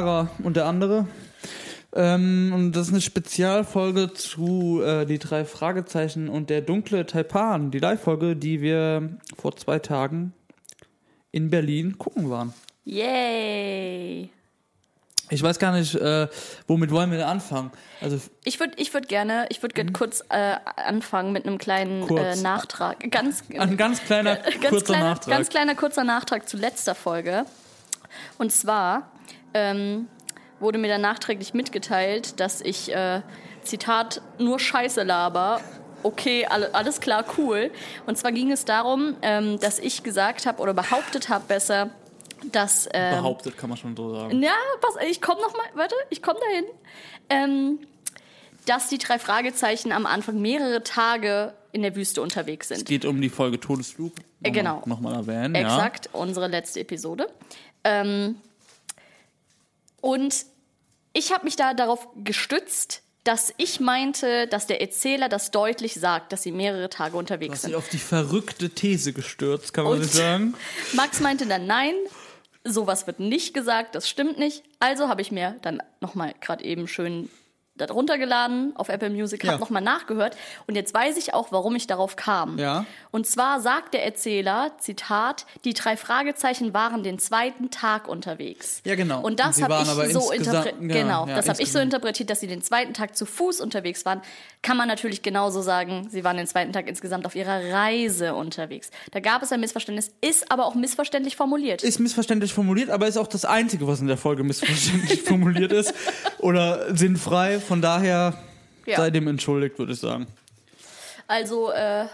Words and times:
Lara 0.00 0.30
und 0.44 0.56
der 0.56 0.66
andere. 0.66 1.06
Ähm, 1.92 2.52
und 2.54 2.72
das 2.72 2.86
ist 2.88 2.92
eine 2.92 3.00
Spezialfolge 3.00 4.12
zu 4.12 4.80
äh, 4.82 5.06
die 5.06 5.18
drei 5.18 5.44
Fragezeichen 5.44 6.28
und 6.28 6.50
der 6.50 6.60
dunkle 6.60 7.04
Taipan, 7.06 7.70
die 7.72 7.78
Live-Folge, 7.80 8.36
die 8.36 8.60
wir 8.60 9.18
vor 9.36 9.56
zwei 9.56 9.78
Tagen 9.80 10.32
in 11.32 11.50
Berlin 11.50 11.98
gucken 11.98 12.30
waren. 12.30 12.54
Yay. 12.84 14.30
Ich 15.30 15.42
weiß 15.42 15.58
gar 15.58 15.72
nicht, 15.72 15.94
äh, 15.96 16.28
womit 16.68 16.90
wollen 16.90 17.10
wir 17.10 17.18
denn 17.18 17.26
anfangen? 17.26 17.70
Also 18.00 18.18
Ich 18.44 18.60
würde 18.60 18.74
ich 18.76 18.94
würd 18.94 19.08
gerne, 19.08 19.46
ich 19.50 19.60
würd 19.62 19.74
gerne 19.74 19.92
kurz 19.92 20.22
äh, 20.30 20.54
anfangen 20.76 21.32
mit 21.32 21.44
einem 21.44 21.58
kleinen 21.58 22.04
Mhm. 22.04 22.16
Äh, 22.16 22.36
Nachtrag. 22.36 23.10
Ganz, 23.10 23.42
ein 23.58 23.76
ganz 23.76 24.00
kleiner, 24.04 24.36
ganz, 24.60 24.68
kurzer 24.68 24.84
kleiner, 24.86 25.04
Nachtrag. 25.10 25.34
ganz 25.34 25.48
kleiner 25.48 25.74
kurzer 25.74 26.04
Nachtrag 26.04 26.48
zu 26.48 26.56
letzter 26.56 26.94
Folge. 26.94 27.44
Und 28.38 28.52
zwar 28.52 29.10
ähm, 29.54 30.08
wurde 30.60 30.78
mir 30.78 30.88
dann 30.88 31.00
nachträglich 31.00 31.54
mitgeteilt, 31.54 32.40
dass 32.40 32.60
ich, 32.60 32.94
äh, 32.94 33.22
Zitat, 33.62 34.22
nur 34.38 34.58
Scheiße 34.58 35.02
laber. 35.02 35.60
Okay, 36.02 36.46
alle, 36.46 36.74
alles 36.74 37.00
klar, 37.00 37.24
cool. 37.36 37.70
Und 38.06 38.16
zwar 38.16 38.32
ging 38.32 38.50
es 38.52 38.64
darum, 38.64 39.16
ähm, 39.22 39.58
dass 39.58 39.78
ich 39.78 40.02
gesagt 40.02 40.46
habe 40.46 40.62
oder 40.62 40.72
behauptet 40.74 41.28
habe 41.28 41.44
besser, 41.48 41.90
dass 42.52 42.88
ähm, 42.92 43.16
Behauptet 43.16 43.58
kann 43.58 43.68
man 43.68 43.76
schon 43.78 43.96
so 43.96 44.14
sagen. 44.14 44.40
ja, 44.42 44.52
pass, 44.80 44.94
ich 45.08 45.20
komme 45.20 45.40
noch 45.40 45.52
mal, 45.54 45.66
warte, 45.74 45.94
ich 46.10 46.22
komme 46.22 46.38
dahin. 46.40 46.64
Ähm, 47.30 47.78
dass 48.66 48.88
die 48.88 48.98
drei 48.98 49.18
Fragezeichen 49.18 49.92
am 49.92 50.06
Anfang 50.06 50.40
mehrere 50.40 50.82
Tage 50.84 51.54
in 51.72 51.82
der 51.82 51.96
Wüste 51.96 52.22
unterwegs 52.22 52.70
Es 52.70 52.78
sind. 52.78 52.88
geht 52.88 53.04
um 53.04 53.20
die 53.20 53.28
Folge 53.30 53.58
Todesflug. 53.58 54.12
Äh, 54.42 54.50
genau. 54.50 54.82
Nochmal 54.86 55.14
erwähnen. 55.14 55.54
Exakt, 55.54 56.10
unsere 56.12 56.48
letzte 56.48 56.80
Episode. 56.80 57.28
Ähm, 57.84 58.36
und 60.00 60.44
ich 61.12 61.32
habe 61.32 61.44
mich 61.44 61.56
da 61.56 61.74
darauf 61.74 62.06
gestützt, 62.16 63.02
dass 63.24 63.52
ich 63.58 63.80
meinte, 63.80 64.46
dass 64.46 64.66
der 64.66 64.80
Erzähler 64.80 65.28
das 65.28 65.50
deutlich 65.50 65.94
sagt, 65.94 66.32
dass 66.32 66.42
sie 66.42 66.52
mehrere 66.52 66.88
Tage 66.88 67.16
unterwegs 67.16 67.54
hast 67.54 67.60
sind. 67.62 67.70
dich 67.70 67.76
auf 67.76 67.88
die 67.88 67.98
verrückte 67.98 68.70
These 68.70 69.12
gestürzt, 69.12 69.74
kann 69.74 69.84
man 69.84 69.94
Und- 69.94 70.00
nicht 70.00 70.12
sagen. 70.14 70.54
Max 70.94 71.20
meinte 71.20 71.46
dann 71.46 71.66
nein, 71.66 71.94
sowas 72.64 73.06
wird 73.06 73.20
nicht 73.20 73.54
gesagt, 73.54 73.94
das 73.94 74.08
stimmt 74.08 74.38
nicht. 74.38 74.62
Also 74.80 75.08
habe 75.08 75.20
ich 75.22 75.30
mir 75.32 75.56
dann 75.62 75.82
nochmal 76.00 76.34
gerade 76.40 76.64
eben 76.64 76.86
schön 76.88 77.28
da 77.78 77.86
runtergeladen 77.86 78.72
auf 78.76 78.88
Apple 78.88 79.10
Music, 79.10 79.42
habe 79.44 79.54
Ja. 79.54 79.58
nochmal 79.58 79.82
nachgehört 79.82 80.36
und 80.66 80.74
jetzt 80.74 80.92
weiß 80.94 81.16
ich 81.16 81.34
auch, 81.34 81.52
warum 81.52 81.74
ich 81.76 81.86
darauf 81.86 82.16
kam. 82.16 82.58
Ja. 82.58 82.84
Und 83.10 83.26
zwar 83.26 83.60
sagt 83.60 83.94
der 83.94 84.04
Erzähler, 84.04 84.72
Zitat, 84.78 85.46
die 85.64 85.72
drei 85.74 85.96
Fragezeichen 85.96 86.74
waren 86.74 87.02
den 87.02 87.18
zweiten 87.18 87.70
Tag 87.70 88.08
unterwegs. 88.08 88.82
Ja, 88.84 88.94
genau. 88.94 89.20
Und 89.22 89.40
das 89.40 89.62
habe 89.62 89.78
ich 90.06 90.12
so 90.12 90.30
interpretiert. 90.32 90.74
ja, 90.82 91.02
genau, 91.02 91.26
ja, 91.26 91.36
das 91.36 91.48
habe 91.48 91.62
ich 91.62 91.72
so 91.72 91.78
interpretiert, 91.78 92.30
dass 92.30 92.40
sie 92.40 92.46
den 92.46 92.62
zweiten 92.62 92.94
Tag 92.94 93.16
zu 93.16 93.24
Fuß 93.26 93.60
unterwegs 93.60 94.04
waren. 94.04 94.20
Kann 94.62 94.76
man 94.76 94.88
natürlich 94.88 95.22
genauso 95.22 95.62
sagen, 95.62 96.08
sie 96.10 96.24
waren 96.24 96.36
den 96.36 96.46
zweiten 96.46 96.72
Tag 96.72 96.88
insgesamt 96.88 97.26
auf 97.26 97.36
ihrer 97.36 97.72
Reise 97.72 98.34
unterwegs. 98.34 98.90
Da 99.12 99.20
gab 99.20 99.42
es 99.42 99.52
ein 99.52 99.60
Missverständnis, 99.60 100.10
ist 100.20 100.50
aber 100.50 100.66
auch 100.66 100.74
missverständlich 100.74 101.36
formuliert. 101.36 101.82
Ist 101.82 102.00
missverständlich 102.00 102.52
formuliert, 102.52 102.90
aber 102.90 103.06
ist 103.06 103.16
auch 103.16 103.28
das 103.28 103.44
Einzige, 103.44 103.86
was 103.86 104.00
in 104.00 104.08
der 104.08 104.16
Folge 104.16 104.42
missverständlich 104.42 105.22
formuliert 105.24 105.72
ist. 105.72 105.94
Oder 106.38 106.94
sinnfrei. 106.96 107.60
Von 107.68 107.82
daher 107.82 108.34
Ja. 108.86 108.96
sei 108.96 109.10
dem 109.10 109.28
entschuldigt, 109.28 109.78
würde 109.78 109.92
ich 109.92 110.00
sagen. 110.00 110.26
Also, 111.26 111.70
äh, 111.70 112.06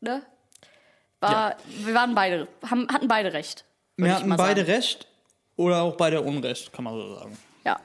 ne? 0.00 0.22
War, 1.20 1.56
Wir 1.84 1.94
waren 1.94 2.14
beide, 2.14 2.46
haben, 2.70 2.86
hatten 2.88 3.08
beide 3.08 3.32
recht. 3.32 3.64
Wir 3.96 4.14
hatten 4.14 4.34
beide 4.36 4.60
sagen. 4.62 4.72
recht 4.72 5.06
oder 5.56 5.82
auch 5.82 5.96
beide 5.96 6.22
Unrecht, 6.22 6.72
kann 6.72 6.84
man 6.84 6.94
so 6.94 7.14
sagen. 7.16 7.36
Ja. 7.64 7.78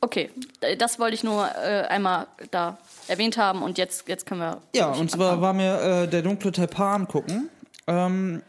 Okay, 0.00 0.30
das 0.78 0.98
wollte 0.98 1.14
ich 1.14 1.22
nur 1.22 1.46
äh, 1.62 1.82
einmal 1.88 2.26
da 2.50 2.78
erwähnt 3.06 3.36
haben 3.36 3.62
und 3.62 3.76
jetzt, 3.76 4.08
jetzt 4.08 4.24
können 4.24 4.40
wir. 4.40 4.62
Ja, 4.74 4.88
und 4.92 5.10
zwar 5.10 5.34
anfangen. 5.34 5.42
waren 5.42 5.58
wir 5.58 6.02
äh, 6.04 6.08
der 6.08 6.22
dunkle 6.22 6.50
Taipan 6.52 7.06
gucken. 7.06 7.50
Ähm, 7.86 8.42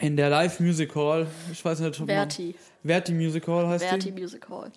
in 0.00 0.16
der 0.16 0.30
Live 0.30 0.60
Music 0.60 0.94
Hall. 0.94 1.26
Ich 1.50 1.62
weiß 1.64 1.80
nicht, 1.80 2.00
ob 2.00 2.06
man- 2.06 2.16
Verti. 2.16 2.54
Verti 2.84 3.12
Music 3.12 3.46
Hall 3.48 3.66
heißt 3.66 3.84
Verti 3.84 4.12
die. 4.12 4.20
Music 4.20 4.48
Hall. 4.48 4.70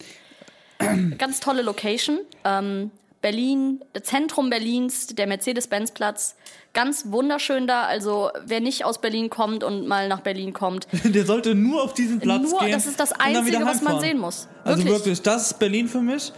Ganz 1.18 1.40
tolle 1.40 1.62
Location. 1.62 2.20
Ähm, 2.44 2.92
Berlin, 3.22 3.80
Zentrum 4.04 4.50
Berlins, 4.52 5.08
der 5.08 5.26
Mercedes-Benz-Platz. 5.26 6.36
Ganz 6.74 7.06
wunderschön 7.08 7.66
da. 7.66 7.86
Also, 7.86 8.30
wer 8.46 8.60
nicht 8.60 8.86
aus 8.86 9.02
Berlin 9.02 9.32
kommt 9.32 9.64
und 9.64 9.88
mal 9.88 10.08
nach 10.08 10.20
Berlin 10.20 10.54
kommt, 10.54 10.86
Der 11.04 11.26
sollte 11.26 11.56
nur 11.56 11.82
auf 11.82 11.96
diesen 11.96 12.20
Platz 12.20 12.52
nur, 12.52 12.60
gehen. 12.60 12.72
das 12.72 12.86
ist 12.86 13.00
das 13.00 13.14
Einzige, 13.14 13.66
was 13.66 13.82
man 13.82 14.00
sehen 14.00 14.20
muss. 14.20 14.48
Also 14.64 14.84
Wirklich. 14.84 14.96
wirklich, 14.96 15.24
das 15.24 15.48
ist 15.48 15.58
Berlin 15.58 15.88
für 15.88 16.02
mich. 16.02 16.32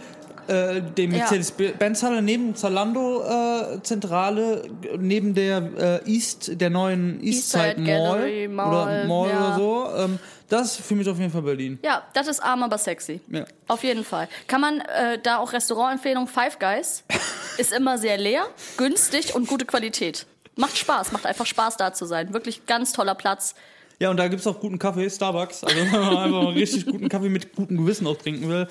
Äh, 0.46 0.80
die 0.96 1.08
Mercedes-Benz-Halle 1.08 2.22
neben 2.22 2.54
Zalando-Zentrale, 2.54 4.62
neben 4.98 5.34
der 5.34 6.02
äh, 6.06 6.10
East, 6.10 6.58
der 6.58 6.70
neuen 6.70 7.22
Eastside 7.22 7.64
Eastside 7.66 7.82
Mall, 7.82 7.86
Gallery 7.86 8.48
Mall, 8.48 8.68
oder 8.68 9.04
Mall 9.04 9.28
ja. 9.28 9.38
oder 9.38 9.54
so. 9.58 9.88
Ähm, 9.98 10.18
das 10.48 10.78
ist 10.78 10.86
für 10.86 10.94
mich 10.94 11.08
auf 11.08 11.18
jeden 11.18 11.30
Fall 11.30 11.42
Berlin. 11.42 11.78
Ja, 11.82 12.02
das 12.14 12.26
ist 12.26 12.40
arm, 12.40 12.62
aber 12.62 12.78
sexy. 12.78 13.20
Ja. 13.28 13.44
Auf 13.66 13.84
jeden 13.84 14.04
Fall. 14.04 14.28
Kann 14.46 14.60
man 14.60 14.80
äh, 14.80 15.18
da 15.18 15.38
auch 15.38 15.52
Restaurantempfehlung 15.52 16.26
Five 16.26 16.58
Guys. 16.58 17.04
Ist 17.58 17.72
immer 17.72 17.98
sehr 17.98 18.16
leer, 18.18 18.46
günstig 18.76 19.34
und 19.34 19.48
gute 19.48 19.64
Qualität. 19.66 20.26
Macht 20.56 20.78
Spaß, 20.78 21.12
macht 21.12 21.26
einfach 21.26 21.44
Spaß 21.46 21.76
da 21.76 21.92
zu 21.92 22.06
sein. 22.06 22.32
Wirklich 22.32 22.66
ganz 22.66 22.92
toller 22.92 23.14
Platz. 23.16 23.54
Ja, 23.98 24.10
und 24.10 24.16
da 24.16 24.28
gibt's 24.28 24.46
auch 24.46 24.60
guten 24.60 24.78
Kaffee, 24.78 25.10
Starbucks. 25.10 25.64
Also 25.64 25.76
wenn 25.80 25.90
man 25.90 26.16
einfach 26.16 26.42
mal 26.42 26.52
richtig 26.52 26.86
guten 26.86 27.08
Kaffee 27.08 27.28
mit 27.28 27.54
gutem 27.56 27.76
Gewissen 27.78 28.06
auch 28.06 28.16
trinken 28.16 28.48
will, 28.48 28.68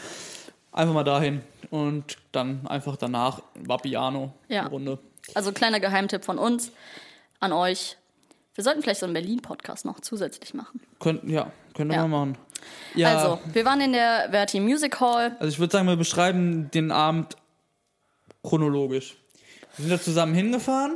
einfach 0.72 0.94
mal 0.94 1.04
dahin. 1.04 1.42
Und 1.70 2.18
dann 2.32 2.66
einfach 2.68 2.96
danach 2.96 3.42
Vapiano, 3.56 4.34
Ja. 4.48 4.68
Runde. 4.68 5.00
Also 5.34 5.52
kleiner 5.52 5.82
Geheimtipp 5.82 6.24
von 6.24 6.38
uns 6.38 6.72
an 7.42 7.52
euch. 7.52 7.98
Wir 8.58 8.64
sollten 8.64 8.82
vielleicht 8.82 9.00
so 9.02 9.06
einen 9.06 9.14
Berlin-Podcast 9.14 9.86
noch 9.86 10.00
zusätzlich 10.00 10.56
machen. 10.56 10.82
Könnten, 11.00 11.30
ja, 11.30 11.52
könnte 11.76 11.94
Ja. 11.94 12.08
man 12.08 12.10
machen. 12.10 12.38
Ja, 12.96 13.16
Also, 13.16 13.40
wir 13.54 13.64
waren 13.66 13.80
in 13.82 13.94
der 13.94 14.30
Verti 14.32 14.60
Music 14.60 15.00
Hall. 15.00 15.36
Also 15.40 15.50
ich 15.50 15.60
würde 15.60 15.72
sagen, 15.72 15.88
wir 15.88 15.96
beschreiben 15.96 16.72
den 16.72 16.92
Abend 16.92 17.36
chronologisch. 18.44 19.16
Wir 19.76 19.84
sind 19.86 19.92
da 19.92 20.02
zusammen 20.02 20.34
hingefahren 20.34 20.96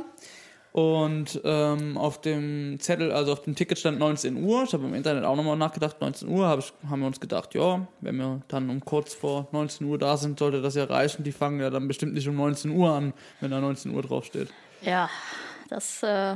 und 0.72 1.40
ähm, 1.44 1.96
auf 1.96 2.20
dem 2.20 2.80
Zettel, 2.80 3.12
also 3.12 3.30
auf 3.32 3.42
dem 3.42 3.54
Ticket 3.54 3.78
stand 3.78 4.00
19 4.00 4.42
Uhr. 4.42 4.64
Ich 4.64 4.72
habe 4.72 4.84
im 4.84 4.94
Internet 4.94 5.22
auch 5.22 5.36
nochmal 5.36 5.56
nachgedacht, 5.56 6.00
19 6.00 6.26
Uhr, 6.26 6.48
hab 6.48 6.58
ich, 6.58 6.72
haben 6.90 6.98
wir 6.98 7.06
uns 7.06 7.20
gedacht, 7.20 7.54
ja, 7.54 7.86
wenn 8.00 8.16
wir 8.16 8.42
dann 8.48 8.70
um 8.70 8.80
kurz 8.84 9.14
vor 9.14 9.46
19 9.52 9.86
Uhr 9.86 9.98
da 9.98 10.16
sind, 10.16 10.40
sollte 10.40 10.62
das 10.62 10.74
ja 10.74 10.82
reichen. 10.82 11.22
Die 11.22 11.30
fangen 11.30 11.60
ja 11.60 11.70
dann 11.70 11.86
bestimmt 11.86 12.14
nicht 12.14 12.26
um 12.26 12.34
19 12.34 12.72
Uhr 12.72 12.90
an, 12.90 13.14
wenn 13.40 13.52
da 13.52 13.60
19 13.60 13.94
Uhr 13.94 14.02
draufsteht. 14.02 14.48
Ja, 14.80 15.08
das, 15.68 16.02
äh. 16.02 16.34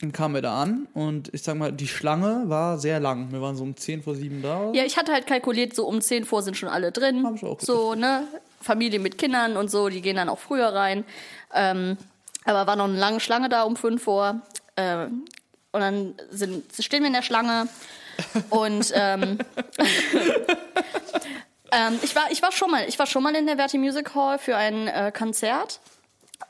Dann 0.00 0.12
kamen 0.12 0.34
wir 0.34 0.42
da 0.42 0.60
an 0.60 0.86
und 0.92 1.32
ich 1.32 1.42
sag 1.42 1.56
mal, 1.56 1.72
die 1.72 1.88
Schlange 1.88 2.44
war 2.46 2.78
sehr 2.78 3.00
lang. 3.00 3.32
Wir 3.32 3.40
waren 3.40 3.56
so 3.56 3.64
um 3.64 3.74
10 3.74 4.02
vor 4.02 4.14
7 4.14 4.42
da. 4.42 4.70
Ja, 4.72 4.84
ich 4.84 4.98
hatte 4.98 5.10
halt 5.10 5.26
kalkuliert, 5.26 5.74
so 5.74 5.86
um 5.86 6.02
10 6.02 6.26
vor 6.26 6.42
sind 6.42 6.54
schon 6.54 6.68
alle 6.68 6.92
drin. 6.92 7.24
Hab 7.24 7.36
ich 7.36 7.44
auch 7.44 7.58
so, 7.58 7.94
ne? 7.94 8.24
Familie 8.60 8.98
mit 8.98 9.16
Kindern 9.16 9.56
und 9.56 9.70
so, 9.70 9.88
die 9.88 10.02
gehen 10.02 10.16
dann 10.16 10.28
auch 10.28 10.38
früher 10.38 10.68
rein. 10.68 11.04
Ähm, 11.54 11.96
aber 12.44 12.66
war 12.66 12.76
noch 12.76 12.84
eine 12.84 12.98
lange 12.98 13.20
Schlange 13.20 13.48
da 13.48 13.62
um 13.62 13.74
5 13.74 14.02
vor. 14.02 14.42
Ähm, 14.76 15.24
und 15.72 15.80
dann 15.80 16.14
sind, 16.30 16.64
stehen 16.78 17.00
wir 17.00 17.06
in 17.06 17.14
der 17.14 17.22
Schlange 17.22 17.68
und 18.50 18.92
ähm, 18.94 19.38
ähm, 21.72 21.98
ich, 22.02 22.14
war, 22.14 22.30
ich, 22.30 22.42
war 22.42 22.52
schon 22.52 22.70
mal, 22.70 22.86
ich 22.86 22.98
war 22.98 23.06
schon 23.06 23.22
mal 23.22 23.34
in 23.34 23.46
der 23.46 23.56
Verti 23.56 23.78
Music 23.78 24.14
Hall 24.14 24.38
für 24.38 24.56
ein 24.56 24.88
äh, 24.88 25.10
Konzert. 25.16 25.80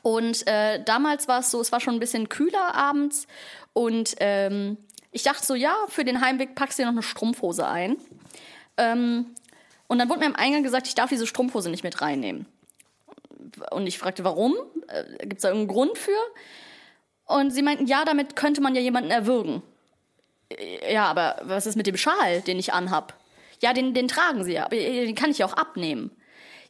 Und 0.01 0.47
äh, 0.47 0.83
damals 0.83 1.27
war 1.27 1.39
es 1.39 1.51
so, 1.51 1.59
es 1.61 1.71
war 1.71 1.79
schon 1.79 1.95
ein 1.95 1.99
bisschen 1.99 2.29
kühler 2.29 2.75
abends. 2.75 3.27
Und 3.73 4.15
ähm, 4.19 4.77
ich 5.11 5.23
dachte 5.23 5.45
so, 5.45 5.55
ja, 5.55 5.75
für 5.87 6.03
den 6.03 6.21
Heimweg 6.21 6.55
packst 6.55 6.77
du 6.77 6.83
dir 6.83 6.87
noch 6.87 6.93
eine 6.93 7.03
Strumpfhose 7.03 7.67
ein. 7.67 7.97
Ähm, 8.77 9.33
und 9.87 9.99
dann 9.99 10.09
wurde 10.09 10.19
mir 10.19 10.25
am 10.27 10.35
Eingang 10.35 10.63
gesagt, 10.63 10.87
ich 10.87 10.95
darf 10.95 11.09
diese 11.09 11.27
Strumpfhose 11.27 11.69
nicht 11.69 11.83
mit 11.83 12.01
reinnehmen. 12.01 12.45
Und 13.71 13.87
ich 13.87 13.97
fragte, 13.97 14.23
warum? 14.23 14.55
Äh, 14.87 15.03
Gibt 15.19 15.37
es 15.37 15.41
da 15.41 15.49
irgendeinen 15.49 15.75
Grund 15.75 15.97
für? 15.97 16.11
Und 17.25 17.51
sie 17.51 17.61
meinten, 17.61 17.87
ja, 17.87 18.05
damit 18.05 18.35
könnte 18.35 18.61
man 18.61 18.75
ja 18.75 18.81
jemanden 18.81 19.11
erwürgen. 19.11 19.61
Äh, 20.49 20.93
Ja, 20.93 21.05
aber 21.05 21.37
was 21.43 21.65
ist 21.65 21.75
mit 21.75 21.87
dem 21.87 21.97
Schal, 21.97 22.41
den 22.41 22.59
ich 22.59 22.73
anhab? 22.73 23.13
Ja, 23.61 23.73
den, 23.73 23.93
den 23.93 24.07
tragen 24.07 24.43
sie 24.43 24.53
ja, 24.53 24.65
aber 24.65 24.75
den 24.75 25.15
kann 25.15 25.31
ich 25.31 25.39
ja 25.39 25.45
auch 25.45 25.53
abnehmen. 25.53 26.11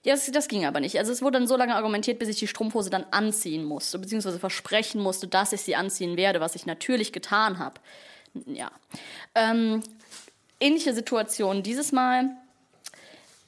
Ja, 0.04 0.14
das, 0.14 0.32
das 0.32 0.48
ging 0.48 0.66
aber 0.66 0.80
nicht. 0.80 0.98
Also 0.98 1.12
es 1.12 1.22
wurde 1.22 1.40
dann 1.40 1.48
so 1.48 1.58
lange 1.58 1.76
argumentiert, 1.76 2.20
bis 2.20 2.30
ich 2.30 2.38
die 2.40 2.48
Strumpfhose 2.48 2.90
dann 2.90 3.06
anziehen 3.12 3.64
musste, 3.64 4.00
beziehungsweise 4.00 4.40
versprechen 4.40 5.02
musste, 5.02 5.28
dass 5.28 5.54
ich 5.54 5.62
sie 5.62 5.76
anziehen 5.76 6.18
werde, 6.18 6.40
was 6.40 6.56
ich 6.56 6.66
natürlich 6.66 7.12
getan 7.12 7.60
habe. 7.60 7.80
Ja. 8.46 8.72
Ähm, 9.36 9.84
ähnliche 10.60 10.94
Situation 10.94 11.64
dieses 11.64 11.92
Mal. 11.92 12.30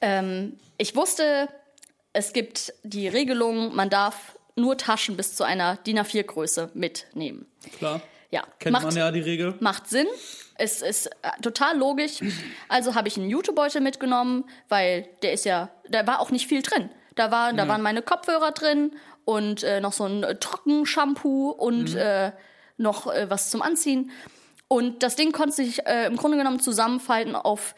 Ähm, 0.00 0.58
ich 0.78 0.96
wusste, 0.96 1.48
es 2.12 2.32
gibt 2.32 2.72
die 2.82 3.08
Regelung, 3.08 3.74
man 3.74 3.90
darf 3.90 4.38
nur 4.56 4.76
Taschen 4.76 5.16
bis 5.16 5.36
zu 5.36 5.44
einer 5.44 5.76
DIN 5.76 5.98
A4-Größe 5.98 6.70
mitnehmen. 6.74 7.46
Klar. 7.78 8.02
Ja, 8.30 8.44
Kennt 8.58 8.72
macht, 8.72 8.84
man 8.84 8.96
ja 8.96 9.10
die 9.10 9.20
Regel. 9.20 9.54
macht 9.60 9.88
Sinn. 9.88 10.06
Es 10.60 10.82
ist 10.82 11.06
äh, 11.06 11.30
total 11.42 11.78
logisch. 11.78 12.20
Also 12.68 12.94
habe 12.94 13.08
ich 13.08 13.16
einen 13.16 13.30
Jutebeutel 13.30 13.80
mitgenommen, 13.80 14.44
weil 14.68 15.08
der 15.22 15.32
ist 15.32 15.44
ja, 15.44 15.70
da 15.88 16.06
war 16.06 16.20
auch 16.20 16.30
nicht 16.30 16.46
viel 16.46 16.62
drin. 16.62 16.90
Da, 17.16 17.30
war, 17.30 17.52
da 17.52 17.66
waren 17.66 17.82
meine 17.82 18.02
Kopfhörer 18.02 18.52
drin 18.52 18.92
und 19.24 19.62
äh, 19.62 19.80
noch 19.80 19.92
so 19.92 20.04
ein 20.04 20.22
äh, 20.22 20.36
Trockenshampoo 20.36 21.50
und 21.50 21.94
äh, 21.94 22.32
noch 22.76 23.06
äh, 23.12 23.28
was 23.30 23.50
zum 23.50 23.62
Anziehen. 23.62 24.10
Und 24.68 25.02
das 25.02 25.16
Ding 25.16 25.32
konnte 25.32 25.56
sich 25.56 25.86
äh, 25.86 26.06
im 26.06 26.16
Grunde 26.16 26.36
genommen 26.36 26.60
zusammenfalten 26.60 27.34
auf 27.34 27.74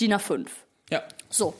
DIN 0.00 0.12
A5. 0.14 0.48
Ja. 0.90 1.02
So. 1.30 1.54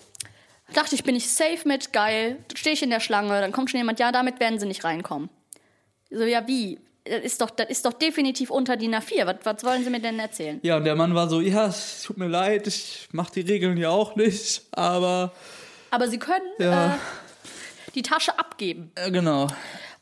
Dachte 0.75 0.95
ich, 0.95 1.05
bin 1.05 1.15
ich 1.15 1.31
safe 1.31 1.67
mit, 1.67 1.93
geil. 1.93 2.39
Stehe 2.55 2.75
ich 2.75 2.83
in 2.83 2.91
der 2.91 3.01
Schlange, 3.01 3.41
dann 3.41 3.53
kommt 3.53 3.71
schon 3.71 3.79
jemand, 3.79 4.01
ja, 4.01 4.11
damit 4.11 4.41
werden 4.41 4.59
sie 4.59 4.67
nicht 4.67 4.85
reinkommen. 4.85 5.31
So, 6.11 6.25
ja, 6.25 6.47
wie? 6.47 6.81
Das 7.09 7.23
ist 7.25 7.41
doch, 7.41 7.51
das 7.51 7.69
ist 7.69 7.85
doch 7.85 7.93
definitiv 7.93 8.51
unter 8.51 8.77
DIN 8.77 8.95
A4. 8.95 9.27
Was, 9.27 9.37
was 9.45 9.65
wollen 9.65 9.85
sie 9.85 9.91
mir 9.91 10.01
denn 10.01 10.19
erzählen? 10.19 10.59
Ja, 10.63 10.77
und 10.77 10.85
der 10.85 10.97
Mann 10.97 11.15
war 11.15 11.29
so, 11.29 11.41
ja, 11.41 11.67
es 11.67 12.03
tut 12.03 12.17
mir 12.19 12.27
leid, 12.29 12.67
ich 12.67 13.09
mach 13.13 13.31
die 13.31 13.43
Regeln 13.43 13.77
ja 13.79 13.91
auch 13.91 14.17
nicht, 14.17 14.63
aber 14.73 15.33
Aber 15.91 16.09
sie 16.09 16.19
können 16.19 16.45
Ja. 16.59 16.95
äh, 16.95 16.99
die 17.95 18.03
Tasche 18.03 18.39
abgeben. 18.39 18.91
äh, 18.97 19.11
genau. 19.11 19.47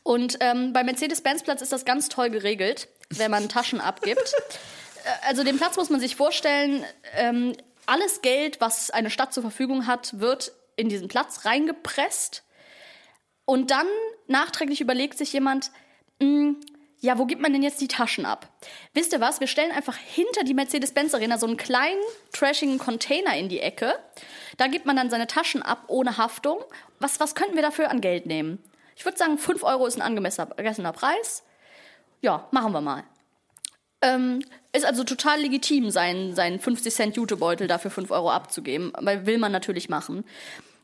Und 0.03 0.37
ähm, 0.39 0.71
bei 0.73 0.83
Mercedes-Benz-Platz 0.83 1.61
ist 1.61 1.71
das 1.71 1.83
ganz 1.85 2.09
toll 2.09 2.29
geregelt, 2.29 2.87
wenn 3.09 3.31
man 3.31 3.49
Taschen 3.49 3.79
abgibt. 3.81 4.33
Äh, 5.05 5.27
Also 5.29 5.43
den 5.43 5.57
Platz 5.57 5.77
muss 5.77 5.91
man 5.91 5.99
sich 5.99 6.15
vorstellen, 6.15 6.83
ähm, 7.15 7.53
alles 7.85 8.21
Geld, 8.23 8.59
was 8.61 8.89
eine 8.89 9.11
Stadt 9.11 9.31
zur 9.33 9.43
Verfügung 9.43 9.85
hat, 9.85 10.19
wird 10.19 10.51
in 10.77 10.89
diesen 10.89 11.07
Platz 11.07 11.45
reingepresst. 11.45 12.43
Und 13.45 13.69
dann 13.69 13.85
nachträglich 14.27 14.81
überlegt 14.81 15.17
sich 15.19 15.31
jemand, 15.33 15.69
mh, 16.19 16.55
ja, 17.05 17.19
wo 17.19 17.25
gibt 17.25 17.41
man 17.41 17.53
denn 17.53 17.61
jetzt 17.61 17.79
die 17.81 17.87
Taschen 17.87 18.25
ab? 18.25 18.49
Wisst 18.93 19.13
ihr 19.13 19.21
was? 19.21 19.39
Wir 19.39 19.45
stellen 19.45 19.71
einfach 19.71 19.95
hinter 19.95 20.43
die 20.43 20.55
Mercedes-Benz-Arena 20.55 21.37
so 21.37 21.45
einen 21.45 21.55
kleinen, 21.55 22.01
trashigen 22.33 22.79
Container 22.79 23.37
in 23.37 23.47
die 23.47 23.59
Ecke. 23.59 23.93
Da 24.57 24.65
gibt 24.65 24.87
man 24.87 24.95
dann 24.95 25.11
seine 25.11 25.27
Taschen 25.27 25.61
ab 25.61 25.83
ohne 25.87 26.17
Haftung. 26.17 26.57
Was, 26.99 27.19
was 27.19 27.35
könnten 27.35 27.55
wir 27.55 27.61
dafür 27.61 27.91
an 27.91 28.01
Geld 28.01 28.25
nehmen? 28.25 28.57
Ich 28.95 29.05
würde 29.05 29.19
sagen, 29.19 29.37
5 29.37 29.61
Euro 29.63 29.85
ist 29.85 29.97
ein 29.97 30.01
angemessener 30.01 30.93
Preis. 30.93 31.43
Ja, 32.21 32.47
machen 32.49 32.73
wir 32.73 32.81
mal. 32.81 33.03
Ähm, 34.01 34.43
ist 34.73 34.85
also 34.85 35.03
total 35.03 35.41
legitim, 35.41 35.91
seinen, 35.91 36.33
seinen 36.33 36.59
50 36.59 36.91
Cent 36.91 37.17
Jutebeutel 37.17 37.67
dafür 37.67 37.91
5 37.91 38.09
Euro 38.09 38.31
abzugeben. 38.31 38.91
Weil 38.99 39.27
will 39.27 39.37
man 39.37 39.51
natürlich 39.51 39.89
machen. 39.89 40.25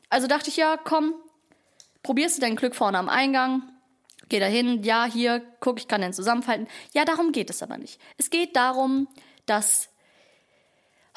Also 0.08 0.28
dachte 0.28 0.50
ich, 0.50 0.56
ja, 0.56 0.76
komm, 0.76 1.14
probierst 2.04 2.36
du 2.36 2.42
dein 2.42 2.54
Glück 2.54 2.76
vorne 2.76 2.98
am 2.98 3.08
Eingang. 3.08 3.71
Geh 4.32 4.40
da 4.40 4.46
hin, 4.46 4.82
ja, 4.82 5.04
hier, 5.04 5.42
guck, 5.60 5.78
ich 5.78 5.88
kann 5.88 6.00
den 6.00 6.14
zusammenfalten. 6.14 6.66
Ja, 6.94 7.04
darum 7.04 7.32
geht 7.32 7.50
es 7.50 7.62
aber 7.62 7.76
nicht. 7.76 8.00
Es 8.16 8.30
geht 8.30 8.56
darum, 8.56 9.06
dass. 9.44 9.90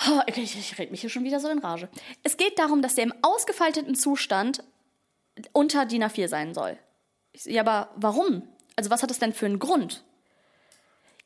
Oh, 0.05 0.19
ich, 0.27 0.37
ich 0.37 0.77
rede 0.77 0.91
mich 0.91 0.99
hier 0.99 1.09
schon 1.09 1.23
wieder 1.23 1.39
so 1.39 1.47
in 1.47 1.59
Rage. 1.59 1.87
Es 2.23 2.35
geht 2.35 2.59
darum, 2.59 2.81
dass 2.81 2.95
der 2.95 3.05
im 3.05 3.13
ausgefalteten 3.21 3.95
Zustand 3.95 4.65
unter 5.53 5.85
DIN 5.85 6.03
A4 6.03 6.27
sein 6.27 6.53
soll. 6.53 6.77
Ich 7.31 7.45
ja, 7.45 7.61
aber 7.61 7.89
warum? 7.95 8.43
Also, 8.75 8.89
was 8.89 9.01
hat 9.01 9.09
das 9.09 9.19
denn 9.19 9.31
für 9.31 9.45
einen 9.45 9.59
Grund? 9.59 10.03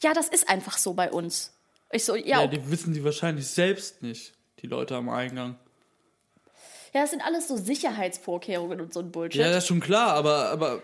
Ja, 0.04 0.14
das 0.14 0.28
ist 0.28 0.48
einfach 0.48 0.78
so 0.78 0.94
bei 0.94 1.12
uns. 1.12 1.58
Ich 1.92 2.06
so, 2.06 2.16
ja, 2.16 2.42
Ja, 2.42 2.46
die 2.46 2.70
wissen 2.70 2.94
die 2.94 3.04
wahrscheinlich 3.04 3.48
selbst 3.48 4.04
nicht, 4.04 4.34
die 4.60 4.68
Leute 4.68 4.96
am 4.96 5.10
Eingang. 5.10 5.58
ja, 6.94 7.02
das 7.02 7.10
sind 7.10 7.26
alles 7.26 7.48
so 7.48 7.58
Sicherheitsvorkehrungen 7.58 8.80
und 8.80 8.94
so 8.94 9.00
ein 9.00 9.12
Bullshit. 9.12 9.42
Ja, 9.42 9.48
das 9.50 9.64
ist 9.64 9.68
schon 9.70 9.80
klar, 9.80 10.14
aber, 10.14 10.52
aber 10.52 10.84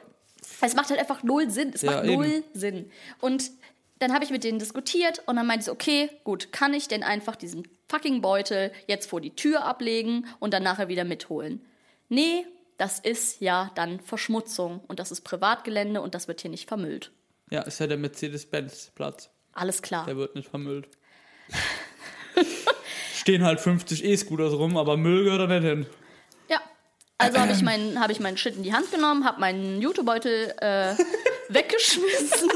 Es 0.61 0.75
macht 0.75 0.89
halt 0.89 0.99
einfach 0.99 1.23
null 1.23 1.49
Sinn. 1.49 1.71
Es 1.73 1.81
Ja, 1.81 1.91
macht 1.91 2.05
eben. 2.05 2.13
null 2.15 2.43
Sinn. 2.53 2.89
Und 3.19 3.51
dann 3.99 4.13
habe 4.13 4.23
ich 4.25 4.31
mit 4.31 4.43
denen 4.43 4.59
diskutiert 4.59 5.21
und 5.25 5.35
dann 5.37 5.47
meinte 5.47 5.61
ich 5.61 5.65
so, 5.65 5.71
okay, 5.71 6.09
gut, 6.23 6.51
kann 6.51 6.73
ich 6.73 6.87
denn 6.87 7.03
einfach 7.03 7.35
diesen 7.35 7.67
fucking 7.89 8.21
Beutel 8.21 8.71
jetzt 8.87 9.09
vor 9.09 9.21
die 9.21 9.35
Tür 9.35 9.63
ablegen 9.63 10.27
und 10.39 10.53
dann 10.53 10.63
nachher 10.63 10.87
wieder 10.87 11.03
mitholen? 11.05 11.63
Nee, 12.09 12.45
das 12.77 12.99
ist 12.99 13.39
ja 13.41 13.71
dann 13.75 13.99
Verschmutzung 14.01 14.81
und 14.87 14.99
das 14.99 15.11
ist 15.11 15.21
Privatgelände 15.21 16.01
und 16.01 16.13
das 16.13 16.27
wird 16.27 16.41
hier 16.41 16.51
nicht 16.51 16.67
vermüllt. 16.67 17.11
ja, 17.51 17.61
ist 17.61 17.79
ja 17.79 17.87
der 17.87 17.97
Mercedes-Benz-Platz. 17.97 19.29
Alles 19.53 19.81
klar. 19.81 20.05
Der 20.05 20.17
wird 20.17 20.35
nicht 20.35 20.49
vermüllt. 20.49 20.89
Stehen 23.15 23.43
halt 23.43 23.59
50 23.59 24.03
E-Scooters 24.03 24.53
rum, 24.53 24.77
aber 24.77 24.97
Müll 24.97 25.23
gehört 25.23 25.41
da 25.41 25.47
nicht 25.59 25.65
hin. 25.67 25.85
Ja. 27.21 27.27
Also 27.27 27.39
habe 27.39 27.51
ich, 27.53 27.61
meinen 27.61 27.99
hab 28.01 28.09
ich 28.11 28.19
meinen 28.19 28.35
Shit 28.37 28.55
in 28.57 28.63
die 28.63 28.73
Hand 28.73 28.91
genommen, 28.91 29.23
habe 29.23 29.39
meinen 29.39 29.81
Jutebeutel 29.81 30.53
äh, 30.59 30.93
weggeschmissen 31.49 32.49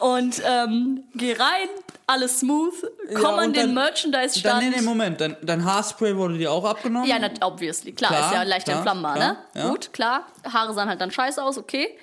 und 0.00 0.42
ähm, 0.44 1.04
geh 1.14 1.32
rein, 1.34 1.68
alles 2.06 2.40
smooth, 2.40 2.74
komm 3.14 3.22
Ja, 3.22 3.36
an 3.36 3.52
den 3.52 3.66
Dann, 3.66 3.74
Merchandise-Stand. 3.74 4.62
nee, 4.62 4.70
nee, 4.76 4.82
Moment, 4.82 5.20
dein, 5.20 5.36
dein 5.42 5.64
Haarspray 5.64 6.16
wurde 6.16 6.36
dir 6.36 6.52
auch 6.52 6.64
abgenommen? 6.64 7.08
Ja, 7.08 7.18
nat- 7.18 7.42
obviously. 7.42 7.92
Klar, 7.92 8.10
Klar, 8.10 8.26
ist 8.26 8.34
ja 8.34 8.42
leicht 8.42 8.64
klar, 8.66 8.76
entflammbar, 8.78 9.14
klar, 9.14 9.32
ne? 9.54 9.60
ja. 9.62 9.68
Gut, 9.68 9.92
klar. 9.92 10.26
Haare 10.52 10.74
sahen 10.74 10.88
halt 10.88 11.00
dann 11.00 11.10
scheiße 11.10 11.42
aus, 11.42 11.56
okay. 11.56 11.96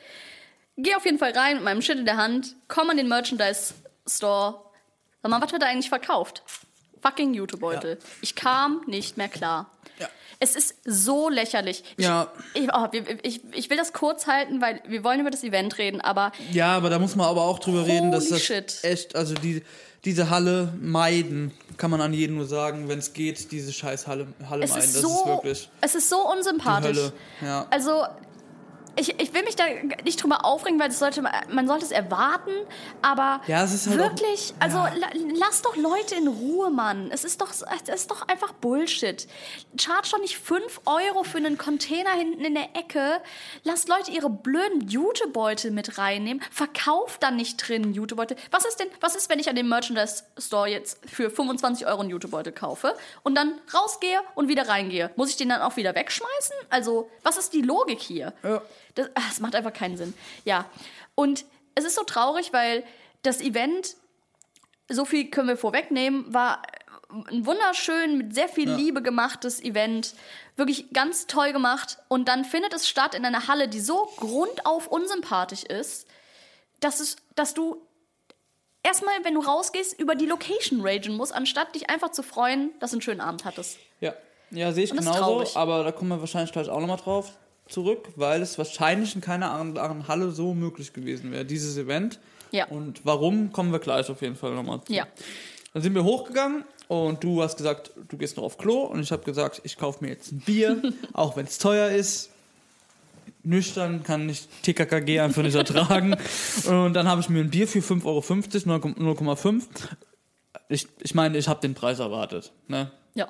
Geh 0.77 0.95
auf 0.95 1.05
jeden 1.05 1.19
Fall 1.19 1.33
rein 1.33 1.55
mit 1.57 1.63
meinem 1.65 1.81
Shit 1.81 1.97
in 1.99 2.05
der 2.05 2.17
Hand, 2.17 2.55
komm 2.67 2.89
an 2.89 2.97
den 2.97 3.07
Merchandise-Store. 3.09 4.61
Sag 5.21 5.29
mal, 5.29 5.41
was 5.41 5.51
wird 5.51 5.61
da 5.61 5.67
eigentlich 5.67 5.89
verkauft? 5.89 6.41
Fucking 7.01 7.33
Jutebeutel. 7.33 7.99
Ich 8.21 8.35
kam 8.35 8.81
nicht 8.87 9.17
mehr 9.17 9.27
klar. 9.27 9.69
Es 10.43 10.55
ist 10.55 10.75
so 10.85 11.29
lächerlich. 11.29 11.83
Ich, 11.97 12.03
Ja. 12.05 12.31
Ich, 12.55 12.67
oh, 12.73 12.88
ich, 13.21 13.41
ich 13.53 13.69
will 13.69 13.77
das 13.77 13.93
kurz 13.93 14.25
halten, 14.25 14.59
weil 14.59 14.81
wir 14.88 15.03
wollen 15.03 15.19
über 15.19 15.29
das 15.29 15.43
Event 15.43 15.77
reden, 15.77 16.01
aber 16.01 16.31
Ja, 16.51 16.75
aber 16.75 16.89
da 16.89 16.97
muss 16.97 17.15
man 17.15 17.27
aber 17.27 17.43
auch 17.43 17.59
drüber 17.59 17.85
reden, 17.85 18.11
dass 18.11 18.29
das 18.29 18.41
shit. 18.41 18.79
echt, 18.81 19.15
also 19.15 19.35
die, 19.35 19.61
diese 20.03 20.31
Halle 20.31 20.73
meiden, 20.81 21.51
kann 21.77 21.91
man 21.91 22.01
an 22.01 22.11
jeden 22.11 22.38
nur 22.38 22.47
sagen, 22.47 22.89
wenn 22.89 22.97
es 22.97 23.13
geht, 23.13 23.51
diese 23.51 23.71
scheiß 23.71 24.07
Halle, 24.07 24.27
Halle 24.49 24.63
es 24.66 24.71
meiden. 24.71 24.83
ist 24.85 24.95
das 24.95 25.01
so, 25.04 25.07
ist 25.19 25.25
wirklich 25.27 25.69
es 25.81 25.95
ist 25.95 26.09
so 26.09 26.27
unsympathisch. 26.27 26.92
die 26.92 26.97
Hölle. 26.97 27.13
Ja. 27.42 27.68
Also, 27.69 28.04
ich, 28.98 29.19
ich 29.21 29.33
will 29.33 29.44
mich 29.44 29.56
da 29.56 29.64
nicht 30.04 30.21
drüber 30.21 30.44
aufregen, 30.45 30.80
weil 30.80 30.90
das 30.90 31.00
sollte, 31.00 31.24
man 31.50 31.68
sollte 31.68 31.86
es 31.86 31.92
erwarten, 31.92 32.52
aber 33.02 33.42
Ja, 33.48 33.64
es 33.64 33.74
ist 33.74 33.88
halt 33.88 34.00
auch- 34.00 34.04
wirklich, 34.10 34.54
also 34.60 34.78
ja. 34.78 34.94
la, 34.95 35.07
lass 35.38 35.62
doch 35.62 35.76
Leute 35.76 36.16
in 36.16 36.28
Ruhe, 36.28 36.69
Mann. 36.69 37.10
Es 37.12 37.24
ist 37.24 37.42
doch, 37.42 37.50
es 37.52 37.62
ist 37.90 38.12
doch 38.12 38.28
einfach 38.28 38.52
Bullshit. 38.54 39.28
Charge 39.80 40.10
doch 40.12 40.19
nicht 40.19 40.38
5 40.38 40.81
Euro 40.86 41.24
für 41.24 41.38
einen 41.38 41.57
Container 41.57 42.12
hinten 42.12 42.44
in 42.44 42.54
der 42.54 42.76
Ecke. 42.76 43.21
Lasst 43.64 43.88
Leute 43.88 44.12
ihre 44.12 44.30
blöden 44.30 44.88
Jutebeutel 44.90 45.71
mit 45.71 45.98
reinnehmen. 45.98 46.44
Verkauft 46.52 47.24
dann 47.24 47.36
nicht 47.38 47.57
drin 47.68 47.94
Jutebeutel. 47.94 48.38
Was 48.52 48.66
ist 48.66 48.80
denn, 48.80 48.88
was 49.00 49.16
ist, 49.16 49.30
wenn 49.30 49.40
ich 49.40 49.50
an 49.50 49.56
dem 49.56 49.69
Merchandise 49.69 50.24
Store 50.38 50.68
jetzt 50.68 51.00
für 51.10 51.30
25 51.30 51.88
Euro 51.88 52.02
einen 52.02 52.10
Jutebeutel 52.10 52.52
kaufe 52.52 52.94
und 53.24 53.36
dann 53.36 53.54
rausgehe 53.74 54.19
und 54.36 54.48
wieder 54.50 54.68
reingehe? 54.68 55.12
Muss 55.16 55.30
ich 55.30 55.38
den 55.38 55.50
dann 55.50 55.62
auch 55.62 55.78
wieder 55.78 55.95
wegschmeißen? 55.95 56.56
Also, 56.69 57.10
was 57.24 57.38
ist 57.38 57.54
die 57.54 57.62
Logik 57.62 58.00
hier? 58.02 58.33
Ja. 58.44 58.62
Das, 58.95 59.10
das 59.16 59.40
macht 59.40 59.56
einfach 59.56 59.74
keinen 59.74 59.98
Sinn. 59.98 60.14
Ja. 60.45 60.66
Und 61.16 61.45
es 61.76 61.86
ist 61.86 61.95
so 61.95 62.04
traurig, 62.04 62.54
weil 62.54 62.83
das 63.24 63.42
Event, 63.42 63.95
so 64.90 65.06
viel 65.06 65.30
können 65.30 65.48
wir 65.48 65.57
vorwegnehmen, 65.57 66.33
war 66.33 66.62
ein 67.10 67.45
wunderschön, 67.45 68.18
mit 68.18 68.33
sehr 68.33 68.48
viel 68.48 68.69
Liebe 68.71 69.02
gemachtes 69.02 69.62
Event. 69.62 70.16
Wirklich 70.56 70.92
ganz 70.94 71.28
toll 71.28 71.52
gemacht. 71.52 71.98
Und 72.07 72.28
dann 72.28 72.45
findet 72.45 72.74
es 72.74 72.88
statt 72.88 73.16
in 73.16 73.26
einer 73.26 73.48
Halle, 73.48 73.68
die 73.68 73.81
so 73.81 74.10
grundauf 74.18 74.88
unsympathisch 74.88 75.64
ist, 75.64 76.07
dass, 76.80 77.00
es, 77.00 77.18
dass 77.36 77.54
du 77.54 77.81
erstmal, 78.81 79.14
wenn 79.24 79.33
du 79.33 79.42
rausgehst, 79.42 80.00
über 80.00 80.16
die 80.16 80.26
Location 80.26 80.81
ragen 80.81 81.18
musst, 81.18 81.33
anstatt 81.33 81.76
dich 81.76 81.90
einfach 81.90 82.12
zu 82.12 82.24
freuen, 82.24 82.71
dass 82.80 82.92
du 82.92 82.95
einen 82.95 83.02
schönen 83.02 83.21
Abend 83.21 83.44
hattest. 83.45 83.78
Ja, 84.00 84.14
ja 84.50 84.71
sehe 84.71 84.86
ich 84.86 84.92
genauso, 84.92 85.45
aber 85.56 85.83
da 85.83 85.92
kommen 85.92 86.10
wir 86.10 86.19
wahrscheinlich 86.21 86.52
gleich 86.52 86.69
auch 86.69 86.80
nochmal 86.80 86.98
drauf 86.98 87.33
zurück, 87.71 88.09
weil 88.16 88.42
es 88.42 88.57
wahrscheinlich 88.57 89.16
in 89.16 89.21
keiner 89.21 89.51
anderen 89.51 90.07
Halle 90.07 90.31
so 90.31 90.54
möglich 90.54 90.94
gewesen 90.94 91.31
wäre, 91.31 91.45
dieses 91.45 91.78
Event. 91.78 92.19
Ja. 92.51 92.66
Und 92.68 93.01
warum, 93.06 93.51
kommen 93.51 93.71
wir 93.71 93.80
gleich 93.80 94.09
auf 94.09 94.21
jeden 94.21 94.35
Fall 94.35 94.54
nochmal 94.54 94.81
zu. 94.83 94.94
Ja. 94.94 95.07
Dann 95.73 95.81
sind 95.81 95.95
wir 95.95 96.04
hochgegangen 96.04 96.66
und 96.87 97.23
du 97.23 97.42
hast 97.42 97.57
gesagt, 97.57 97.92
du 98.09 98.18
gehst 98.18 98.35
noch 98.35 98.44
auf 98.44 98.57
Klo 98.57 98.81
und 98.81 99.01
ich 99.01 99.11
habe 99.11 99.23
gesagt, 99.23 99.61
ich 99.63 99.78
kaufe 99.78 100.04
mir 100.04 100.09
jetzt 100.09 100.31
ein 100.31 100.40
Bier, 100.40 100.81
auch 101.13 101.37
wenn 101.37 101.45
es 101.45 101.57
teuer 101.57 101.90
ist. 101.90 102.30
Nüchtern 103.44 104.04
kann 104.04 104.30
ich 104.30 104.47
TKKG 104.61 105.19
einfach 105.19 105.42
nicht 105.42 105.56
ertragen. 105.56 106.16
Und 106.68 106.94
dann 106.94 107.07
habe 107.07 107.21
ich 107.21 107.30
mir 107.30 107.40
ein 107.40 107.49
Bier 107.49 107.68
für 107.68 107.80
5,50 107.80 108.68
Euro, 108.68 108.87
0,5. 108.87 109.63
Ich, 110.69 110.87
ich 110.99 111.16
meine, 111.16 111.40
ich 111.40 111.47
habe 111.47 111.59
den 111.59 111.73
Preis 111.73 111.97
erwartet. 111.97 112.51
Ne? 112.68 112.92
Ja. 113.16 113.30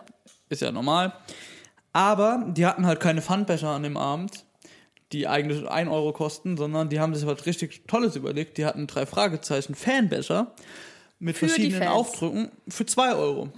Ist 0.49 0.61
ja 0.61 0.71
normal. 0.71 1.13
Aber 1.93 2.45
die 2.47 2.65
hatten 2.65 2.85
halt 2.85 2.99
keine 2.99 3.21
Pfandbecher 3.21 3.69
an 3.69 3.83
dem 3.83 3.97
Abend, 3.97 4.45
die 5.11 5.27
eigentlich 5.27 5.67
1 5.67 5.89
Euro 5.89 6.13
kosten, 6.13 6.57
sondern 6.57 6.89
die 6.89 6.99
haben 6.99 7.13
sich 7.13 7.25
was 7.25 7.45
richtig 7.45 7.83
Tolles 7.87 8.15
überlegt. 8.15 8.57
Die 8.57 8.65
hatten 8.65 8.87
drei 8.87 9.05
Fragezeichen 9.05 9.75
Fanbecher 9.75 10.53
mit 11.19 11.37
Für 11.37 11.47
verschiedenen. 11.47 11.87
Aufdrücken 11.87 12.51
für 12.67 12.85
2 12.85 13.15
Euro. 13.15 13.49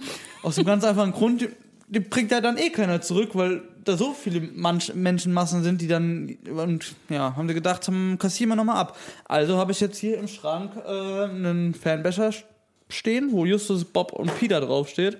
Aus 0.42 0.56
dem 0.56 0.64
ganz 0.64 0.84
einfachen 0.84 1.12
Grund, 1.12 1.48
die 1.88 2.00
bringt 2.00 2.30
ja 2.30 2.40
dann 2.40 2.58
eh 2.58 2.70
keiner 2.70 3.00
zurück, 3.00 3.30
weil 3.34 3.62
da 3.84 3.96
so 3.96 4.14
viele 4.14 4.40
Manch 4.40 4.94
Menschenmassen 4.94 5.62
sind, 5.62 5.80
die 5.80 5.88
dann 5.88 6.36
und 6.50 6.94
ja, 7.08 7.36
haben 7.36 7.48
sie 7.48 7.54
gedacht, 7.54 7.86
haben, 7.86 8.18
kassieren 8.18 8.50
wir 8.50 8.56
nochmal 8.56 8.76
ab. 8.76 8.96
Also 9.26 9.56
habe 9.58 9.72
ich 9.72 9.80
jetzt 9.80 9.98
hier 9.98 10.18
im 10.18 10.26
Schrank 10.26 10.72
äh, 10.84 11.24
einen 11.24 11.74
Fanbecher 11.74 12.30
stehen, 12.88 13.32
wo 13.32 13.44
Justus, 13.44 13.84
Bob 13.84 14.12
und 14.12 14.36
Peter 14.38 14.60
draufsteht. 14.60 15.18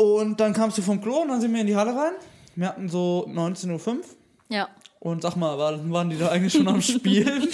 Und 0.00 0.38
dann 0.38 0.52
kamst 0.52 0.78
du 0.78 0.82
vom 0.82 1.00
Klo 1.00 1.22
und 1.22 1.28
dann 1.28 1.40
sind 1.40 1.52
wir 1.52 1.60
in 1.60 1.66
die 1.66 1.74
Halle 1.74 1.90
rein. 1.90 2.12
Wir 2.54 2.68
hatten 2.68 2.88
so 2.88 3.26
19.05 3.28 3.88
Uhr. 3.88 4.04
Ja. 4.48 4.68
Und 5.00 5.22
sag 5.22 5.34
mal, 5.36 5.58
waren, 5.58 6.08
die 6.10 6.16
da 6.16 6.28
eigentlich 6.28 6.52
schon 6.52 6.68
am 6.68 6.80
Spielen? 6.80 7.48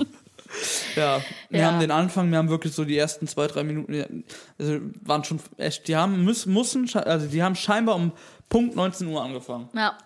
ja, 0.96 1.20
wir 1.50 1.60
Ja. 1.60 1.66
haben 1.72 1.80
den 1.80 1.90
Anfang, 1.90 2.30
wir 2.30 2.38
haben 2.38 2.48
wirklich 2.48 2.72
so 2.72 2.84
die 2.84 2.96
ersten 2.96 3.26
zwei, 3.26 3.48
drei 3.48 3.64
Minuten, 3.64 4.24
also 4.58 4.78
waren 5.02 5.24
schon 5.24 5.40
echt, 5.56 5.88
die 5.88 5.96
haben, 5.96 6.24
müssen, 6.24 6.88
also 6.94 7.26
die 7.26 7.42
haben 7.42 7.56
scheinbar 7.56 7.96
um 7.96 8.12
Punkt 8.48 8.76
19 8.76 9.08
Uhr 9.08 9.22
angefangen. 9.22 9.68
Ja. 9.74 9.98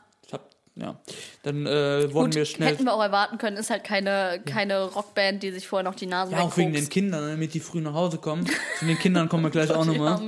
Ja. 0.77 0.99
Dann 1.43 1.67
äh, 1.67 2.13
wurden 2.13 2.27
Gut, 2.31 2.35
wir 2.37 2.45
schnell. 2.45 2.71
hätten 2.71 2.85
wir 2.85 2.95
auch 2.95 3.03
erwarten 3.03 3.39
können, 3.39 3.57
ist 3.57 3.71
halt 3.71 3.85
keine, 3.85 4.41
keine 4.47 4.85
Rockband, 4.85 5.43
die 5.43 5.51
sich 5.51 5.67
vorher 5.69 5.85
noch 5.85 5.95
die 5.95 6.07
Nase 6.07 6.33
ja, 6.33 6.41
auch 6.41 6.57
wegen 6.57 6.73
den. 6.73 6.89
Kindern, 6.89 7.29
damit 7.29 7.55
die 7.55 7.61
früh 7.61 7.81
nach 7.81 7.95
Hause 7.95 8.19
kommen. 8.19 8.47
Zu 8.79 8.87
den 8.87 8.99
Kindern 8.99 9.29
kommen 9.29 9.43
wir 9.45 9.51
gleich 9.51 9.71
auch 9.71 9.85
nochmal. 9.85 10.21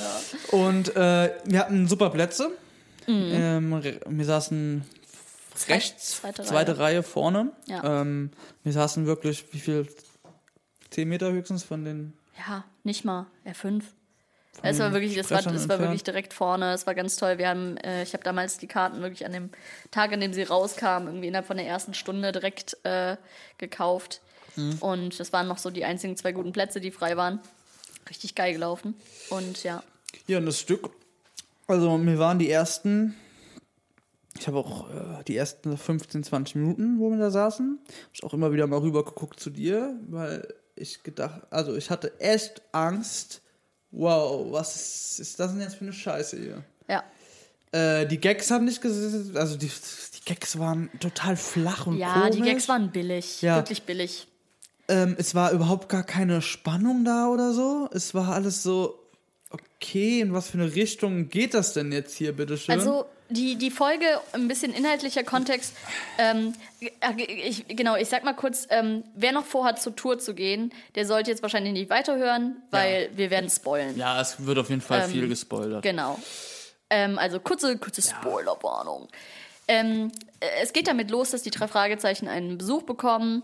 Und 0.50 0.96
äh, 0.96 1.32
wir 1.44 1.58
hatten 1.58 1.88
super 1.88 2.10
Plätze. 2.10 2.50
Mhm. 3.06 3.30
Ähm, 3.32 3.82
wir 4.06 4.24
saßen 4.24 4.84
rechts, 5.68 6.20
zweite 6.20 6.42
zweite, 6.44 6.78
Reihe. 6.78 6.96
Reihe. 6.96 7.02
vorne. 7.02 7.52
Ja. 7.66 8.02
Ähm, 8.02 8.30
wir 8.62 8.72
saßen 8.72 9.06
wirklich, 9.06 9.44
wie 9.52 9.60
viel? 9.60 9.88
Zehn 10.90 11.08
Meter 11.08 11.30
höchstens 11.32 11.64
von 11.64 11.84
den. 11.84 12.14
Ja, 12.38 12.64
nicht 12.82 13.04
mal. 13.04 13.26
R5. 13.46 13.82
Es 14.62 14.78
war 14.78 14.92
wirklich, 14.92 15.16
es 15.16 15.30
war, 15.30 15.46
es 15.46 15.68
war 15.68 15.78
wirklich 15.78 16.02
direkt 16.02 16.32
vorne. 16.32 16.72
Es 16.72 16.86
war 16.86 16.94
ganz 16.94 17.16
toll. 17.16 17.38
Wir 17.38 17.48
haben, 17.48 17.76
äh, 17.78 18.02
ich 18.02 18.12
habe 18.12 18.24
damals 18.24 18.58
die 18.58 18.66
Karten 18.66 19.00
wirklich 19.00 19.24
an 19.24 19.32
dem 19.32 19.50
Tag, 19.90 20.12
an 20.12 20.20
dem 20.20 20.32
sie 20.32 20.42
rauskamen, 20.42 21.08
irgendwie 21.08 21.28
innerhalb 21.28 21.46
von 21.46 21.56
der 21.56 21.66
ersten 21.66 21.94
Stunde 21.94 22.32
direkt 22.32 22.76
äh, 22.84 23.16
gekauft. 23.58 24.20
Mhm. 24.56 24.78
Und 24.80 25.20
das 25.20 25.32
waren 25.32 25.46
noch 25.48 25.58
so 25.58 25.70
die 25.70 25.84
einzigen 25.84 26.16
zwei 26.16 26.32
guten 26.32 26.52
Plätze, 26.52 26.80
die 26.80 26.90
frei 26.90 27.16
waren. 27.16 27.40
Richtig 28.08 28.34
geil 28.34 28.52
gelaufen. 28.52 28.94
Und 29.30 29.62
ja, 29.62 29.82
Ja, 30.26 30.38
und 30.38 30.46
das 30.46 30.58
Stück. 30.58 30.90
Also, 31.66 31.98
wir 31.98 32.18
waren 32.18 32.38
die 32.38 32.50
ersten. 32.50 33.14
Ich 34.38 34.46
habe 34.46 34.58
auch 34.58 34.88
äh, 34.90 35.24
die 35.24 35.36
ersten 35.36 35.76
15, 35.76 36.24
20 36.24 36.54
Minuten, 36.56 36.98
wo 36.98 37.10
wir 37.10 37.18
da 37.18 37.30
saßen. 37.30 37.78
Hab 37.86 38.14
ich 38.14 38.24
auch 38.24 38.34
immer 38.34 38.52
wieder 38.52 38.66
mal 38.66 38.78
rüber 38.78 39.04
geguckt 39.04 39.40
zu 39.40 39.50
dir, 39.50 39.98
weil 40.08 40.46
ich 40.76 41.02
gedacht, 41.02 41.42
also 41.50 41.76
ich 41.76 41.90
hatte 41.90 42.18
echt 42.20 42.62
Angst. 42.72 43.42
Wow, 43.90 44.52
was 44.52 44.76
ist, 44.76 45.20
ist 45.20 45.40
das 45.40 45.52
denn 45.52 45.60
jetzt 45.60 45.76
für 45.76 45.84
eine 45.84 45.92
Scheiße 45.92 46.36
hier? 46.38 46.64
ja. 46.88 47.02
Äh, 47.70 48.06
die 48.06 48.18
Gags 48.18 48.50
haben 48.50 48.64
nicht 48.64 48.80
gesessen, 48.80 49.36
also 49.36 49.54
die, 49.56 49.66
die 49.68 50.24
Gags 50.24 50.58
waren 50.58 50.88
total 51.00 51.36
flach 51.36 51.86
und 51.86 51.98
Ja, 51.98 52.14
komisch. 52.20 52.36
die 52.36 52.40
Gags 52.42 52.66
waren 52.68 52.90
billig. 52.90 53.42
Ja. 53.42 53.56
Wirklich 53.56 53.82
billig. 53.82 54.26
ähm, 54.88 55.14
es 55.18 55.34
war 55.34 55.52
überhaupt 55.52 55.90
gar 55.90 56.02
keine 56.02 56.40
Spannung 56.40 57.04
da 57.04 57.28
oder 57.28 57.52
so. 57.52 57.90
Es 57.92 58.14
war 58.14 58.32
alles 58.32 58.62
so, 58.62 58.98
okay, 59.50 60.20
in 60.20 60.32
was 60.32 60.50
für 60.50 60.58
eine 60.58 60.74
Richtung 60.74 61.28
geht 61.28 61.54
das 61.54 61.72
denn 61.72 61.92
jetzt 61.92 62.16
hier, 62.16 62.32
bitteschön? 62.32 62.74
Also 62.74 63.06
die, 63.30 63.56
die 63.56 63.70
Folge, 63.70 64.06
ein 64.32 64.48
bisschen 64.48 64.72
inhaltlicher 64.72 65.22
Kontext. 65.22 65.74
Ähm, 66.16 66.54
äh, 66.80 67.22
ich, 67.22 67.68
genau, 67.68 67.96
ich 67.96 68.08
sag 68.08 68.24
mal 68.24 68.32
kurz, 68.32 68.66
ähm, 68.70 69.04
wer 69.14 69.32
noch 69.32 69.44
vorhat, 69.44 69.80
zur 69.82 69.94
Tour 69.94 70.18
zu 70.18 70.34
gehen, 70.34 70.72
der 70.94 71.06
sollte 71.06 71.30
jetzt 71.30 71.42
wahrscheinlich 71.42 71.74
nicht 71.74 71.90
weiterhören, 71.90 72.62
weil 72.70 73.10
wir 73.14 73.30
werden 73.30 73.50
spoilen. 73.50 73.96
ja, 73.96 74.20
es 74.20 74.46
wird 74.46 74.58
auf 74.58 74.70
jeden 74.70 74.80
Fall 74.80 75.02
Ähm, 75.04 75.10
viel 75.10 75.28
gespoilert. 75.28 75.82
Genau. 75.82 76.18
Ähm, 76.90 77.18
also 77.18 77.38
kurze, 77.38 77.76
kurze 77.76 78.00
Spoilerwarnung. 78.00 79.08
Ähm, 79.66 80.10
äh, 80.40 80.46
es 80.62 80.72
geht 80.72 80.86
damit 80.88 81.10
los, 81.10 81.30
dass 81.30 81.42
die 81.42 81.50
drei 81.50 81.68
Fragezeichen 81.68 82.28
einen 82.28 82.56
Besuch 82.56 82.84
bekommen 82.84 83.42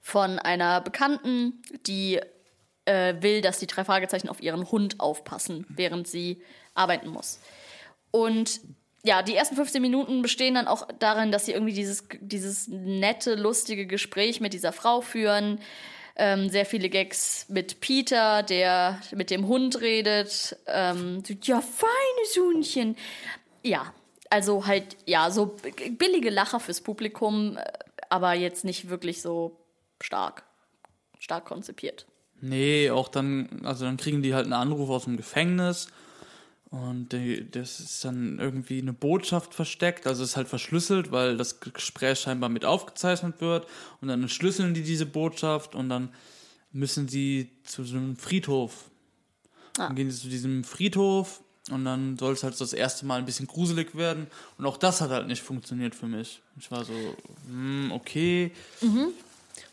von 0.00 0.38
einer 0.38 0.80
Bekannten, 0.80 1.60
die 1.86 2.20
äh, 2.86 3.14
will, 3.20 3.42
dass 3.42 3.58
die 3.58 3.66
drei 3.66 3.84
Fragezeichen 3.84 4.28
auf 4.28 4.42
ihren 4.42 4.70
Hund 4.70 5.00
aufpassen, 5.00 5.66
während 5.68 6.08
sie 6.08 6.42
arbeiten 6.74 7.08
muss. 7.08 7.40
Und 8.10 8.60
ja, 9.04 9.22
die 9.22 9.36
ersten 9.36 9.54
15 9.54 9.80
Minuten 9.80 10.22
bestehen 10.22 10.54
dann 10.54 10.66
auch 10.66 10.88
darin, 10.98 11.30
dass 11.30 11.46
sie 11.46 11.52
irgendwie 11.52 11.74
dieses, 11.74 12.04
dieses 12.20 12.66
nette, 12.68 13.34
lustige 13.34 13.86
Gespräch 13.86 14.40
mit 14.40 14.52
dieser 14.52 14.72
Frau 14.72 15.00
führen. 15.00 15.60
Ähm, 16.16 16.48
sehr 16.48 16.66
viele 16.66 16.88
Gags 16.88 17.46
mit 17.48 17.80
Peter, 17.80 18.42
der 18.42 19.00
mit 19.14 19.30
dem 19.30 19.46
Hund 19.46 19.80
redet. 19.80 20.56
Ähm, 20.66 21.22
ja, 21.42 21.60
feines 21.60 22.36
Hundchen. 22.36 22.96
Ja, 23.62 23.92
also 24.30 24.66
halt, 24.66 24.96
ja, 25.04 25.30
so 25.30 25.56
billige 25.90 26.30
Lacher 26.30 26.58
fürs 26.58 26.80
Publikum, 26.80 27.58
äh, 27.58 27.64
aber 28.08 28.32
jetzt 28.32 28.64
nicht 28.64 28.88
wirklich 28.88 29.22
so 29.22 29.60
stark, 30.00 30.44
stark 31.18 31.44
konzipiert. 31.44 32.06
Nee, 32.40 32.90
auch 32.90 33.08
dann, 33.08 33.48
also 33.64 33.84
dann 33.84 33.96
kriegen 33.96 34.22
die 34.22 34.34
halt 34.34 34.44
einen 34.44 34.52
Anruf 34.52 34.90
aus 34.90 35.04
dem 35.04 35.16
Gefängnis 35.16 35.88
und 36.70 37.12
die, 37.12 37.48
das 37.50 37.80
ist 37.80 38.04
dann 38.04 38.38
irgendwie 38.38 38.80
eine 38.80 38.92
Botschaft 38.92 39.54
versteckt, 39.54 40.06
also 40.06 40.24
ist 40.24 40.36
halt 40.36 40.48
verschlüsselt, 40.48 41.12
weil 41.12 41.36
das 41.36 41.60
Gespräch 41.60 42.20
scheinbar 42.20 42.50
mit 42.50 42.64
aufgezeichnet 42.64 43.40
wird 43.40 43.66
und 44.00 44.08
dann 44.08 44.22
entschlüsseln 44.22 44.74
die 44.74 44.82
diese 44.82 45.06
Botschaft 45.06 45.74
und 45.74 45.88
dann 45.88 46.10
müssen 46.72 47.08
sie 47.08 47.50
zu 47.64 47.84
so 47.84 47.96
einem 47.96 48.16
Friedhof. 48.16 48.90
Ah. 49.78 49.86
Dann 49.86 49.96
gehen 49.96 50.10
sie 50.10 50.20
zu 50.20 50.28
diesem 50.28 50.64
Friedhof 50.64 51.40
und 51.70 51.84
dann 51.84 52.18
soll 52.18 52.34
es 52.34 52.42
halt 52.42 52.56
so 52.56 52.64
das 52.64 52.72
erste 52.72 53.06
Mal 53.06 53.20
ein 53.20 53.24
bisschen 53.24 53.46
gruselig 53.46 53.94
werden 53.94 54.26
und 54.58 54.66
auch 54.66 54.76
das 54.76 55.00
hat 55.00 55.10
halt 55.10 55.28
nicht 55.28 55.42
funktioniert 55.42 55.94
für 55.94 56.06
mich. 56.06 56.42
Ich 56.58 56.70
war 56.70 56.84
so, 56.84 56.92
hm, 57.46 57.92
okay. 57.92 58.52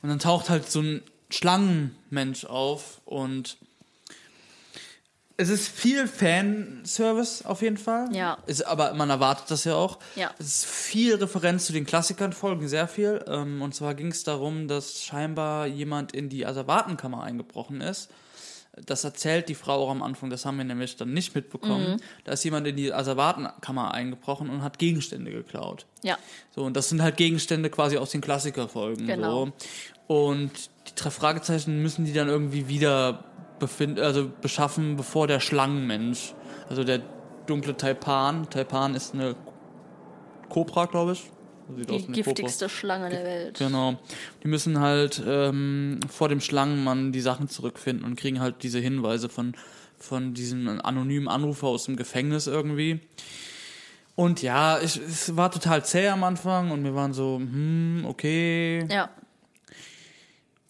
Und 0.01 0.09
dann 0.09 0.19
taucht 0.19 0.49
halt 0.49 0.69
so 0.69 0.81
ein 0.81 1.01
Schlangenmensch 1.33 2.45
auf 2.45 3.01
und 3.05 3.57
es 5.35 5.49
ist 5.49 5.67
viel 5.67 6.07
Fanservice 6.07 7.43
auf 7.43 7.63
jeden 7.63 7.77
Fall. 7.77 8.07
Ja. 8.15 8.37
Ist, 8.45 8.61
aber 8.67 8.93
man 8.93 9.09
erwartet 9.09 9.49
das 9.49 9.63
ja 9.63 9.75
auch. 9.75 9.97
Ja. 10.15 10.31
Es 10.37 10.45
ist 10.45 10.65
viel 10.65 11.15
Referenz 11.15 11.65
zu 11.65 11.73
den 11.73 11.85
Klassikern, 11.85 12.33
folgen 12.33 12.67
sehr 12.67 12.87
viel. 12.87 13.23
Ähm, 13.27 13.61
und 13.63 13.73
zwar 13.73 13.95
ging 13.95 14.09
es 14.09 14.23
darum, 14.23 14.67
dass 14.67 15.01
scheinbar 15.01 15.65
jemand 15.65 16.13
in 16.13 16.29
die 16.29 16.45
Asservatenkammer 16.45 17.23
eingebrochen 17.23 17.81
ist. 17.81 18.09
Das 18.85 19.03
erzählt 19.03 19.49
die 19.49 19.55
Frau 19.55 19.85
auch 19.85 19.91
am 19.91 20.01
Anfang, 20.01 20.31
das 20.31 20.45
haben 20.45 20.57
wir 20.57 20.65
nämlich 20.65 20.95
dann 20.95 21.13
nicht 21.13 21.35
mitbekommen. 21.35 22.01
Da 22.23 22.31
ist 22.31 22.43
jemand 22.43 22.65
in 22.65 22.75
die 22.75 22.91
Asservatenkammer 22.91 23.93
eingebrochen 23.93 24.49
und 24.49 24.63
hat 24.63 24.79
Gegenstände 24.79 25.29
geklaut. 25.29 25.85
Ja, 26.01 26.17
So, 26.55 26.63
und 26.63 26.75
das 26.75 26.89
sind 26.89 27.03
halt 27.03 27.15
Gegenstände 27.17 27.69
quasi 27.69 27.97
aus 27.97 28.09
den 28.09 28.21
Klassikerfolgen. 28.21 29.05
Genau. 29.05 29.45
So. 29.45 29.51
Und 30.07 30.51
die 30.87 30.95
drei 30.95 31.09
Fragezeichen 31.09 31.81
müssen 31.81 32.05
die 32.05 32.13
dann 32.13 32.27
irgendwie 32.27 32.67
wieder 32.67 33.23
befind 33.59 33.99
also 33.99 34.29
beschaffen, 34.41 34.95
bevor 34.97 35.27
der 35.27 35.39
Schlangenmensch, 35.39 36.33
also 36.69 36.83
der 36.83 37.01
dunkle 37.45 37.75
Taipan, 37.77 38.49
Taipan 38.49 38.95
ist 38.95 39.13
eine 39.13 39.35
Kobra, 40.49 40.85
glaube 40.85 41.13
ich. 41.13 41.31
Sieht 41.75 41.89
aus 41.89 42.05
die 42.05 42.11
giftigste 42.11 42.67
Schlange 42.67 43.09
der 43.09 43.23
Welt. 43.23 43.57
Genau. 43.57 43.97
Die 44.43 44.49
müssen 44.49 44.79
halt 44.81 45.23
ähm, 45.25 45.99
vor 46.09 46.27
dem 46.27 46.41
Schlangenmann 46.41 47.13
die 47.13 47.21
Sachen 47.21 47.47
zurückfinden 47.47 48.05
und 48.05 48.15
kriegen 48.17 48.41
halt 48.41 48.63
diese 48.63 48.79
Hinweise 48.79 49.29
von, 49.29 49.55
von 49.97 50.33
diesem 50.33 50.81
anonymen 50.83 51.29
Anrufer 51.29 51.67
aus 51.67 51.85
dem 51.85 51.95
Gefängnis 51.95 52.47
irgendwie. 52.47 52.99
Und 54.15 54.41
ja, 54.41 54.79
ich, 54.79 54.97
es 54.97 55.35
war 55.37 55.51
total 55.51 55.85
zäh 55.85 56.09
am 56.09 56.23
Anfang 56.23 56.69
und 56.71 56.83
wir 56.83 56.93
waren 56.93 57.13
so, 57.13 57.37
hm, 57.37 58.05
okay. 58.07 58.85
Ja, 58.91 59.09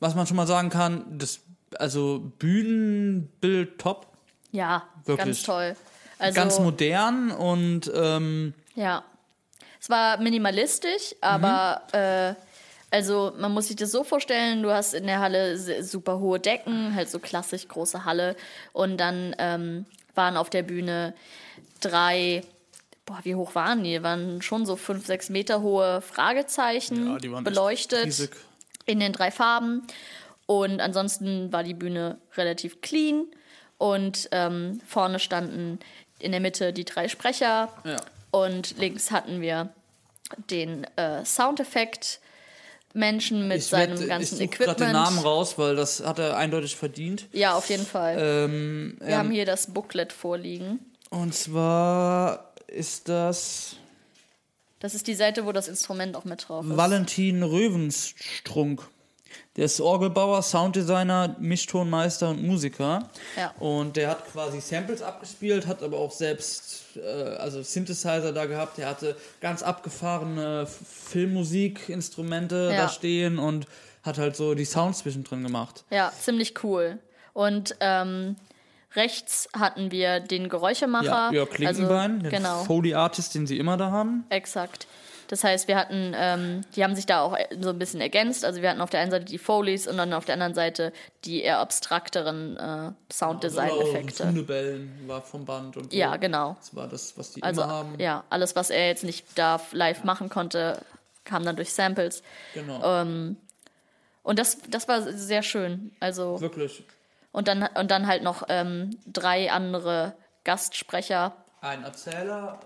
Was 0.04 0.16
man 0.16 0.28
schon 0.28 0.36
mal 0.36 0.48
sagen 0.48 0.70
kann, 0.70 1.06
das, 1.18 1.40
also 1.80 2.34
Bühnenbild 2.38 3.80
top, 3.80 4.08
ja, 4.52 4.84
Wirklich. 5.06 5.26
ganz 5.26 5.44
toll. 5.44 5.76
Also, 6.20 6.36
ganz 6.36 6.60
modern 6.60 7.32
und 7.32 7.90
ähm, 7.96 8.54
Ja. 8.76 9.06
Es 9.80 9.90
war 9.90 10.18
minimalistisch, 10.18 11.16
aber 11.22 11.82
äh, 11.94 12.34
also 12.94 13.32
man 13.38 13.54
muss 13.54 13.68
sich 13.68 13.78
das 13.78 13.92
so 13.92 14.04
vorstellen, 14.04 14.62
du 14.62 14.72
hast 14.72 14.94
in 14.94 15.08
der 15.08 15.20
Halle 15.20 15.58
super 15.84 16.20
hohe 16.20 16.40
Decken, 16.40 16.94
halt 16.96 17.10
so 17.10 17.20
klassisch 17.20 17.68
große 17.68 18.04
Halle 18.04 18.36
und 18.74 18.98
dann 18.98 19.34
ähm, 19.40 19.86
waren 20.16 20.36
auf 20.36 20.50
der 20.50 20.64
Bühne 20.64 21.14
drei, 21.80 22.44
boah, 23.06 23.20
wie 23.24 23.36
hoch 23.36 23.56
waren 23.56 23.84
die? 23.86 24.04
Waren 24.04 24.42
schon 24.42 24.66
so 24.66 24.76
fünf, 24.76 25.06
sechs 25.06 25.30
Meter 25.30 25.62
hohe 25.62 26.02
Fragezeichen 26.02 27.08
ja, 27.08 27.18
die 27.18 27.32
waren 27.32 27.46
echt 27.46 27.54
beleuchtet 27.54 28.06
riesig. 28.06 28.32
In 28.86 29.00
den 29.00 29.14
drei 29.14 29.32
Farben. 29.32 29.86
Und 30.46 30.82
ansonsten 30.82 31.52
war 31.54 31.64
die 31.64 31.74
Bühne 31.74 32.18
relativ 32.36 32.82
clean. 32.82 33.26
Und 33.78 34.30
ähm, 34.32 34.80
vorne 34.88 35.20
standen 35.20 35.80
in 36.20 36.32
der 36.32 36.40
Mitte 36.42 36.72
die 36.74 36.86
drei 36.86 37.08
Sprecher. 37.08 37.70
Ja. 37.84 37.98
Und 38.32 38.78
links 38.78 39.12
hatten 39.12 39.42
wir 39.42 39.70
den 40.50 40.86
äh, 40.96 41.24
Soundeffekt 41.26 42.20
Menschen 42.94 43.48
mit 43.48 43.58
Ich 43.58 43.68
seinem 43.68 43.98
werd- 44.00 44.08
ganzen 44.10 44.36
ich 44.40 44.52
Equipment. 44.52 44.80
den 44.80 44.92
Namen 44.92 45.20
raus, 45.20 45.58
weil 45.58 45.76
das 45.76 46.06
hat 46.06 46.20
er 46.20 46.38
eindeutig 46.38 46.76
verdient. 46.76 47.28
Ja, 47.34 47.56
auf 47.56 47.70
jeden 47.70 47.86
Fall. 47.86 48.18
Ähm, 48.20 48.98
Wir 49.00 49.08
ähm, 49.10 49.18
haben 49.18 49.32
hier 49.32 49.46
das 49.46 49.68
Booklet 49.74 50.14
vorliegen. 50.14 50.80
und 51.10 51.34
zwar 51.34 52.54
ist 52.68 53.10
das 53.10 53.76
Das 54.84 54.94
ist 54.96 55.08
die 55.08 55.14
Seite, 55.16 55.46
wo 55.46 55.54
das 55.54 55.70
Instrument 55.70 56.18
auch 56.18 56.26
mit 56.26 56.50
drauf 56.50 56.66
ist. 56.66 56.76
Valentin 56.76 57.42
Röwenstrunk. 57.42 58.82
Der 59.56 59.64
ist 59.66 59.80
Orgelbauer, 59.80 60.42
Sounddesigner, 60.44 61.38
Mischtonmeister 61.40 62.30
und 62.32 62.44
Musiker. 62.44 63.10
Ja. 63.38 63.54
Und 63.60 63.96
der 63.96 64.10
hat 64.10 64.30
quasi 64.32 64.60
Samples 64.60 65.02
abgespielt, 65.02 65.68
hat 65.68 65.82
aber 65.84 65.98
auch 66.00 66.12
selbst 66.12 66.98
äh, 66.98 67.00
also 67.38 67.64
Synthesizer 67.64 68.34
da 68.34 68.46
gehabt. 68.46 68.78
Der 68.78 68.88
hatte 68.90 69.16
ganz 69.40 69.64
abgefahrene 69.64 70.68
Filmmusikinstrumente 70.68 72.72
Ja. 72.74 72.82
da 72.84 72.90
stehen 72.90 73.40
und 73.40 73.68
hat 74.04 74.18
halt 74.18 74.36
so 74.36 74.54
die 74.54 74.66
Sounds 74.66 75.00
zwischendrin 75.00 75.44
gemacht. 75.44 75.86
Ja, 75.92 76.12
ziemlich 76.20 76.62
cool. 76.64 77.00
Und 77.32 77.76
ähm, 77.80 78.36
rechts 78.96 79.48
hatten 79.58 79.92
wir 79.92 80.20
den 80.20 80.50
Geräuschemacher. 80.50 81.06
Ja, 81.06 81.32
Jörg 81.32 81.50
Klinkenbein, 81.50 82.12
also, 82.18 82.24
den 82.24 82.30
genau, 82.32 82.64
Foley 82.64 82.94
Artist, 82.94 83.36
den 83.36 83.48
sie 83.48 83.58
immer 83.58 83.78
da 83.78 83.92
haben. 83.92 84.26
exakt. 84.30 84.88
Das 85.30 85.44
heißt, 85.44 85.68
wir 85.68 85.78
hatten, 85.78 86.14
ähm, 86.16 86.62
die 86.76 86.84
haben 86.84 86.96
sich 86.96 87.06
da 87.08 87.22
auch 87.22 87.36
so 87.60 87.70
ein 87.70 87.80
bisschen 87.80 88.02
ergänzt. 88.02 88.46
Also 88.46 88.62
wir 88.62 88.70
hatten 88.70 88.82
auf 88.82 88.90
der 88.92 89.00
einen 89.00 89.10
Seite 89.10 89.26
die 89.26 89.38
Foleys 89.40 89.88
und 89.88 89.98
dann 89.98 90.14
auf 90.14 90.26
der 90.26 90.34
anderen 90.34 90.54
Seite 90.54 90.94
die 91.26 91.42
eher 91.42 91.58
abstrakteren 91.60 92.56
äh, 92.58 92.92
Sounddesign-Effekte. 93.12 94.28
Hundebellen 94.28 94.92
war 95.08 95.22
vom 95.22 95.46
Band 95.46 95.78
und 95.78 95.92
so. 95.92 95.98
Ja, 95.98 96.18
genau. 96.18 96.56
Das 96.60 96.76
war 96.76 96.88
das, 96.88 97.18
was 97.18 97.32
die 97.32 97.42
Also 97.42 97.64
immer 97.64 97.72
haben. 97.72 98.00
ja, 98.00 98.24
alles, 98.30 98.56
was 98.56 98.70
er 98.70 98.88
jetzt 98.88 99.04
nicht 99.06 99.26
da 99.36 99.60
live 99.72 100.04
machen 100.04 100.30
konnte, 100.30 100.80
kam 101.24 101.44
dann 101.46 101.56
durch 101.56 101.74
Samples. 101.74 102.22
Genau. 102.54 102.84
Ähm, 103.02 103.38
Und 104.24 104.38
das, 104.38 104.58
das 104.70 104.88
war 104.88 105.02
sehr 105.02 105.42
schön. 105.42 105.94
Also 106.00 106.42
Wirklich. 106.42 106.84
Und 107.34 107.50
dann 107.50 107.64
und 107.76 107.92
dann 107.92 108.08
halt 108.08 108.24
noch 108.24 108.44
ähm, 108.48 108.98
drei 109.06 109.52
andere 109.52 110.16
Gastsprecher. 110.46 111.36
Ein 111.60 111.84
Erzähler. 111.84 112.60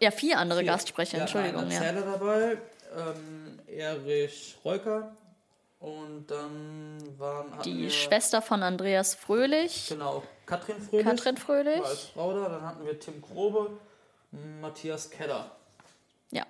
Äh, 0.00 0.04
Ja, 0.04 0.10
vier 0.10 0.38
andere 0.38 0.60
vier- 0.60 0.68
Gastsprecher, 0.68 1.16
ja, 1.18 1.22
Entschuldigung, 1.24 1.62
Ein 1.64 1.70
ja. 1.70 1.80
Erzähler 1.82 2.02
dabei. 2.12 2.58
Ähm, 2.96 3.58
Erich 3.66 4.56
Reuker. 4.64 5.14
Und 5.78 6.30
dann 6.30 6.98
waren. 7.18 7.52
Die 7.64 7.90
Schwester 7.90 8.40
von 8.40 8.62
Andreas 8.62 9.14
Fröhlich, 9.14 9.86
Genau, 9.90 10.22
Katrin 10.46 10.80
Fröhlich. 10.80 11.06
Katrin 11.06 11.36
Fröhlich. 11.36 11.80
war 11.80 11.86
als 11.88 12.04
Frau 12.04 12.32
da. 12.32 12.48
Dann 12.48 12.62
hatten 12.62 12.86
wir 12.86 12.98
Tim 12.98 13.20
Grobe, 13.20 13.70
Matthias 14.60 15.10
Kedder. 15.10 15.50
Ja. 16.30 16.44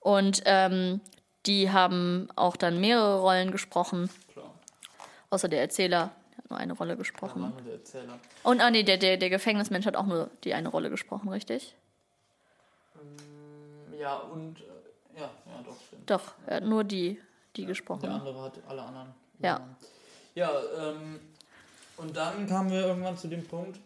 Und 0.00 0.42
ähm, 0.44 1.00
die 1.46 1.70
haben 1.70 2.28
auch 2.36 2.56
dann 2.56 2.80
mehrere 2.80 3.20
Rollen 3.20 3.50
gesprochen, 3.50 4.08
außer 5.30 5.48
der 5.48 5.60
Erzähler 5.60 6.12
hat 6.36 6.50
nur 6.50 6.58
eine 6.58 6.72
Rolle 6.72 6.96
gesprochen. 6.96 7.52
wir 7.56 7.62
der 7.62 7.74
Erzähler. 7.74 8.18
Und 8.42 8.60
ah 8.60 8.70
nee, 8.70 8.82
der, 8.82 8.96
der, 8.96 9.16
der 9.16 9.30
Gefängnismensch 9.30 9.86
hat 9.86 9.96
auch 9.96 10.06
nur 10.06 10.30
die 10.44 10.54
eine 10.54 10.68
Rolle 10.68 10.90
gesprochen, 10.90 11.28
richtig? 11.28 11.74
Ja, 13.98 14.16
und. 14.16 14.60
Äh, 14.60 15.20
ja, 15.20 15.30
ja, 15.46 15.62
doch, 15.64 15.76
stimmt. 15.86 16.08
Doch, 16.08 16.34
er 16.46 16.56
hat 16.56 16.64
nur 16.64 16.84
die, 16.84 17.20
die 17.56 17.66
gesprochen. 17.66 18.02
Der 18.02 18.12
andere 18.12 18.42
hat 18.42 18.58
alle 18.68 18.82
anderen. 18.82 19.14
Ja. 19.40 19.60
Ja, 20.34 20.50
ähm, 20.76 21.18
und 21.96 22.16
dann 22.16 22.46
kamen 22.46 22.70
wir 22.70 22.86
irgendwann 22.86 23.16
zu 23.16 23.26
dem 23.26 23.44
Punkt, 23.44 23.80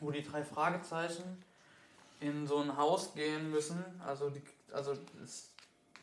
wo 0.00 0.10
die 0.10 0.22
drei 0.22 0.42
Fragezeichen 0.42 1.44
in 2.20 2.46
so 2.46 2.58
ein 2.58 2.76
Haus 2.76 3.14
gehen 3.14 3.50
müssen. 3.50 3.84
Also, 4.06 4.30
die, 4.30 4.42
also 4.72 4.94
es, 5.22 5.50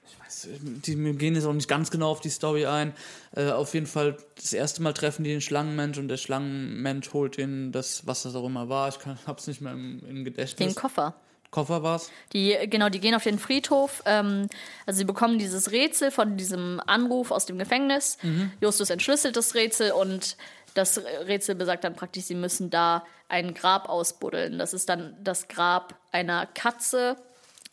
ich 0.08 0.20
weiß, 0.20 0.48
die, 0.86 0.98
wir 0.98 1.14
gehen 1.14 1.36
jetzt 1.36 1.46
auch 1.46 1.54
nicht 1.54 1.68
ganz 1.68 1.92
genau 1.92 2.10
auf 2.10 2.22
die 2.22 2.30
Story 2.30 2.66
ein. 2.66 2.94
Äh, 3.36 3.52
auf 3.52 3.74
jeden 3.74 3.88
Fall, 3.88 4.18
das 4.36 4.54
erste 4.54 4.82
Mal 4.82 4.94
treffen 4.94 5.24
die 5.24 5.32
den 5.32 5.42
Schlangenmensch 5.42 5.98
und 5.98 6.08
der 6.08 6.18
Schlangenmensch 6.18 7.14
holt 7.14 7.38
ihnen 7.38 7.72
das, 7.72 8.06
was 8.08 8.24
das 8.24 8.36
auch 8.36 8.46
immer 8.46 8.70
war. 8.70 8.90
Ich 8.90 9.00
kann, 9.00 9.18
hab's 9.26 9.48
nicht 9.48 9.62
mehr 9.62 9.74
im, 9.74 10.02
im 10.08 10.26
Gedächtnis. 10.26 10.74
Den 10.74 10.76
Koffer. 10.76 11.16
Koffer 11.52 11.84
war's. 11.84 12.12
Die, 12.34 12.58
genau, 12.70 12.90
die 12.90 13.00
gehen 13.00 13.16
auf 13.16 13.24
den 13.24 13.40
Friedhof. 13.40 14.04
Ähm, 14.06 14.50
also 14.86 14.98
sie 14.98 15.06
bekommen 15.06 15.40
dieses 15.40 15.72
Rätsel 15.72 16.12
von 16.12 16.36
diesem 16.38 16.82
Anruf 16.86 17.32
aus 17.32 17.46
dem 17.46 17.58
Gefängnis. 17.58 18.18
Justus 18.60 18.90
entschlüsselt 18.90 19.38
das 19.38 19.56
Rätsel 19.56 19.92
und 19.92 20.36
das 20.74 20.98
Rätsel 20.98 21.56
besagt 21.56 21.86
dann 21.86 21.96
praktisch, 21.96 22.26
sie 22.26 22.36
müssen 22.36 22.70
da 22.70 23.06
ein 23.30 23.54
Grab 23.54 23.90
ausbuddeln. 23.90 24.60
Das 24.60 24.74
ist 24.74 24.90
dann 24.90 25.16
das 25.24 25.48
Grab 25.48 25.96
einer 26.12 26.46
Katze. 26.46 27.16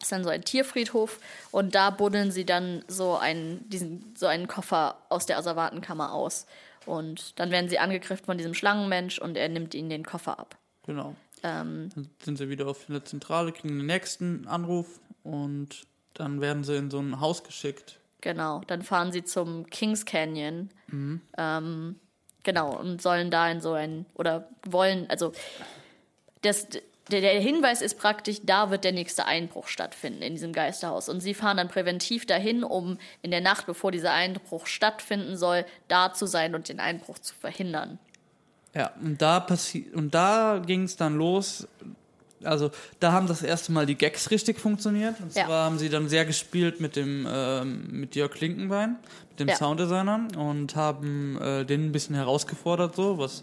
Ist 0.03 0.13
dann 0.13 0.25
so 0.25 0.31
ein 0.31 0.43
Tierfriedhof. 0.43 1.21
Und 1.53 1.75
da 1.75 1.91
buddeln 1.91 2.31
sie 2.31 2.45
dann 2.45 2.85
so 2.89 3.17
einen, 3.17 3.69
diesen, 3.71 4.13
so 4.17 4.27
einen 4.27 4.49
Koffer 4.49 4.99
aus 5.09 5.27
der 5.27 5.39
Asservatenkammer 5.39 6.13
aus. 6.13 6.47
Und 6.85 7.39
dann 7.39 7.51
werden 7.51 7.71
sie 7.71 7.79
angegriffen 7.79 8.27
von 8.27 8.37
diesem 8.37 8.55
Schlangenmensch 8.55 9.19
und 9.21 9.37
er 9.37 9.49
nimmt 9.49 9.75
ihnen 9.75 9.89
den 9.89 10.05
Koffer 10.05 10.39
ab. 10.39 10.57
Genau. 10.85 11.15
Ähm, 11.45 11.91
Dann 11.95 12.11
sind 12.23 12.39
sie 12.39 12.49
wieder 12.49 12.67
auf 12.67 12.87
der 12.89 13.05
Zentrale, 13.05 13.53
kriegen 13.53 13.79
den 13.79 13.87
nächsten 13.87 14.47
Anruf 14.49 15.01
und 15.23 15.83
dann 16.15 16.41
werden 16.41 16.65
sie 16.65 16.77
in 16.77 16.91
so 16.91 16.99
ein 16.99 17.21
Haus 17.21 17.45
geschickt. 17.45 17.99
Genau, 18.21 18.61
dann 18.67 18.83
fahren 18.83 19.13
sie 19.13 19.25
zum 19.25 19.67
Kings 19.67 20.05
Canyon. 20.05 20.71
Ähm, 21.37 21.97
genau, 22.43 22.77
und 22.77 23.03
sollen 23.03 23.31
da 23.31 23.51
in 23.51 23.61
so 23.61 23.73
ein, 23.73 24.07
oder 24.15 24.49
wollen, 24.65 25.09
also 25.11 25.33
das, 26.43 26.69
der, 27.11 27.21
der 27.21 27.41
Hinweis 27.41 27.83
ist 27.83 27.99
praktisch, 27.99 28.39
da 28.45 28.71
wird 28.71 28.85
der 28.85 28.93
nächste 28.93 29.27
Einbruch 29.27 29.67
stattfinden 29.67 30.23
in 30.23 30.35
diesem 30.35 30.53
Geisterhaus. 30.53 31.09
Und 31.09 31.21
sie 31.21 31.35
fahren 31.35 31.57
dann 31.57 31.69
präventiv 31.69 32.27
dahin, 32.27 32.63
um 32.63 32.99
in 33.23 33.31
der 33.31 33.41
Nacht, 33.41 33.67
bevor 33.67 33.91
dieser 33.91 34.13
Einbruch 34.13 34.67
stattfinden 34.67 35.37
soll, 35.37 35.65
da 35.89 36.13
zu 36.13 36.27
sein 36.27 36.55
und 36.55 36.69
den 36.69 36.79
Einbruch 36.81 37.19
zu 37.19 37.35
verhindern. 37.35 37.99
Ja, 38.75 38.93
und 39.03 39.21
da 39.21 39.41
passi 39.41 39.91
und 39.95 40.15
da 40.15 40.63
ging 40.65 40.85
es 40.85 40.97
dann 40.97 41.17
los. 41.17 41.67
Also 42.45 42.71
da 43.01 43.13
haben 43.13 43.27
das 43.29 43.43
erste 43.43 43.71
Mal 43.71 43.87
die 43.87 43.97
Gags 43.97 44.31
richtig 44.31 44.59
funktioniert. 44.59 45.21
Und 45.21 45.35
Ja. 45.35 45.45
zwar 45.47 45.65
haben 45.67 45.79
sie 45.79 45.89
dann 45.89 46.09
sehr 46.09 46.25
gespielt 46.25 46.81
mit 46.81 46.97
dem 46.97 47.27
ähm, 47.31 47.87
mit 47.91 48.17
Jörg 48.17 48.33
Klinkenbein, 48.33 48.97
mit 49.31 49.41
dem 49.41 49.49
Ja. 49.49 49.57
Sounddesigner 49.57 50.29
und 50.39 50.75
haben 50.75 51.41
äh, 51.41 51.65
den 51.65 51.87
ein 51.87 51.93
bisschen 51.93 52.15
herausgefordert, 52.15 52.97
so 52.97 53.19
was 53.19 53.43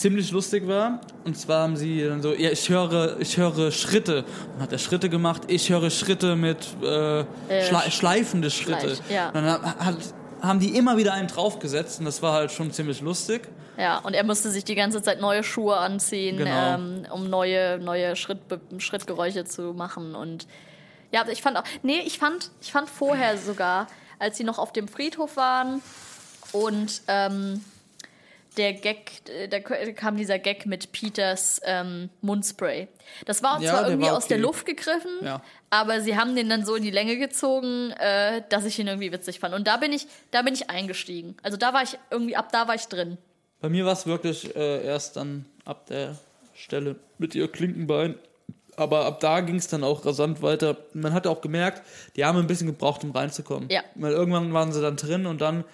ziemlich 0.00 0.30
lustig 0.30 0.66
war. 0.66 1.00
Und 1.24 1.36
zwar 1.36 1.62
haben 1.64 1.76
sie 1.76 2.02
dann 2.02 2.22
so, 2.22 2.32
ja, 2.32 2.50
ich 2.50 2.68
höre, 2.68 3.20
ich 3.20 3.36
höre 3.36 3.70
Schritte. 3.70 4.24
Und 4.54 4.62
hat 4.62 4.72
er 4.72 4.78
Schritte 4.78 5.10
gemacht. 5.10 5.42
Ich 5.48 5.68
höre 5.68 5.90
Schritte 5.90 6.36
mit 6.36 6.58
äh, 6.82 7.24
schle 7.62 7.90
schleifende 7.90 8.50
Schritte. 8.50 8.96
Schleich, 8.96 9.10
ja. 9.10 9.30
Dann 9.30 9.44
hat, 9.44 9.96
haben 10.40 10.58
die 10.58 10.74
immer 10.76 10.96
wieder 10.96 11.12
einen 11.12 11.28
draufgesetzt 11.28 11.98
und 11.98 12.06
das 12.06 12.22
war 12.22 12.32
halt 12.32 12.50
schon 12.50 12.72
ziemlich 12.72 13.02
lustig. 13.02 13.48
Ja, 13.76 13.98
und 13.98 14.14
er 14.14 14.24
musste 14.24 14.50
sich 14.50 14.64
die 14.64 14.74
ganze 14.74 15.02
Zeit 15.02 15.20
neue 15.20 15.42
Schuhe 15.42 15.76
anziehen, 15.76 16.38
Genau. 16.38 16.74
ähm, 16.74 17.06
um 17.12 17.28
neue, 17.28 17.78
neue 17.78 18.16
Schrittbe 18.16 18.60
Schrittgeräusche 18.78 19.44
zu 19.44 19.74
machen. 19.74 20.14
Und 20.14 20.46
ja, 21.12 21.24
ich 21.30 21.42
fand 21.42 21.58
auch, 21.58 21.64
nee, 21.82 22.00
ich 22.06 22.18
fand, 22.18 22.50
ich 22.62 22.72
fand 22.72 22.88
vorher 22.88 23.36
sogar, 23.36 23.86
als 24.18 24.38
sie 24.38 24.44
noch 24.44 24.58
auf 24.58 24.72
dem 24.72 24.88
Friedhof 24.88 25.36
waren 25.36 25.82
und 26.52 27.02
ähm, 27.08 27.62
der 28.56 28.72
Gag, 28.74 29.22
äh, 29.28 29.48
da 29.48 29.60
kam 29.60 30.16
dieser 30.16 30.38
Gag 30.38 30.66
mit 30.66 30.92
Peters 30.92 31.60
ähm, 31.64 32.10
Mundspray. 32.20 32.88
Das 33.26 33.42
war 33.42 33.60
Ja, 33.60 33.72
zwar 33.74 33.88
irgendwie 33.88 34.08
war 34.08 34.16
aus 34.16 34.26
der 34.26 34.38
okay. 34.38 34.42
Luft 34.46 34.66
gegriffen, 34.66 35.10
Ja. 35.22 35.42
aber 35.70 36.00
sie 36.00 36.16
haben 36.16 36.34
den 36.36 36.48
dann 36.48 36.64
so 36.64 36.74
in 36.74 36.82
die 36.82 36.90
Länge 36.90 37.16
gezogen, 37.18 37.90
äh, 37.92 38.42
dass 38.48 38.64
ich 38.64 38.78
ihn 38.78 38.86
irgendwie 38.86 39.12
witzig 39.12 39.40
fand. 39.40 39.54
Und 39.54 39.66
da 39.66 39.76
bin 39.76 39.92
ich, 39.92 40.06
da 40.30 40.42
bin 40.42 40.54
ich 40.54 40.70
eingestiegen. 40.70 41.36
Also 41.42 41.56
da 41.56 41.72
war 41.72 41.82
ich 41.82 41.98
irgendwie, 42.10 42.36
ab 42.36 42.50
da 42.52 42.66
war 42.68 42.74
ich 42.74 42.86
drin. 42.86 43.18
Bei 43.60 43.68
mir 43.68 43.84
war 43.84 43.92
es 43.92 44.06
wirklich 44.06 44.54
äh, 44.56 44.84
erst 44.84 45.16
dann 45.16 45.44
ab 45.64 45.86
der 45.86 46.16
Stelle 46.54 46.96
mit 47.18 47.34
ihr 47.34 47.46
Klinkenbein. 47.48 48.14
Aber 48.76 49.04
ab 49.04 49.20
da 49.20 49.40
ging 49.40 49.56
es 49.56 49.68
dann 49.68 49.84
auch 49.84 50.06
rasant 50.06 50.40
weiter. 50.42 50.76
Man 50.94 51.12
hat 51.12 51.26
auch 51.26 51.42
gemerkt, 51.42 51.82
die 52.16 52.24
haben 52.24 52.38
ein 52.38 52.46
bisschen 52.46 52.66
gebraucht, 52.68 53.04
um 53.04 53.10
reinzukommen. 53.10 53.68
Ja. 53.68 53.82
Weil 53.96 54.12
irgendwann 54.12 54.52
waren 54.54 54.72
sie 54.72 54.80
dann 54.80 54.96
drin 54.96 55.26
und 55.26 55.40
dann 55.42 55.64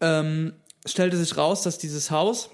ähm, 0.00 0.52
stellte 0.86 1.16
sich 1.16 1.36
raus, 1.36 1.62
dass 1.62 1.78
dieses 1.78 2.10
Haus, 2.10 2.50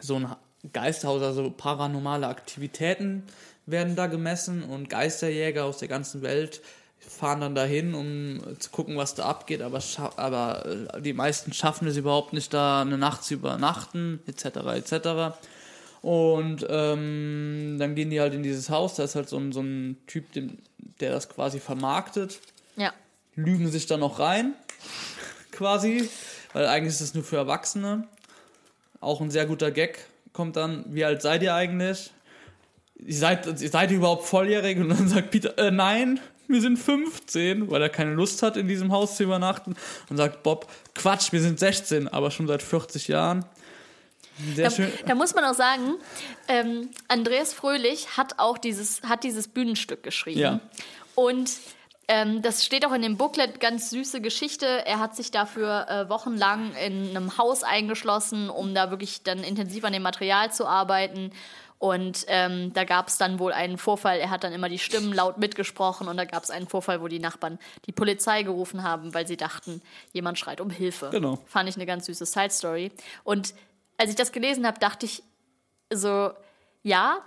so 0.00 0.16
ein 0.16 0.28
Geisterhaus, 0.72 1.22
also 1.22 1.50
paranormale 1.50 2.26
Aktivitäten 2.26 3.22
werden 3.66 3.96
da 3.96 4.06
gemessen 4.06 4.62
und 4.62 4.90
Geisterjäger 4.90 5.64
aus 5.64 5.78
der 5.78 5.88
ganzen 5.88 6.22
Welt 6.22 6.60
fahren 6.98 7.42
dann 7.42 7.54
dahin, 7.54 7.94
um 7.94 8.40
zu 8.58 8.70
gucken, 8.70 8.96
was 8.96 9.14
da 9.14 9.26
abgeht, 9.26 9.60
aber, 9.60 9.82
aber 10.16 10.64
äh, 10.94 11.02
die 11.02 11.12
meisten 11.12 11.52
schaffen 11.52 11.86
es 11.86 11.98
überhaupt 11.98 12.32
nicht, 12.32 12.52
da 12.54 12.80
eine 12.80 12.96
Nacht 12.96 13.24
zu 13.24 13.34
übernachten, 13.34 14.20
etc. 14.26 14.44
etc. 14.74 15.36
Und 16.00 16.66
ähm, 16.68 17.76
dann 17.78 17.94
gehen 17.94 18.08
die 18.10 18.20
halt 18.20 18.32
in 18.34 18.42
dieses 18.42 18.70
Haus, 18.70 18.94
da 18.94 19.04
ist 19.04 19.16
halt 19.16 19.28
so 19.28 19.36
ein, 19.38 19.52
so 19.52 19.60
ein 19.60 19.98
Typ, 20.06 20.32
dem, 20.32 20.58
der 21.00 21.12
das 21.12 21.28
quasi 21.28 21.60
vermarktet, 21.60 22.40
Ja. 22.76 22.92
lügen 23.36 23.70
sich 23.70 23.86
dann 23.86 24.00
noch 24.00 24.18
rein, 24.18 24.54
quasi, 25.52 26.08
weil 26.54 26.66
eigentlich 26.66 26.94
ist 26.94 27.02
es 27.02 27.14
nur 27.14 27.24
für 27.24 27.36
Erwachsene. 27.36 28.08
Auch 29.00 29.20
ein 29.20 29.30
sehr 29.30 29.44
guter 29.44 29.70
Gag 29.70 29.98
kommt 30.32 30.56
dann, 30.56 30.84
wie 30.88 31.04
alt 31.04 31.20
seid 31.20 31.42
ihr 31.42 31.54
eigentlich? 31.54 32.10
Ihr 32.96 33.14
seid, 33.16 33.46
ihr 33.60 33.68
seid 33.68 33.90
ihr 33.90 33.98
überhaupt 33.98 34.24
volljährig? 34.26 34.78
Und 34.78 34.88
dann 34.88 35.08
sagt 35.08 35.30
Peter, 35.30 35.58
äh, 35.58 35.70
nein, 35.70 36.20
wir 36.48 36.60
sind 36.60 36.78
15, 36.78 37.70
weil 37.70 37.82
er 37.82 37.88
keine 37.88 38.14
Lust 38.14 38.42
hat, 38.42 38.56
in 38.56 38.68
diesem 38.68 38.92
Haus 38.92 39.16
zu 39.16 39.24
übernachten. 39.24 39.76
Und 40.08 40.16
sagt 40.16 40.42
Bob, 40.42 40.70
Quatsch, 40.94 41.32
wir 41.32 41.40
sind 41.40 41.58
16, 41.58 42.08
aber 42.08 42.30
schon 42.30 42.46
seit 42.46 42.62
40 42.62 43.08
Jahren. 43.08 43.44
Sehr 44.54 44.64
Da, 44.64 44.70
schön. 44.74 44.92
da 45.06 45.14
muss 45.14 45.34
man 45.34 45.44
auch 45.44 45.54
sagen, 45.54 45.94
ähm, 46.48 46.90
Andreas 47.08 47.52
Fröhlich 47.52 48.16
hat 48.16 48.38
auch 48.38 48.58
dieses, 48.58 49.02
hat 49.02 49.22
dieses 49.22 49.48
Bühnenstück 49.48 50.02
geschrieben. 50.02 50.40
Ja. 50.40 50.60
Und 51.14 51.50
ähm, 52.08 52.42
das 52.42 52.64
steht 52.64 52.86
auch 52.86 52.92
in 52.92 53.02
dem 53.02 53.16
Booklet, 53.16 53.60
ganz 53.60 53.90
süße 53.90 54.20
Geschichte. 54.20 54.66
Er 54.86 54.98
hat 54.98 55.16
sich 55.16 55.30
dafür 55.30 55.88
äh, 55.88 56.08
wochenlang 56.08 56.74
in 56.74 57.10
einem 57.10 57.38
Haus 57.38 57.62
eingeschlossen, 57.62 58.50
um 58.50 58.74
da 58.74 58.90
wirklich 58.90 59.22
dann 59.22 59.42
intensiv 59.42 59.84
an 59.84 59.92
dem 59.92 60.02
Material 60.02 60.52
zu 60.52 60.66
arbeiten. 60.66 61.32
Und 61.78 62.24
ähm, 62.28 62.72
da 62.72 62.84
gab 62.84 63.08
es 63.08 63.18
dann 63.18 63.38
wohl 63.38 63.52
einen 63.52 63.76
Vorfall, 63.76 64.18
er 64.18 64.30
hat 64.30 64.44
dann 64.44 64.52
immer 64.52 64.68
die 64.68 64.78
Stimmen 64.78 65.12
laut 65.12 65.38
mitgesprochen 65.38 66.08
und 66.08 66.16
da 66.16 66.24
gab 66.24 66.42
es 66.42 66.50
einen 66.50 66.66
Vorfall, 66.66 67.02
wo 67.02 67.08
die 67.08 67.18
Nachbarn 67.18 67.58
die 67.86 67.92
Polizei 67.92 68.42
gerufen 68.42 68.82
haben, 68.84 69.12
weil 69.12 69.26
sie 69.26 69.36
dachten, 69.36 69.82
jemand 70.12 70.38
schreit 70.38 70.60
um 70.60 70.70
Hilfe. 70.70 71.10
Genau. 71.10 71.40
Fand 71.46 71.68
ich 71.68 71.74
eine 71.76 71.84
ganz 71.84 72.06
süße 72.06 72.24
Side-Story. 72.24 72.90
Und 73.22 73.54
als 73.98 74.10
ich 74.10 74.16
das 74.16 74.32
gelesen 74.32 74.66
habe, 74.66 74.78
dachte 74.78 75.04
ich 75.04 75.22
so, 75.92 76.30
ja, 76.82 77.18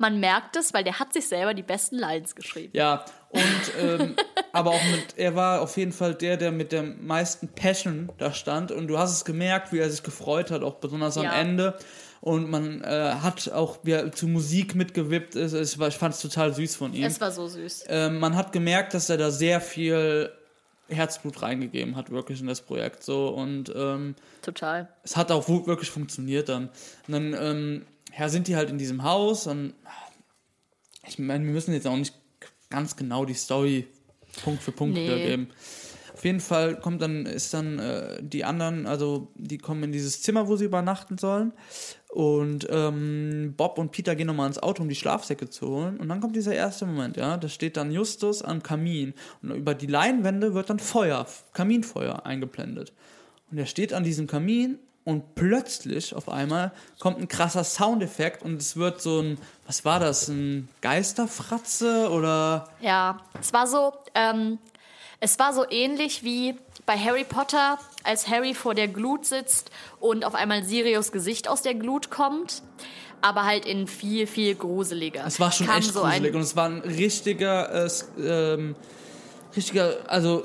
man 0.00 0.18
merkt 0.18 0.56
es, 0.56 0.72
weil 0.74 0.82
der 0.82 0.98
hat 0.98 1.12
sich 1.12 1.28
selber 1.28 1.54
die 1.54 1.62
besten 1.62 1.96
Lines 1.96 2.34
geschrieben. 2.34 2.70
Ja, 2.74 3.04
und 3.28 3.42
ähm, 3.80 4.16
aber 4.52 4.70
auch 4.70 4.84
mit, 4.90 5.16
er 5.18 5.36
war 5.36 5.60
auf 5.60 5.76
jeden 5.76 5.92
Fall 5.92 6.14
der, 6.14 6.36
der 6.36 6.50
mit 6.52 6.72
der 6.72 6.82
meisten 6.82 7.48
Passion 7.48 8.10
da 8.18 8.32
stand. 8.32 8.72
Und 8.72 8.88
du 8.88 8.98
hast 8.98 9.12
es 9.12 9.24
gemerkt, 9.24 9.72
wie 9.72 9.78
er 9.78 9.90
sich 9.90 10.02
gefreut 10.02 10.50
hat, 10.50 10.62
auch 10.62 10.76
besonders 10.76 11.16
am 11.18 11.24
Ja. 11.24 11.34
Ende. 11.34 11.78
Und 12.22 12.50
man 12.50 12.82
äh, 12.82 13.14
hat 13.22 13.50
auch, 13.52 13.78
wie 13.82 13.92
er 13.92 14.10
zu 14.12 14.26
Musik 14.26 14.74
mitgewippt 14.74 15.34
ist. 15.36 15.52
Ich, 15.54 15.78
war- 15.78 15.88
ich 15.88 15.96
fand 15.96 16.14
es 16.14 16.20
total 16.20 16.52
süß 16.54 16.76
von 16.76 16.92
ihm. 16.92 17.04
Es 17.04 17.20
war 17.20 17.30
so 17.30 17.46
süß. 17.48 17.84
Ähm, 17.88 18.18
man 18.18 18.36
hat 18.36 18.52
gemerkt, 18.52 18.92
dass 18.94 19.08
er 19.10 19.16
da 19.18 19.30
sehr 19.30 19.60
viel 19.60 20.30
Herzblut 20.88 21.40
reingegeben 21.42 21.94
hat, 21.96 22.10
wirklich 22.10 22.40
in 22.40 22.46
das 22.46 22.60
Projekt. 22.62 23.04
So 23.04 23.28
und 23.28 23.72
ähm, 23.76 24.16
Total. 24.42 24.88
es 25.04 25.16
hat 25.16 25.30
auch 25.30 25.48
wirklich 25.48 25.90
funktioniert 25.90 26.48
dann. 26.48 26.68
Und 27.06 27.12
dann 27.12 27.34
ähm, 27.40 27.86
ja, 28.18 28.28
sind 28.28 28.48
die 28.48 28.56
halt 28.56 28.70
in 28.70 28.76
diesem 28.78 29.04
Haus 29.04 29.46
und 29.46 29.72
ich 31.06 31.18
meine, 31.18 31.44
wir 31.44 31.52
müssen 31.52 31.72
jetzt 31.72 31.86
auch 31.86 31.96
nicht 31.96 32.14
ganz 32.68 32.96
genau 32.96 33.24
die 33.24 33.34
Story 33.34 33.86
Punkt 34.44 34.62
für 34.62 34.72
Punkt 34.72 34.94
Nee. 34.94 35.06
wiedergeben. 35.06 35.48
Auf 36.14 36.24
jeden 36.24 36.40
Fall 36.40 36.78
kommt 36.78 37.00
dann, 37.00 37.24
ist 37.24 37.54
dann 37.54 37.78
äh, 37.78 38.18
die 38.22 38.44
anderen, 38.44 38.86
also 38.86 39.32
die 39.36 39.58
kommen 39.58 39.84
in 39.84 39.92
dieses 39.92 40.20
Zimmer, 40.20 40.48
wo 40.48 40.56
sie 40.56 40.66
übernachten 40.66 41.16
sollen. 41.16 41.52
Und 42.08 42.66
ähm, 42.70 43.54
Bob 43.56 43.78
und 43.78 43.90
Peter 43.92 44.14
gehen 44.14 44.26
nochmal 44.26 44.48
ins 44.48 44.58
Auto, 44.58 44.82
um 44.82 44.88
die 44.88 44.96
Schlafsäcke 44.96 45.48
zu 45.48 45.68
holen. 45.68 45.96
Und 45.98 46.08
dann 46.08 46.20
kommt 46.20 46.36
dieser 46.36 46.54
erste 46.54 46.84
Moment, 46.84 47.16
ja. 47.16 47.36
Da 47.36 47.48
steht 47.48 47.76
dann 47.76 47.90
Justus 47.90 48.42
am 48.42 48.62
Kamin. 48.62 49.14
Und 49.42 49.52
über 49.52 49.74
die 49.74 49.86
Leinwände 49.86 50.52
wird 50.52 50.68
dann 50.68 50.78
Feuer, 50.78 51.26
Kaminfeuer 51.54 52.26
eingeblendet. 52.26 52.92
Und 53.50 53.58
er 53.58 53.66
steht 53.66 53.94
an 53.94 54.04
diesem 54.04 54.26
Kamin 54.26 54.78
und 55.04 55.34
plötzlich 55.34 56.14
auf 56.14 56.28
einmal 56.28 56.72
kommt 56.98 57.18
ein 57.18 57.28
krasser 57.28 57.64
Soundeffekt 57.64 58.42
und 58.42 58.60
es 58.60 58.76
wird 58.76 59.00
so 59.00 59.20
ein, 59.20 59.38
was 59.66 59.84
war 59.84 59.98
das, 59.98 60.28
ein 60.28 60.68
Geisterfratze 60.82 62.10
oder 62.10 62.68
Ja, 62.80 63.20
es 63.40 63.52
war 63.52 63.66
so, 63.66 63.92
ähm, 64.14 64.58
es 65.20 65.38
war 65.38 65.52
so 65.52 65.64
ähnlich 65.68 66.22
wie 66.22 66.56
bei 66.86 66.98
Harry 66.98 67.24
Potter, 67.24 67.78
als 68.04 68.28
Harry 68.28 68.54
vor 68.54 68.74
der 68.74 68.88
Glut 68.88 69.26
sitzt 69.26 69.70
und 70.00 70.24
auf 70.24 70.34
einmal 70.34 70.64
Sirius 70.64 71.12
Gesicht 71.12 71.48
aus 71.48 71.62
der 71.62 71.74
Glut 71.74 72.10
kommt, 72.10 72.62
aber 73.22 73.44
halt 73.44 73.66
in 73.66 73.86
viel, 73.86 74.26
viel 74.26 74.54
gruseliger. 74.54 75.24
Es 75.26 75.40
war 75.40 75.52
schon 75.52 75.66
Kam 75.66 75.78
echt 75.78 75.92
so 75.92 76.00
gruselig 76.00 76.34
und 76.34 76.40
es 76.40 76.56
war 76.56 76.66
ein 76.66 76.80
richtiger, 76.80 77.86
äh, 77.86 77.90
ähm, 78.22 78.76
richtiger, 79.54 79.98
also 80.08 80.44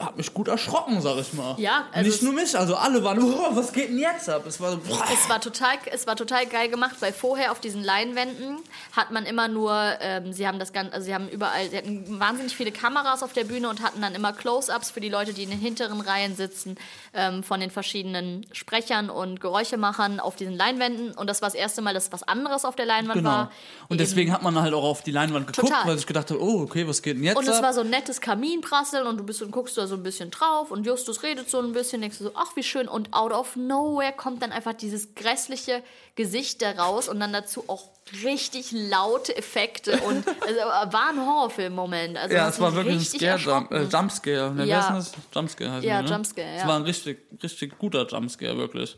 hat 0.00 0.16
mich 0.16 0.32
gut 0.34 0.48
erschrocken, 0.48 1.00
sag 1.00 1.16
ich 1.18 1.32
mal. 1.32 1.54
Ja, 1.58 1.84
also 1.92 2.06
Nicht 2.08 2.16
es- 2.16 2.22
nur 2.22 2.32
mich, 2.32 2.58
also 2.58 2.74
alle 2.76 3.02
waren, 3.04 3.22
oh, 3.22 3.48
was 3.56 3.72
geht 3.72 3.90
denn 3.90 3.98
jetzt 3.98 4.28
ab? 4.28 4.44
Es 4.46 4.60
war 4.60 4.72
so. 4.72 4.80
Es 5.12 5.28
war 5.28 5.40
total, 5.40 5.76
es 5.92 6.06
war 6.06 6.16
total 6.16 6.46
geil 6.46 6.68
gemacht, 6.68 6.96
weil 7.00 7.12
vorher 7.12 7.52
auf 7.52 7.60
diesen 7.60 7.82
Leinwänden 7.84 8.58
hat 8.96 9.10
man 9.10 9.24
immer 9.26 9.48
nur, 9.48 9.72
ähm, 10.00 10.32
sie 10.32 10.46
haben 10.48 10.58
das 10.58 10.72
Ganze, 10.72 10.92
also 10.94 11.04
sie 11.06 11.14
haben 11.14 11.28
überall, 11.28 11.68
sie 11.70 11.76
hatten 11.76 12.18
wahnsinnig 12.20 12.56
viele 12.56 12.72
Kameras 12.72 13.22
auf 13.22 13.32
der 13.32 13.44
Bühne 13.44 13.68
und 13.68 13.82
hatten 13.82 14.00
dann 14.00 14.14
immer 14.14 14.32
Close-ups 14.32 14.90
für 14.90 15.00
die 15.00 15.08
Leute, 15.08 15.32
die 15.34 15.42
in 15.44 15.50
den 15.50 15.60
hinteren 15.60 16.00
Reihen 16.00 16.34
sitzen, 16.36 16.76
ähm, 17.14 17.42
von 17.42 17.60
den 17.60 17.70
verschiedenen 17.70 18.46
Sprechern 18.52 19.10
und 19.10 19.40
Geräuschemachern 19.40 20.20
auf 20.20 20.36
diesen 20.36 20.54
Leinwänden. 20.56 21.12
Und 21.12 21.28
das 21.28 21.42
war 21.42 21.48
das 21.48 21.54
erste 21.54 21.82
Mal, 21.82 21.94
dass 21.94 22.10
was 22.12 22.22
anderes 22.22 22.64
auf 22.64 22.76
der 22.76 22.86
Leinwand 22.86 23.18
Genau. 23.18 23.30
war. 23.30 23.50
Und 23.88 24.00
deswegen 24.00 24.32
hat 24.32 24.42
man 24.42 24.58
halt 24.60 24.72
auch 24.74 24.84
auf 24.84 25.02
die 25.02 25.10
Leinwand 25.10 25.46
geguckt, 25.46 25.68
Total. 25.68 25.86
weil 25.86 25.96
ich 25.98 26.06
gedacht 26.06 26.30
habe, 26.30 26.42
oh, 26.42 26.62
okay, 26.62 26.86
was 26.88 27.02
geht 27.02 27.16
denn 27.16 27.24
jetzt 27.24 27.36
Und 27.36 27.48
es 27.48 27.56
ab? 27.56 27.62
war 27.64 27.72
so 27.72 27.80
ein 27.80 27.90
nettes 27.90 28.20
Kaminprasseln 28.20 29.06
und 29.06 29.16
du 29.18 29.24
bist 29.24 29.42
und 29.42 29.50
guckst 29.50 29.76
da 29.76 29.86
so 29.90 29.96
ein 29.96 30.02
bisschen 30.02 30.30
drauf 30.30 30.70
und 30.70 30.86
Justus 30.86 31.22
redet 31.22 31.50
so 31.50 31.60
ein 31.60 31.72
bisschen, 31.72 32.00
denkst 32.00 32.18
du 32.18 32.24
so, 32.24 32.32
ach 32.34 32.56
wie 32.56 32.62
schön. 32.62 32.88
Und 32.88 33.12
out 33.12 33.32
of 33.32 33.56
nowhere 33.56 34.12
kommt 34.12 34.42
dann 34.42 34.52
einfach 34.52 34.72
dieses 34.72 35.14
grässliche 35.14 35.82
Gesicht 36.14 36.62
da 36.62 36.70
raus 36.72 37.08
und 37.08 37.20
dann 37.20 37.32
dazu 37.32 37.64
auch 37.66 37.84
richtig 38.24 38.72
laute 38.72 39.36
Effekte 39.36 40.00
und 40.00 40.26
also, 40.46 40.92
war 40.92 41.10
ein 41.10 41.20
Horrorfilm-Moment. 41.20 42.16
Also 42.16 42.34
ja, 42.34 42.48
es 42.48 42.58
war 42.60 42.74
wirklich 42.74 42.96
ein 42.96 43.00
Scare 43.00 43.38
Jump, 43.38 43.70
äh, 43.72 43.82
Jumpscare. 43.82 44.54
Ne, 44.54 44.64
Ja. 44.64 44.78
Ist 44.80 44.86
denn 44.86 44.96
das? 44.96 45.12
Jumpscare 45.34 45.72
heißt 45.72 45.84
Ja, 45.84 46.02
ne? 46.02 46.08
Jumpscare, 46.08 46.54
Es 46.54 46.62
ja. 46.62 46.68
war 46.68 46.76
ein 46.76 46.82
richtig, 46.82 47.18
richtig 47.42 47.78
guter 47.78 48.06
Jumpscare, 48.06 48.56
wirklich. 48.56 48.96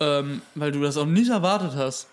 Ähm, 0.00 0.42
weil 0.54 0.72
du 0.72 0.82
das 0.82 0.96
auch 0.96 1.06
nicht 1.06 1.30
erwartet 1.30 1.72
hast. 1.76 2.08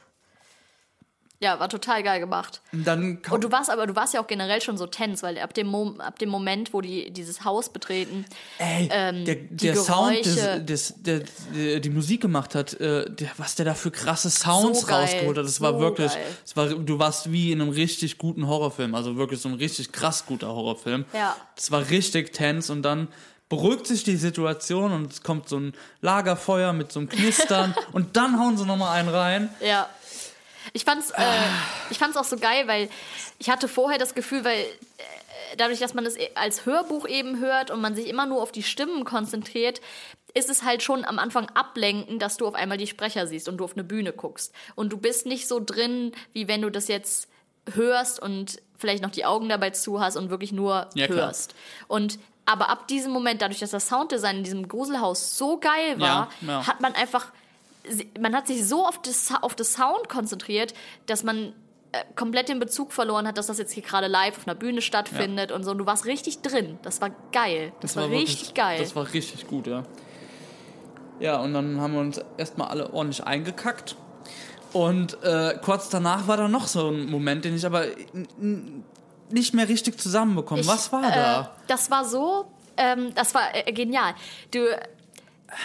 Ja, 1.43 1.59
war 1.59 1.67
total 1.67 2.03
geil 2.03 2.21
gemacht. 2.21 2.61
Und 2.71 2.87
dann 2.87 3.19
Und 3.29 3.43
du 3.43 3.51
warst 3.51 3.69
aber, 3.69 3.85
du 3.85 3.97
warst 3.97 4.13
ja 4.13 4.21
auch 4.21 4.27
generell 4.27 4.61
schon 4.61 4.77
so 4.77 4.87
tense, 4.87 5.23
weil 5.23 5.37
ab 5.39 5.53
dem, 5.53 5.67
Mo 5.67 5.93
ab 5.97 6.17
dem 6.17 6.29
Moment, 6.29 6.73
wo 6.73 6.79
die 6.79 7.11
dieses 7.11 7.43
Haus 7.43 7.67
betreten, 7.67 8.23
Ey, 8.59 8.87
ähm, 8.89 9.25
der, 9.25 9.35
der 9.35 9.75
Sound, 9.75 10.25
des, 10.25 10.65
des, 10.65 10.93
der, 11.03 11.23
der 11.53 11.81
die 11.81 11.89
Musik 11.89 12.21
gemacht 12.21 12.55
hat, 12.55 12.79
äh, 12.79 13.11
der, 13.11 13.29
was 13.35 13.55
der 13.55 13.65
da 13.65 13.73
für 13.73 13.91
krasse 13.91 14.29
Sounds 14.29 14.81
So 14.81 14.87
rausgeholt 14.87 15.37
hat, 15.37 15.43
das 15.43 15.59
war 15.59 15.73
so 15.73 15.79
wirklich, 15.81 16.13
geil. 16.13 16.25
das 16.43 16.55
war, 16.55 16.67
du 16.67 16.97
warst 16.97 17.29
wie 17.29 17.51
in 17.51 17.59
einem 17.59 17.71
richtig 17.71 18.17
guten 18.17 18.47
Horrorfilm, 18.47 18.95
also 18.95 19.17
wirklich 19.17 19.41
so 19.41 19.49
ein 19.49 19.55
richtig 19.55 19.91
krass 19.91 20.25
guter 20.25 20.47
Horrorfilm. 20.47 21.03
Ja. 21.11 21.35
Das 21.57 21.71
war 21.71 21.89
richtig 21.89 22.31
tense 22.31 22.71
und 22.71 22.83
dann 22.83 23.09
beruhigt 23.49 23.85
sich 23.85 24.03
die 24.03 24.15
Situation 24.15 24.93
und 24.93 25.11
es 25.11 25.21
kommt 25.21 25.49
so 25.49 25.57
ein 25.57 25.73
Lagerfeuer 26.01 26.73
mit 26.73 26.91
so 26.91 27.01
einem 27.01 27.09
Knistern 27.09 27.75
und 27.91 28.15
dann 28.15 28.39
hauen 28.39 28.57
sie 28.57 28.65
nochmal 28.65 28.97
einen 28.97 29.09
rein. 29.09 29.49
Ja. 29.59 29.89
Ich 30.73 30.85
fand's, 30.85 31.11
äh, 31.11 31.21
ich 31.91 31.99
fand's 31.99 32.17
auch 32.17 32.23
so 32.23 32.37
geil, 32.37 32.67
weil 32.67 32.89
ich 33.39 33.49
hatte 33.49 33.67
vorher 33.67 33.99
das 33.99 34.15
Gefühl, 34.15 34.43
weil 34.43 34.57
äh, 34.57 35.55
dadurch, 35.57 35.79
dass 35.79 35.93
man 35.93 36.05
es 36.05 36.17
als 36.35 36.65
Hörbuch 36.65 37.07
eben 37.07 37.39
hört 37.39 37.69
und 37.71 37.79
man 37.79 37.95
sich 37.95 38.07
immer 38.07 38.25
nur 38.25 38.41
auf 38.41 38.51
die 38.51 38.63
Stimmen 38.63 39.05
konzentriert, 39.05 39.81
ist 40.33 40.49
es 40.49 40.63
halt 40.63 40.81
schon 40.81 41.05
am 41.05 41.19
Anfang 41.19 41.47
ablenken, 41.53 42.17
dass 42.17 42.37
du 42.37 42.47
auf 42.47 42.55
einmal 42.55 42.77
die 42.79 42.87
Sprecher 42.87 43.27
siehst 43.27 43.47
und 43.47 43.57
du 43.57 43.63
auf 43.65 43.73
eine 43.73 43.83
Bühne 43.83 44.13
guckst. 44.13 44.51
Und 44.73 44.91
du 44.91 44.97
bist 44.97 45.27
nicht 45.27 45.47
so 45.47 45.59
drin, 45.63 46.11
wie 46.33 46.47
wenn 46.47 46.63
du 46.63 46.71
das 46.71 46.87
jetzt 46.87 47.27
hörst 47.71 48.19
und 48.19 48.59
vielleicht 48.75 49.03
noch 49.03 49.11
die 49.11 49.25
Augen 49.25 49.47
dabei 49.49 49.69
zu 49.69 50.01
hast 50.01 50.17
und 50.17 50.31
wirklich 50.31 50.51
nur 50.51 50.87
Ja, 50.95 51.05
klar. 51.05 51.27
hörst. 51.27 51.53
Und 51.87 52.17
aber 52.45 52.67
ab 52.69 52.87
diesem 52.89 53.11
Moment, 53.13 53.41
dadurch, 53.41 53.59
dass 53.59 53.69
das 53.71 53.87
Sounddesign 53.87 54.37
in 54.39 54.43
diesem 54.43 54.67
Gruselhaus 54.67 55.37
so 55.37 55.59
geil 55.59 55.99
war, 55.99 56.29
Ja, 56.41 56.47
ja. 56.47 56.67
hat 56.67 56.81
man 56.81 56.93
einfach 56.93 57.27
man 58.19 58.35
hat 58.35 58.47
sich 58.47 58.65
so 58.65 58.85
auf 58.87 59.01
das, 59.01 59.33
auf 59.41 59.55
das 59.55 59.73
Sound 59.73 60.09
konzentriert, 60.09 60.73
dass 61.05 61.23
man 61.23 61.53
äh, 61.91 62.03
komplett 62.15 62.49
den 62.49 62.59
Bezug 62.59 62.93
verloren 62.93 63.27
hat, 63.27 63.37
dass 63.37 63.47
das 63.47 63.57
jetzt 63.57 63.71
hier 63.71 63.83
gerade 63.83 64.07
live 64.07 64.37
auf 64.37 64.47
einer 64.47 64.55
Bühne 64.55 64.81
stattfindet 64.81 65.51
und 65.51 65.63
so. 65.63 65.71
Und 65.71 65.77
du 65.79 65.85
warst 65.85 66.05
richtig 66.05 66.41
drin. 66.41 66.79
Das 66.81 67.01
war 67.01 67.11
geil. 67.31 67.73
Das, 67.81 67.95
war, 67.95 68.09
richtig 68.09 68.39
wirklich- 68.39 68.53
geil. 68.53 68.79
Das 68.79 68.95
war 68.95 69.13
richtig 69.13 69.47
gut, 69.47 69.67
ja. 69.67 69.83
Ja, 71.19 71.37
und 71.39 71.53
dann 71.53 71.79
haben 71.79 71.93
wir 71.93 72.01
uns 72.01 72.19
erstmal 72.37 72.69
alle 72.69 72.91
ordentlich 72.93 73.23
eingekackt. 73.23 73.95
Und 74.73 75.21
äh, 75.23 75.59
kurz 75.63 75.89
danach 75.89 76.27
war 76.27 76.37
da 76.37 76.47
noch 76.47 76.67
so 76.67 76.89
ein 76.89 77.05
Moment, 77.05 77.45
den 77.45 77.55
ich 77.55 77.65
aber 77.65 77.85
nicht 79.29 79.53
mehr 79.53 79.69
richtig 79.69 79.99
zusammenbekomme. 79.99 80.61
Ich, 80.61 80.67
Was 80.67 80.91
war 80.91 81.03
äh, 81.03 81.15
da? 81.15 81.55
Das 81.67 81.91
war 81.91 82.05
so, 82.05 82.45
ähm, 82.77 83.13
das 83.13 83.35
war 83.35 83.53
äh, 83.53 83.71
genial. 83.71 84.15
Du, 84.51 84.65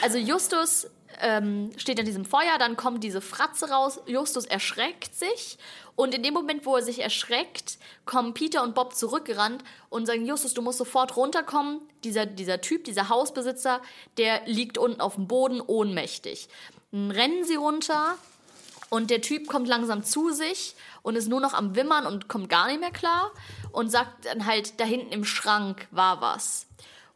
also 0.03 0.19
Justus 0.19 0.89
ähm, 1.21 1.71
steht 1.77 1.99
in 1.99 2.07
diesem 2.07 2.25
Feuer, 2.25 2.59
dann 2.59 2.77
kommt 2.77 3.05
diese 3.05 3.21
Fratze 3.21 3.71
raus, 3.71 4.01
Justus 4.07 4.45
erschreckt 4.45 5.15
sich 5.15 5.59
und 5.99 6.15
in 6.15 6.23
dem 6.23 6.33
Moment, 6.33 6.65
wo 6.65 6.77
er 6.77 6.83
sich 6.83 7.01
erschreckt, 7.01 7.77
kommen 8.07 8.33
Peter 8.33 8.63
und 8.63 8.77
Bob 8.77 8.95
zurückgerannt 8.95 9.65
und 9.91 10.07
sagen, 10.07 10.27
Justus, 10.27 10.55
du 10.55 10.63
musst 10.63 10.79
sofort 10.79 11.17
runterkommen. 11.17 11.81
Dieser, 12.05 12.25
dieser 12.25 12.61
Typ, 12.61 12.85
dieser 12.85 13.09
Hausbesitzer, 13.09 13.81
der 14.17 14.47
liegt 14.47 14.79
unten 14.79 15.01
auf 15.01 15.17
dem 15.17 15.27
Boden 15.27 15.61
ohnmächtig. 15.61 16.49
Dann 16.93 17.11
rennen 17.11 17.43
sie 17.45 17.57
runter 17.57 18.17
und 18.91 19.11
der 19.11 19.23
Typ 19.23 19.49
kommt 19.49 19.67
langsam 19.67 20.05
zu 20.05 20.31
sich 20.31 20.77
und 21.03 21.17
ist 21.17 21.29
nur 21.29 21.41
noch 21.41 21.53
am 21.53 21.75
Wimmern 21.75 22.07
und 22.07 22.29
kommt 22.29 22.49
gar 22.49 22.69
nicht 22.69 22.79
mehr 22.79 22.93
klar 22.93 23.33
und 23.73 23.91
sagt 23.91 24.27
dann 24.27 24.47
halt, 24.47 24.79
da 24.79 24.85
hinten 24.85 25.13
im 25.13 25.25
Schrank 25.25 25.89
war 25.91 26.21
was. 26.21 26.67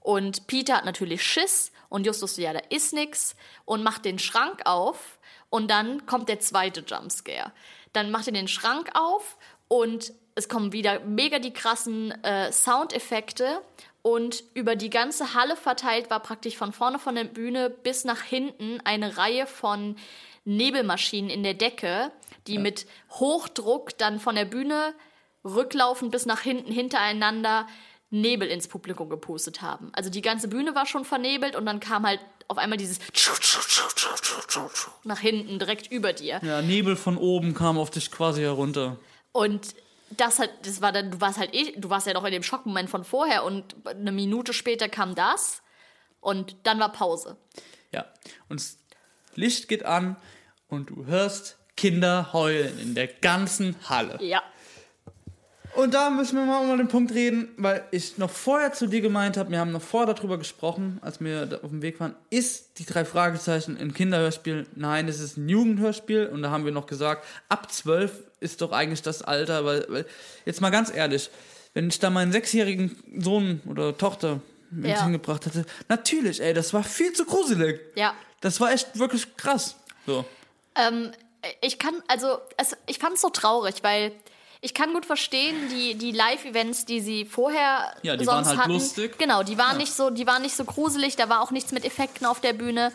Und 0.01 0.49
Peter 0.49 0.77
hat 0.77 0.85
natürlich 0.85 1.23
Schiss 1.23 1.71
und 1.92 2.07
Justus 2.07 2.37
so, 2.37 2.42
ja, 2.42 2.55
da 2.55 2.61
ist 2.70 2.94
nix. 2.94 3.37
Und 3.66 3.83
macht 3.83 4.07
den 4.07 4.18
Schrank 4.18 4.62
auf. 4.64 5.18
Und 5.50 5.70
dann 5.70 6.07
kommt 6.07 6.31
der 6.31 6.40
zweite 6.40 6.81
Jumpscare. 6.81 7.52
Dann 7.92 8.11
macht 8.11 8.26
er 8.26 8.33
den 8.33 8.48
Schrank 8.48 8.90
auf 8.94 9.37
und 9.68 10.14
es 10.35 10.48
kommen 10.48 10.72
wieder 10.72 11.00
mega 11.00 11.38
die 11.38 11.52
krassen 11.52 12.11
äh, 12.24 12.50
Soundeffekte. 12.50 13.61
Und 14.00 14.42
über 14.55 14.74
die 14.74 14.88
ganze 14.88 15.35
Halle 15.35 15.55
verteilt 15.55 16.09
war 16.09 16.20
praktisch 16.20 16.57
von 16.57 16.72
vorne 16.72 16.98
von 16.98 17.14
der 17.14 17.24
Bühne 17.24 17.68
bis 17.68 18.05
nach 18.05 18.22
hinten 18.22 18.81
eine 18.85 19.18
Reihe 19.18 19.46
von 19.46 19.96
Nebelmaschinen 20.46 21.31
in 21.31 21.42
der 21.42 21.55
Decke, 21.55 22.11
die 22.46 22.57
mit 22.57 22.87
Hochdruck 23.11 23.98
dann 23.98 24.18
von 24.18 24.35
der 24.35 24.46
Bühne 24.46 24.94
rücklaufend 25.44 26.11
bis 26.11 26.24
nach 26.24 26.40
hinten 26.40 26.72
hintereinander 26.72 27.66
Nebel 28.12 28.48
ins 28.48 28.68
Publikum 28.68 29.09
gepustet 29.09 29.62
haben. 29.62 29.90
Also 29.94 30.11
die 30.11 30.20
ganze 30.20 30.48
Bühne 30.48 30.75
war 30.75 30.85
schon 30.85 31.05
vernebelt 31.05 31.57
und 31.57 31.64
dann 31.64 31.81
kam 31.81 32.07
halt 32.07 32.20
auf 32.46 32.59
einmal 32.59 32.77
dieses 32.77 32.98
nach 35.05 35.18
hinten 35.18 35.59
direkt 35.59 35.90
über 35.90 36.12
dir. 36.12 36.38
Ja, 36.42 36.61
Nebel 36.61 36.96
von 36.96 37.16
oben 37.16 37.55
kam 37.55 37.79
auf 37.79 37.90
dich 37.90 38.11
quasi 38.11 38.42
herunter. 38.42 38.98
Und 39.33 39.75
das 40.11 40.38
hat, 40.38 40.51
das 40.64 40.83
war 40.83 40.92
dann, 40.92 41.11
du 41.11 41.20
warst 41.22 41.38
halt 41.38 41.55
eh, 41.55 41.72
du 41.79 41.88
warst 41.88 42.07
ja 42.07 42.12
noch 42.12 42.25
in 42.25 42.33
dem 42.33 42.42
Schockmoment 42.42 42.90
von 42.90 43.03
vorher 43.03 43.44
und 43.44 43.75
eine 43.87 44.12
Minute 44.12 44.53
später 44.53 44.90
kam 44.90 45.14
das 45.14 45.62
und 46.20 46.57
dann 46.64 46.79
war 46.79 46.92
Pause. 46.92 47.38
Ja. 47.92 48.05
Und 48.51 48.61
das 48.61 48.79
Licht 49.35 49.68
geht 49.68 49.87
an 49.87 50.16
und 50.68 50.90
du 50.90 51.07
hörst 51.07 51.57
Kinder 51.79 52.35
heulen 52.35 52.79
in 52.79 52.94
der 52.94 53.07
ganzen 53.07 53.77
Halle. 53.88 54.22
Ja. 54.22 54.42
Und 55.74 55.94
da 55.94 56.11
müssen 56.11 56.37
wir 56.37 56.44
mal 56.44 56.64
über 56.66 56.76
den 56.76 56.88
Punkt 56.88 57.12
reden, 57.12 57.48
weil 57.56 57.82
ich 57.92 58.18
noch 58.18 58.30
vorher 58.30 58.72
zu 58.72 58.87
dir 58.87 59.00
gemeint 59.00 59.37
habe, 59.38 59.50
wir 59.50 59.58
haben 59.58 59.72
noch 59.72 59.80
vorher 59.80 60.12
darüber 60.12 60.37
gesprochen, 60.37 60.98
als 61.00 61.20
wir 61.20 61.61
auf 61.62 61.70
dem 61.70 61.80
Weg 61.80 61.98
waren, 61.98 62.14
ist 62.28 62.78
die 62.78 62.85
drei 62.85 63.04
Fragezeichen 63.06 63.78
ein 63.78 63.94
Kinderhörspiel? 63.94 64.66
Nein, 64.76 65.08
es 65.08 65.18
ist 65.18 65.38
ein 65.38 65.48
Jugendhörspiel 65.48 66.26
und 66.26 66.42
da 66.42 66.50
haben 66.50 66.64
wir 66.66 66.72
noch 66.72 66.87
gesagt, 66.87 67.24
ab 67.48 67.72
zwölf 67.72 68.12
ist 68.40 68.61
doch 68.61 68.72
eigentlich 68.72 69.00
das 69.02 69.22
Alter, 69.22 69.64
weil, 69.64 69.87
weil 69.88 70.06
jetzt 70.44 70.61
mal 70.61 70.70
ganz 70.70 70.94
ehrlich, 70.94 71.30
wenn 71.72 71.88
ich 71.88 71.98
da 71.98 72.11
meinen 72.11 72.32
sechsjährigen 72.32 73.02
Sohn 73.18 73.62
oder 73.66 73.96
Tochter 73.96 74.40
mit 74.70 74.90
Ja. 74.90 75.04
hingebracht 75.04 75.46
hätte, 75.46 75.64
natürlich, 75.88 76.42
ey, 76.42 76.52
das 76.52 76.74
war 76.74 76.82
viel 76.85 77.12
zu 77.14 77.24
gruselig. 77.24 77.80
Ja. 77.94 78.14
Das 78.42 78.61
war 78.61 78.72
echt 78.72 78.98
wirklich 78.98 79.37
krass. 79.37 79.76
So. 80.06 80.24
Ähm, 80.74 81.12
ich 81.61 81.78
kann, 81.78 81.94
also, 82.08 82.38
es, 82.56 82.76
ich 82.87 82.98
fand 82.98 83.14
es 83.14 83.20
so 83.22 83.30
traurig, 83.30 83.76
weil 83.82 84.12
ich 84.64 84.75
kann 84.75 84.92
gut 84.94 85.05
verstehen, 85.05 85.68
die, 85.70 85.96
die 85.96 86.12
Live-Events, 86.12 86.85
die 86.87 87.01
sie 87.01 87.25
vorher 87.27 87.92
Ja, 88.03 88.16
die 88.16 88.25
sonst 88.25 88.37
waren 88.46 88.46
halt 88.48 88.59
hatten. 88.61 88.72
lustig. 88.72 89.18
Genau, 89.18 89.42
die 89.42 89.59
waren 89.59 89.72
Ja. 89.72 89.79
nicht 89.79 89.92
so, 89.92 90.09
die 90.09 90.27
waren 90.27 90.40
nicht 90.40 90.57
so 90.57 90.64
gruselig, 90.64 91.16
da 91.16 91.29
war 91.29 91.42
auch 91.42 91.51
nichts 91.51 91.72
mit 91.72 91.85
Effekten 91.85 92.25
auf 92.27 92.40
der 92.40 92.53
Bühne. 92.53 92.92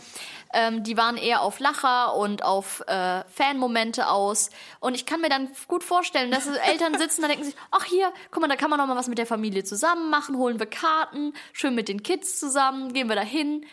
Ähm, 0.53 0.81
die 0.83 0.95
waren 0.95 1.17
eher 1.17 1.41
auf 1.41 1.59
Lacher 1.59 2.15
und 2.15 2.41
auf 2.41 2.81
äh, 2.87 3.21
Fanmomente 3.29 4.07
aus. 4.07 4.49
Und 4.79 4.95
ich 4.95 5.05
kann 5.05 5.19
mir 5.19 5.27
dann 5.27 5.49
gut 5.67 5.83
vorstellen, 5.83 6.31
dass 6.31 6.47
Eltern 6.47 6.93
sitzen, 6.97 7.21
da 7.21 7.27
denken 7.27 7.43
sich, 7.43 7.55
ach 7.69 7.83
hier, 7.83 8.13
guck 8.31 8.41
mal, 8.41 8.47
da 8.47 8.55
kann 8.55 8.69
man 8.69 8.79
noch 8.79 8.87
mal 8.87 8.95
was 8.95 9.09
mit 9.09 9.17
der 9.17 9.25
Familie 9.27 9.65
zusammen 9.65 10.09
machen, 10.09 10.37
holen 10.37 10.57
wir 10.59 10.65
Karten, 10.67 11.33
schön 11.51 11.75
mit 11.75 11.89
den 11.89 12.01
Kids 12.01 12.39
zusammen, 12.39 12.93
gehen 12.93 13.09
wir 13.09 13.17
da 13.17 13.23
hin. 13.23 13.65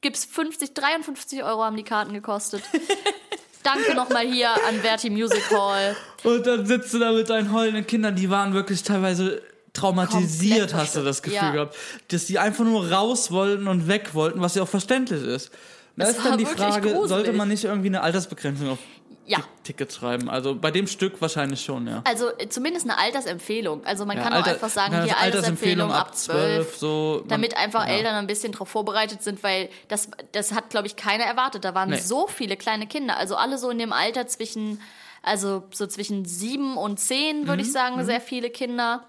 Gibt's 0.00 0.24
50, 0.24 0.72
53 0.72 1.44
Euro 1.44 1.62
haben 1.62 1.76
die 1.76 1.82
Karten 1.84 2.14
gekostet. 2.14 2.62
Danke 3.64 3.94
nochmal 3.96 4.26
hier 4.26 4.50
an 4.68 4.76
Verti 4.80 5.10
Music 5.10 5.42
Hall. 5.50 5.96
Und 6.22 6.46
dann 6.46 6.64
sitzt 6.66 6.94
du 6.94 6.98
da 7.00 7.10
mit 7.12 7.28
deinen 7.28 7.52
heulenden 7.52 7.86
Kindern, 7.86 8.14
die 8.14 8.30
waren 8.30 8.54
wirklich 8.54 8.82
teilweise 8.84 9.42
traumatisiert, 9.72 10.70
Komplett 10.70 10.74
hast 10.74 10.96
du 10.96 11.02
das 11.02 11.22
Gefühl 11.22 11.36
Ja. 11.36 11.50
gehabt. 11.52 11.76
Dass 12.08 12.26
die 12.26 12.38
einfach 12.38 12.64
nur 12.64 12.90
raus 12.92 13.30
wollten 13.32 13.66
und 13.66 13.88
weg 13.88 14.14
wollten, 14.14 14.40
was 14.40 14.54
ja 14.54 14.62
auch 14.62 14.68
verständlich 14.68 15.22
ist. 15.24 15.50
Da 15.96 16.06
ist 16.06 16.24
dann 16.24 16.38
die 16.38 16.46
Frage, 16.46 16.90
gruselig. 16.90 17.08
sollte 17.08 17.32
man 17.32 17.48
nicht 17.48 17.64
irgendwie 17.64 17.88
eine 17.88 18.02
Altersbegrenzung 18.02 18.68
auf 18.70 18.78
Ja, 19.26 19.38
Tickets 19.62 19.94
schreiben? 19.96 20.28
Also 20.28 20.54
bei 20.54 20.70
dem 20.70 20.86
Stück 20.86 21.20
wahrscheinlich 21.22 21.62
schon, 21.64 21.86
ja. 21.86 22.02
also 22.04 22.28
äh, 22.38 22.48
zumindest 22.50 22.84
eine 22.88 22.98
Altersempfehlung. 22.98 23.84
Also 23.86 24.04
man 24.04 24.16
ja 24.18 24.22
kann 24.22 24.32
Alter- 24.34 24.50
auch 24.50 24.54
einfach 24.54 24.68
sagen, 24.68 25.02
hier 25.04 25.16
Altersempfehlung 25.18 25.90
ab 25.92 26.14
12. 26.14 26.76
so. 26.76 27.24
Damit 27.28 27.56
einfach 27.56 27.86
ja. 27.86 27.94
Eltern 27.94 28.16
ein 28.16 28.26
bisschen 28.26 28.52
darauf 28.52 28.68
vorbereitet 28.68 29.22
sind, 29.22 29.42
weil 29.42 29.70
das, 29.88 30.08
das 30.32 30.52
hat, 30.52 30.68
glaube 30.70 30.86
ich, 30.86 30.96
keiner 30.96 31.24
erwartet. 31.24 31.64
Da 31.64 31.74
waren 31.74 31.88
Nee. 31.90 31.96
so 31.96 32.26
viele 32.26 32.56
kleine 32.56 32.86
Kinder, 32.86 33.16
also 33.16 33.36
alle 33.36 33.56
so 33.56 33.70
in 33.70 33.78
dem 33.78 33.92
Alter 33.94 34.26
zwischen, 34.26 34.80
also 35.22 35.62
so 35.72 35.86
zwischen 35.86 36.26
sieben 36.26 36.76
und 36.76 37.00
zehn, 37.00 37.42
Mhm, 37.42 37.46
würde 37.48 37.62
ich 37.62 37.72
sagen, 37.72 38.04
sehr 38.04 38.20
viele 38.20 38.50
Kinder. 38.50 39.04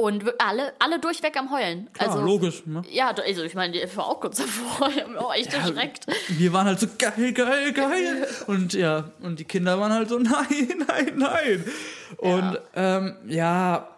Und 0.00 0.24
alle, 0.40 0.72
alle 0.78 0.98
durchweg 0.98 1.36
am 1.36 1.50
Heulen. 1.50 1.92
Klar, 1.92 2.08
also, 2.10 2.24
logisch. 2.24 2.62
Ne? 2.64 2.80
Ja, 2.90 3.10
also 3.10 3.42
ich 3.42 3.54
meine, 3.54 3.78
ich 3.78 3.96
war 3.98 4.06
auch 4.06 4.18
kurz 4.18 4.38
davor. 4.38 4.88
Ich 4.88 4.98
hab 4.98 5.08
mich 5.08 5.18
auch 5.18 5.34
echt 5.34 5.52
erschreckt. 5.52 6.06
Wir 6.28 6.54
waren 6.54 6.66
halt 6.66 6.80
so 6.80 6.86
geil, 6.96 7.34
geil, 7.34 7.72
geil. 7.74 8.26
Und 8.46 8.72
ja, 8.72 9.10
und 9.20 9.38
die 9.38 9.44
Kinder 9.44 9.78
waren 9.78 9.92
halt 9.92 10.08
so, 10.08 10.18
nein, 10.18 10.84
nein, 10.88 11.12
nein. 11.16 11.64
Und 12.16 12.54
ja, 12.54 12.60
ähm, 12.74 13.16
ja 13.26 13.88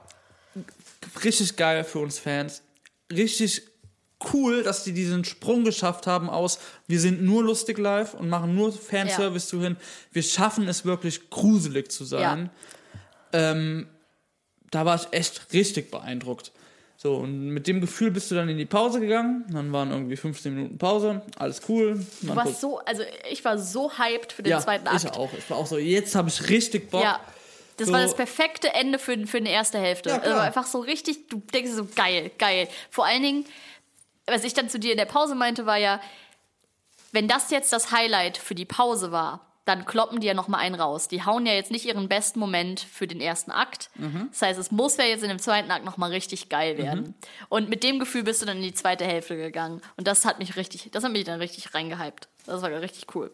richtig 1.22 1.54
geil 1.56 1.84
für 1.84 2.00
uns 2.00 2.18
Fans. 2.18 2.62
Richtig 3.12 3.62
cool, 4.32 4.64
dass 4.64 4.82
die 4.82 4.92
diesen 4.92 5.24
Sprung 5.24 5.62
geschafft 5.62 6.08
haben 6.08 6.28
aus, 6.28 6.58
wir 6.88 6.98
sind 6.98 7.22
nur 7.22 7.44
lustig 7.44 7.78
live 7.78 8.14
und 8.14 8.28
machen 8.28 8.56
nur 8.56 8.72
Fanservice 8.72 9.46
zu 9.46 9.62
hin. 9.62 9.76
Wir 10.10 10.24
schaffen 10.24 10.66
es 10.66 10.84
wirklich 10.84 11.30
gruselig 11.30 11.92
zu 11.92 12.04
sein. 12.04 12.50
Ähm, 13.32 13.86
da 14.72 14.84
war 14.84 14.96
ich 14.96 15.06
echt 15.12 15.52
richtig 15.52 15.92
beeindruckt. 15.92 16.50
So, 16.96 17.16
und 17.16 17.48
mit 17.48 17.66
dem 17.66 17.80
Gefühl 17.80 18.10
bist 18.10 18.30
du 18.30 18.34
dann 18.36 18.48
in 18.48 18.58
die 18.58 18.64
Pause 18.66 19.00
gegangen. 19.00 19.44
Dann 19.52 19.72
waren 19.72 19.90
irgendwie 19.90 20.16
15 20.16 20.54
Minuten 20.54 20.78
Pause. 20.78 21.22
Alles 21.36 21.60
cool. 21.68 22.04
Du 22.20 22.36
warst 22.36 22.60
so, 22.60 22.78
also 22.78 23.02
ich 23.30 23.44
war 23.44 23.58
so 23.58 23.90
hyped 23.98 24.32
für 24.32 24.42
den 24.42 24.50
ja, 24.52 24.60
zweiten 24.60 24.86
Akt. 24.86 25.02
ich 25.04 25.10
auch. 25.10 25.32
Ich 25.36 25.48
war 25.50 25.56
auch 25.56 25.66
so, 25.66 25.78
jetzt 25.78 26.14
habe 26.14 26.28
ich 26.28 26.48
richtig 26.48 26.90
Bock. 26.90 27.02
Ja. 27.02 27.20
Das 27.76 27.88
So- 27.88 27.92
war 27.92 28.02
das 28.02 28.14
perfekte 28.14 28.72
Ende 28.74 28.98
für, 28.98 29.26
für 29.26 29.38
eine 29.38 29.50
erste 29.50 29.78
Hälfte. 29.78 30.10
Ja, 30.10 30.18
also 30.18 30.38
einfach 30.38 30.66
so 30.66 30.78
richtig, 30.80 31.28
du 31.28 31.38
denkst 31.52 31.72
so, 31.72 31.88
geil, 31.96 32.30
geil. 32.38 32.68
Vor 32.90 33.04
allen 33.06 33.22
Dingen, 33.22 33.44
was 34.26 34.44
ich 34.44 34.54
dann 34.54 34.68
zu 34.68 34.78
dir 34.78 34.92
in 34.92 34.98
der 34.98 35.06
Pause 35.06 35.34
meinte, 35.34 35.66
war 35.66 35.78
ja, 35.78 36.00
wenn 37.10 37.26
das 37.28 37.50
jetzt 37.50 37.72
das 37.72 37.90
Highlight 37.90 38.38
für 38.38 38.54
die 38.54 38.64
Pause 38.64 39.10
war, 39.10 39.51
dann 39.64 39.84
kloppen 39.84 40.18
die 40.20 40.26
ja 40.26 40.34
noch 40.34 40.48
mal 40.48 40.58
einen 40.58 40.74
raus. 40.74 41.06
Die 41.06 41.24
hauen 41.24 41.46
ja 41.46 41.52
jetzt 41.52 41.70
nicht 41.70 41.84
ihren 41.84 42.08
besten 42.08 42.40
Moment 42.40 42.80
für 42.80 43.06
den 43.06 43.20
ersten 43.20 43.52
Akt. 43.52 43.90
Mhm. 43.94 44.28
Das 44.32 44.42
heißt, 44.42 44.58
es 44.58 44.70
muss 44.72 44.96
ja 44.96 45.04
jetzt 45.04 45.22
in 45.22 45.28
dem 45.28 45.38
zweiten 45.38 45.70
Akt 45.70 45.84
noch 45.84 45.96
mal 45.96 46.10
richtig 46.10 46.48
geil 46.48 46.78
werden. 46.78 47.14
Und 47.48 47.68
mit 47.68 47.84
dem 47.84 48.00
Gefühl 48.00 48.24
bist 48.24 48.42
du 48.42 48.46
dann 48.46 48.56
in 48.56 48.62
die 48.64 48.74
zweite 48.74 49.04
Hälfte 49.04 49.36
gegangen. 49.36 49.80
Und 49.96 50.08
das 50.08 50.24
hat 50.24 50.40
mich 50.40 50.56
richtig, 50.56 50.90
das 50.90 51.04
hat 51.04 51.12
mich 51.12 51.24
dann 51.24 51.38
richtig 51.38 51.74
reingehypt. 51.74 52.26
Das 52.46 52.60
war 52.60 52.70
richtig 52.70 53.14
cool. 53.14 53.30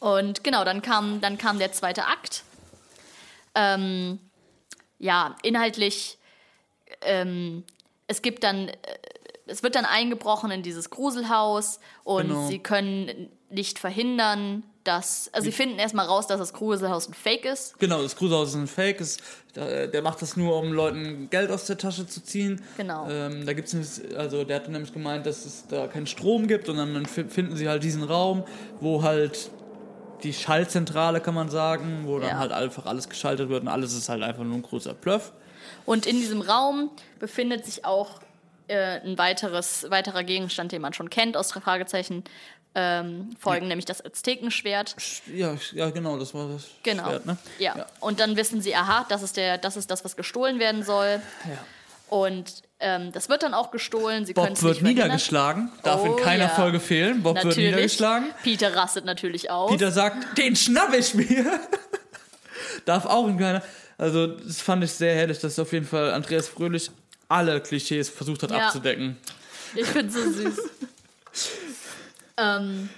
Und 0.00 0.42
genau, 0.44 0.64
dann 0.64 0.80
kam, 0.82 1.20
dann 1.20 1.36
kam 1.36 1.58
der 1.58 1.72
zweite 1.72 2.06
Akt. 2.06 2.42
Ähm, 3.54 4.20
ja, 4.98 5.36
inhaltlich, 5.42 6.18
ähm, 7.02 7.64
es 8.06 8.22
gibt 8.22 8.42
dann, 8.44 8.68
äh, 8.68 8.74
es 9.46 9.62
wird 9.62 9.74
dann 9.74 9.84
eingebrochen 9.84 10.50
in 10.50 10.62
dieses 10.62 10.90
Gruselhaus 10.90 11.78
und 12.04 12.28
Genau. 12.28 12.48
sie 12.48 12.58
können 12.58 13.30
nicht 13.56 13.80
verhindern, 13.80 14.62
dass, 14.84 15.28
also 15.32 15.46
sie 15.46 15.50
finden 15.52 15.80
erstmal 15.80 16.06
raus, 16.06 16.28
dass 16.28 16.38
das 16.38 16.52
Gruselhaus 16.52 17.08
ein 17.08 17.14
Fake 17.14 17.44
ist. 17.44 17.76
Genau, 17.80 18.00
das 18.02 18.14
Gruselhaus 18.14 18.50
ist 18.50 18.54
ein 18.54 18.68
Fake. 18.68 19.00
Ist, 19.00 19.20
der, 19.56 19.88
der 19.88 20.00
macht 20.02 20.22
das 20.22 20.36
nur, 20.36 20.56
um 20.60 20.72
Leuten 20.72 21.28
Geld 21.28 21.50
aus 21.50 21.64
der 21.66 21.76
Tasche 21.76 22.06
zu 22.06 22.22
ziehen. 22.22 22.62
Genau. 22.76 23.08
Ähm, 23.10 23.44
da 23.44 23.52
gibt's 23.52 23.72
nämlich, 23.72 24.16
also 24.16 24.44
der 24.44 24.56
hat 24.56 24.68
nämlich 24.68 24.92
gemeint, 24.92 25.26
dass 25.26 25.44
es 25.44 25.66
da 25.66 25.88
keinen 25.88 26.06
Strom 26.06 26.46
gibt 26.46 26.68
und 26.68 26.76
dann, 26.76 26.94
dann 26.94 27.06
fi- 27.06 27.24
finden 27.24 27.56
sie 27.56 27.68
halt 27.68 27.82
diesen 27.82 28.04
Raum, 28.04 28.44
wo 28.78 29.02
halt 29.02 29.50
die 30.22 30.32
Schaltzentrale, 30.32 31.20
kann 31.20 31.34
man 31.34 31.48
sagen, 31.50 32.02
wo 32.04 32.20
dann 32.20 32.28
Ja. 32.30 32.38
halt 32.38 32.52
einfach 32.52 32.86
alles 32.86 33.08
geschaltet 33.08 33.48
wird 33.48 33.62
und 33.62 33.68
alles 33.68 33.92
ist 33.92 34.08
halt 34.08 34.22
einfach 34.22 34.44
nur 34.44 34.54
ein 34.54 34.62
großer 34.62 34.94
Bluff. 34.94 35.32
Und 35.84 36.06
in 36.06 36.16
diesem 36.20 36.42
Raum 36.42 36.90
befindet 37.18 37.64
sich 37.66 37.84
auch 37.84 38.20
äh, 38.68 39.00
ein 39.00 39.18
weiteres, 39.18 39.86
weiterer 39.90 40.24
Gegenstand, 40.24 40.72
den 40.72 40.80
man 40.82 40.92
schon 40.92 41.10
kennt 41.10 41.36
aus 41.36 41.48
drei 41.48 41.60
Fragezeichen. 41.60 42.24
Ähm, 42.78 43.30
folgen 43.40 43.68
nämlich 43.68 43.86
das 43.86 44.04
Aztekenschwert. 44.04 44.96
Ja, 45.34 45.54
ja, 45.72 45.88
genau, 45.88 46.18
das 46.18 46.34
war 46.34 46.46
das 46.48 46.64
Genau. 46.82 47.04
Schwert, 47.06 47.24
ne? 47.24 47.38
ja. 47.58 47.74
Ja. 47.74 47.86
Und 48.00 48.20
dann 48.20 48.36
wissen 48.36 48.60
sie, 48.60 48.74
aha, 48.76 49.06
das 49.08 49.22
ist, 49.22 49.38
der, 49.38 49.56
das 49.56 49.78
ist 49.78 49.90
das, 49.90 50.04
was 50.04 50.14
gestohlen 50.14 50.58
werden 50.58 50.82
soll. 50.82 51.22
Ja. 51.48 51.58
Und 52.10 52.62
ähm, 52.78 53.12
das 53.12 53.30
wird 53.30 53.42
dann 53.42 53.54
auch 53.54 53.70
gestohlen. 53.70 54.26
Sie 54.26 54.34
Bob 54.34 54.60
wird 54.62 54.82
niedergeschlagen, 54.82 55.72
darf 55.84 56.02
Oh, 56.02 56.06
in 56.06 56.16
keiner 56.22 56.44
ja. 56.44 56.48
Folge 56.50 56.78
fehlen. 56.78 57.22
Bob 57.22 57.36
wird 57.36 57.46
Natürlich. 57.46 57.70
niedergeschlagen. 57.70 58.26
Peter 58.42 58.76
rastet 58.76 59.06
natürlich 59.06 59.50
aus. 59.50 59.70
Peter 59.70 59.90
sagt, 59.90 60.36
den 60.36 60.54
schnapp 60.54 60.92
ich 60.92 61.14
mir. 61.14 61.58
Darf 62.84 63.06
auch 63.06 63.26
in 63.26 63.38
keiner. 63.38 63.62
Also, 63.96 64.26
das 64.26 64.60
fand 64.60 64.84
ich 64.84 64.92
sehr 64.92 65.14
herrlich, 65.14 65.38
dass 65.38 65.58
auf 65.58 65.72
jeden 65.72 65.86
Fall 65.86 66.12
Andreas 66.12 66.46
Fröhlich 66.46 66.90
alle 67.28 67.58
Klischees 67.62 68.10
versucht 68.10 68.42
hat 68.42 68.50
Ja. 68.50 68.66
abzudecken. 68.66 69.16
Ich 69.74 69.86
finde 69.86 70.12
so 70.12 70.20
süß. 70.30 70.58
ähm, 72.36 72.88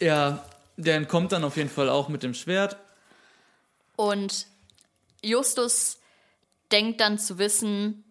Ja, 0.00 0.44
der 0.76 0.96
entkommt 0.96 1.32
dann 1.32 1.44
auf 1.44 1.56
jeden 1.56 1.70
Fall 1.70 1.88
auch 1.88 2.08
mit 2.08 2.22
dem 2.22 2.34
Schwert. 2.34 2.76
und 3.96 4.46
Justus 5.22 5.98
denkt 6.70 7.00
dann 7.00 7.18
zu 7.18 7.38
wissen, 7.38 8.04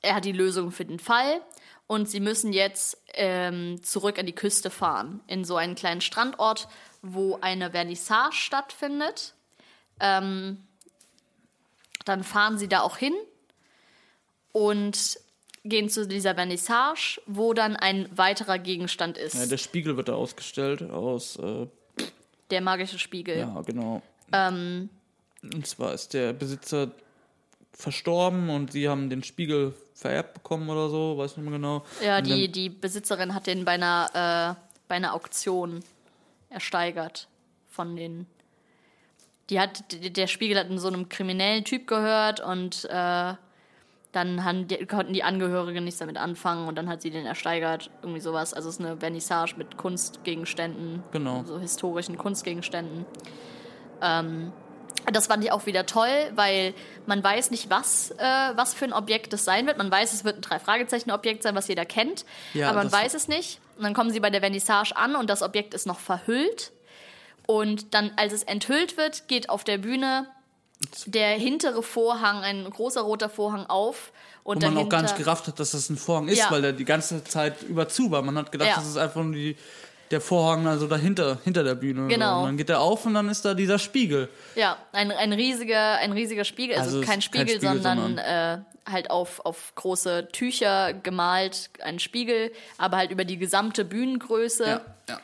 er 0.00 0.14
hat 0.16 0.24
die 0.24 0.32
Lösung 0.32 0.72
für 0.72 0.84
den 0.84 0.98
Fall 0.98 1.40
und 1.86 2.08
sie 2.08 2.20
müssen 2.20 2.52
jetzt 2.52 2.96
ähm, 3.14 3.82
zurück 3.82 4.18
an 4.18 4.26
die 4.26 4.34
Küste 4.34 4.70
fahren, 4.70 5.20
in 5.26 5.44
so 5.44 5.56
einen 5.56 5.74
kleinen 5.74 6.00
Strandort, 6.00 6.68
wo 7.02 7.38
eine 7.40 7.70
Vernissage 7.70 8.34
stattfindet. 8.36 9.34
Ähm, 10.00 10.66
dann 12.04 12.24
fahren 12.24 12.58
sie 12.58 12.68
da 12.68 12.80
auch 12.80 12.96
hin 12.96 13.14
und 14.52 15.18
gehen 15.64 15.88
zu 15.88 16.06
dieser 16.06 16.34
Vernissage, 16.34 17.20
wo 17.26 17.52
dann 17.52 17.76
ein 17.76 18.08
weiterer 18.16 18.58
Gegenstand 18.58 19.18
ist. 19.18 19.34
Ja, 19.34 19.46
der 19.46 19.58
Spiegel 19.58 19.96
wird 19.96 20.08
da 20.08 20.14
ausgestellt 20.14 20.82
aus, 20.82 21.36
äh, 21.36 21.66
der 22.50 22.60
magische 22.60 22.98
Spiegel. 22.98 23.38
ja, 23.38 23.60
genau. 23.62 24.02
Ähm, 24.32 24.88
Und 25.42 25.66
zwar 25.66 25.94
ist 25.94 26.14
der 26.14 26.32
Besitzer 26.32 26.90
verstorben 27.72 28.50
und 28.50 28.72
sie 28.72 28.88
haben 28.88 29.08
den 29.10 29.22
Spiegel 29.22 29.74
vererbt 29.94 30.34
bekommen 30.34 30.68
oder 30.68 30.88
so, 30.88 31.16
weiß 31.18 31.36
nicht 31.36 31.44
mehr 31.44 31.58
genau. 31.58 31.84
Ja, 32.02 32.18
Und 32.18 32.26
die, 32.26 32.50
die 32.50 32.68
Besitzerin 32.70 33.34
hat 33.34 33.46
den 33.46 33.64
bei 33.64 33.72
einer, 33.72 34.56
äh, 34.58 34.60
bei 34.88 34.94
einer 34.96 35.14
Auktion 35.14 35.80
ersteigert 36.50 37.28
von 37.68 37.96
den. 37.96 38.26
Die 39.50 39.60
hat, 39.60 39.84
der 39.92 40.26
Spiegel 40.26 40.58
hat 40.58 40.68
in 40.68 40.78
so 40.78 40.88
einem 40.88 41.08
kriminellen 41.08 41.64
Typ 41.64 41.86
gehört 41.86 42.40
und 42.40 42.84
äh, 42.90 43.34
dann 44.12 44.44
haben 44.44 44.66
die, 44.68 44.86
konnten 44.86 45.12
die 45.12 45.22
Angehörigen 45.22 45.84
nichts 45.84 46.00
damit 46.00 46.16
anfangen 46.16 46.66
und 46.66 46.76
dann 46.76 46.88
hat 46.88 47.02
sie 47.02 47.10
den 47.10 47.26
ersteigert, 47.26 47.90
irgendwie 48.02 48.20
sowas. 48.20 48.54
Also 48.54 48.68
es 48.70 48.76
ist 48.78 48.80
eine 48.84 48.96
Vernissage 48.96 49.54
mit 49.56 49.76
Kunstgegenständen, 49.76 51.02
Genau. 51.12 51.44
so 51.44 51.58
historischen 51.58 52.16
Kunstgegenständen. 52.16 53.04
Ähm, 54.00 54.52
das 55.12 55.26
fand 55.26 55.44
ich 55.44 55.52
auch 55.52 55.66
wieder 55.66 55.86
toll, 55.86 56.08
weil 56.34 56.74
man 57.06 57.22
weiß 57.22 57.50
nicht, 57.50 57.70
was, 57.70 58.10
äh, 58.12 58.16
was 58.54 58.74
für 58.74 58.84
ein 58.86 58.92
Objekt 58.92 59.32
das 59.32 59.44
sein 59.44 59.66
wird. 59.66 59.78
Man 59.78 59.90
weiß, 59.90 60.12
es 60.12 60.24
wird 60.24 60.36
ein 60.36 60.42
Drei-Fragezeichen-Objekt 60.42 61.42
sein, 61.42 61.54
was 61.54 61.68
jeder 61.68 61.84
kennt, 61.84 62.24
Ja, 62.54 62.68
aber 62.70 62.78
man 62.78 62.92
weiß 62.92 63.14
es 63.14 63.28
nicht. 63.28 63.60
Und 63.76 63.84
dann 63.84 63.94
kommen 63.94 64.10
sie 64.10 64.20
bei 64.20 64.30
der 64.30 64.40
Vernissage 64.40 64.96
an 64.96 65.14
und 65.16 65.30
das 65.30 65.42
Objekt 65.42 65.72
ist 65.74 65.86
noch 65.86 65.98
verhüllt. 66.00 66.72
Und 67.46 67.94
dann, 67.94 68.10
als 68.16 68.32
es 68.32 68.42
enthüllt 68.42 68.96
wird, 68.96 69.28
geht 69.28 69.48
auf 69.48 69.64
der 69.64 69.78
Bühne 69.78 70.26
der 71.06 71.30
hintere 71.30 71.82
Vorhang, 71.82 72.38
ein 72.42 72.68
großer 72.68 73.00
roter 73.00 73.28
Vorhang 73.28 73.66
auf. 73.66 74.12
Und 74.44 74.62
Wo 74.62 74.66
man 74.66 74.74
dahinter, 74.76 74.80
auch 74.82 74.88
gar 74.88 75.02
nicht 75.02 75.16
gerafft 75.16 75.46
hat, 75.48 75.60
dass 75.60 75.72
das 75.72 75.90
ein 75.90 75.96
Vorhang 75.96 76.28
ist, 76.28 76.38
Ja. 76.38 76.50
weil 76.50 76.62
der 76.62 76.72
die 76.72 76.84
ganze 76.84 77.22
Zeit 77.24 77.62
über 77.64 77.88
zu 77.88 78.10
war. 78.10 78.22
Man 78.22 78.38
hat 78.38 78.50
gedacht, 78.52 78.70
Ja. 78.70 78.76
das 78.76 78.86
ist 78.86 78.96
einfach 78.96 79.22
nur 79.22 79.34
die, 79.34 79.56
der 80.10 80.22
Vorhang 80.22 80.66
also 80.66 80.86
dahinter, 80.86 81.38
hinter 81.44 81.64
der 81.64 81.74
Bühne. 81.74 82.08
Genau. 82.08 82.40
Und 82.40 82.46
dann 82.46 82.56
geht 82.56 82.70
der 82.70 82.80
auf 82.80 83.04
und 83.04 83.12
dann 83.14 83.28
ist 83.28 83.44
da 83.44 83.52
dieser 83.52 83.78
Spiegel. 83.78 84.30
Ja, 84.54 84.78
ein, 84.92 85.10
ein, 85.10 85.32
riesiger, 85.34 85.98
ein 85.98 86.12
riesiger 86.12 86.44
Spiegel, 86.44 86.76
also, 86.76 86.86
Also 86.96 87.00
es 87.00 87.06
kein 87.06 87.18
ist 87.18 87.30
kein 87.32 87.42
Spiegel, 87.42 87.56
Spiegel, 87.56 87.82
sondern 87.82 88.16
äh, 88.16 88.58
halt 88.90 89.10
auf, 89.10 89.40
auf 89.44 89.74
große 89.74 90.28
Tücher 90.32 90.94
gemalt, 90.94 91.68
ein 91.82 91.98
Spiegel, 91.98 92.50
aber 92.78 92.96
halt 92.96 93.10
über 93.10 93.26
die 93.26 93.36
gesamte 93.36 93.84
Bühnengröße. 93.84 94.80
ja. 95.10 95.20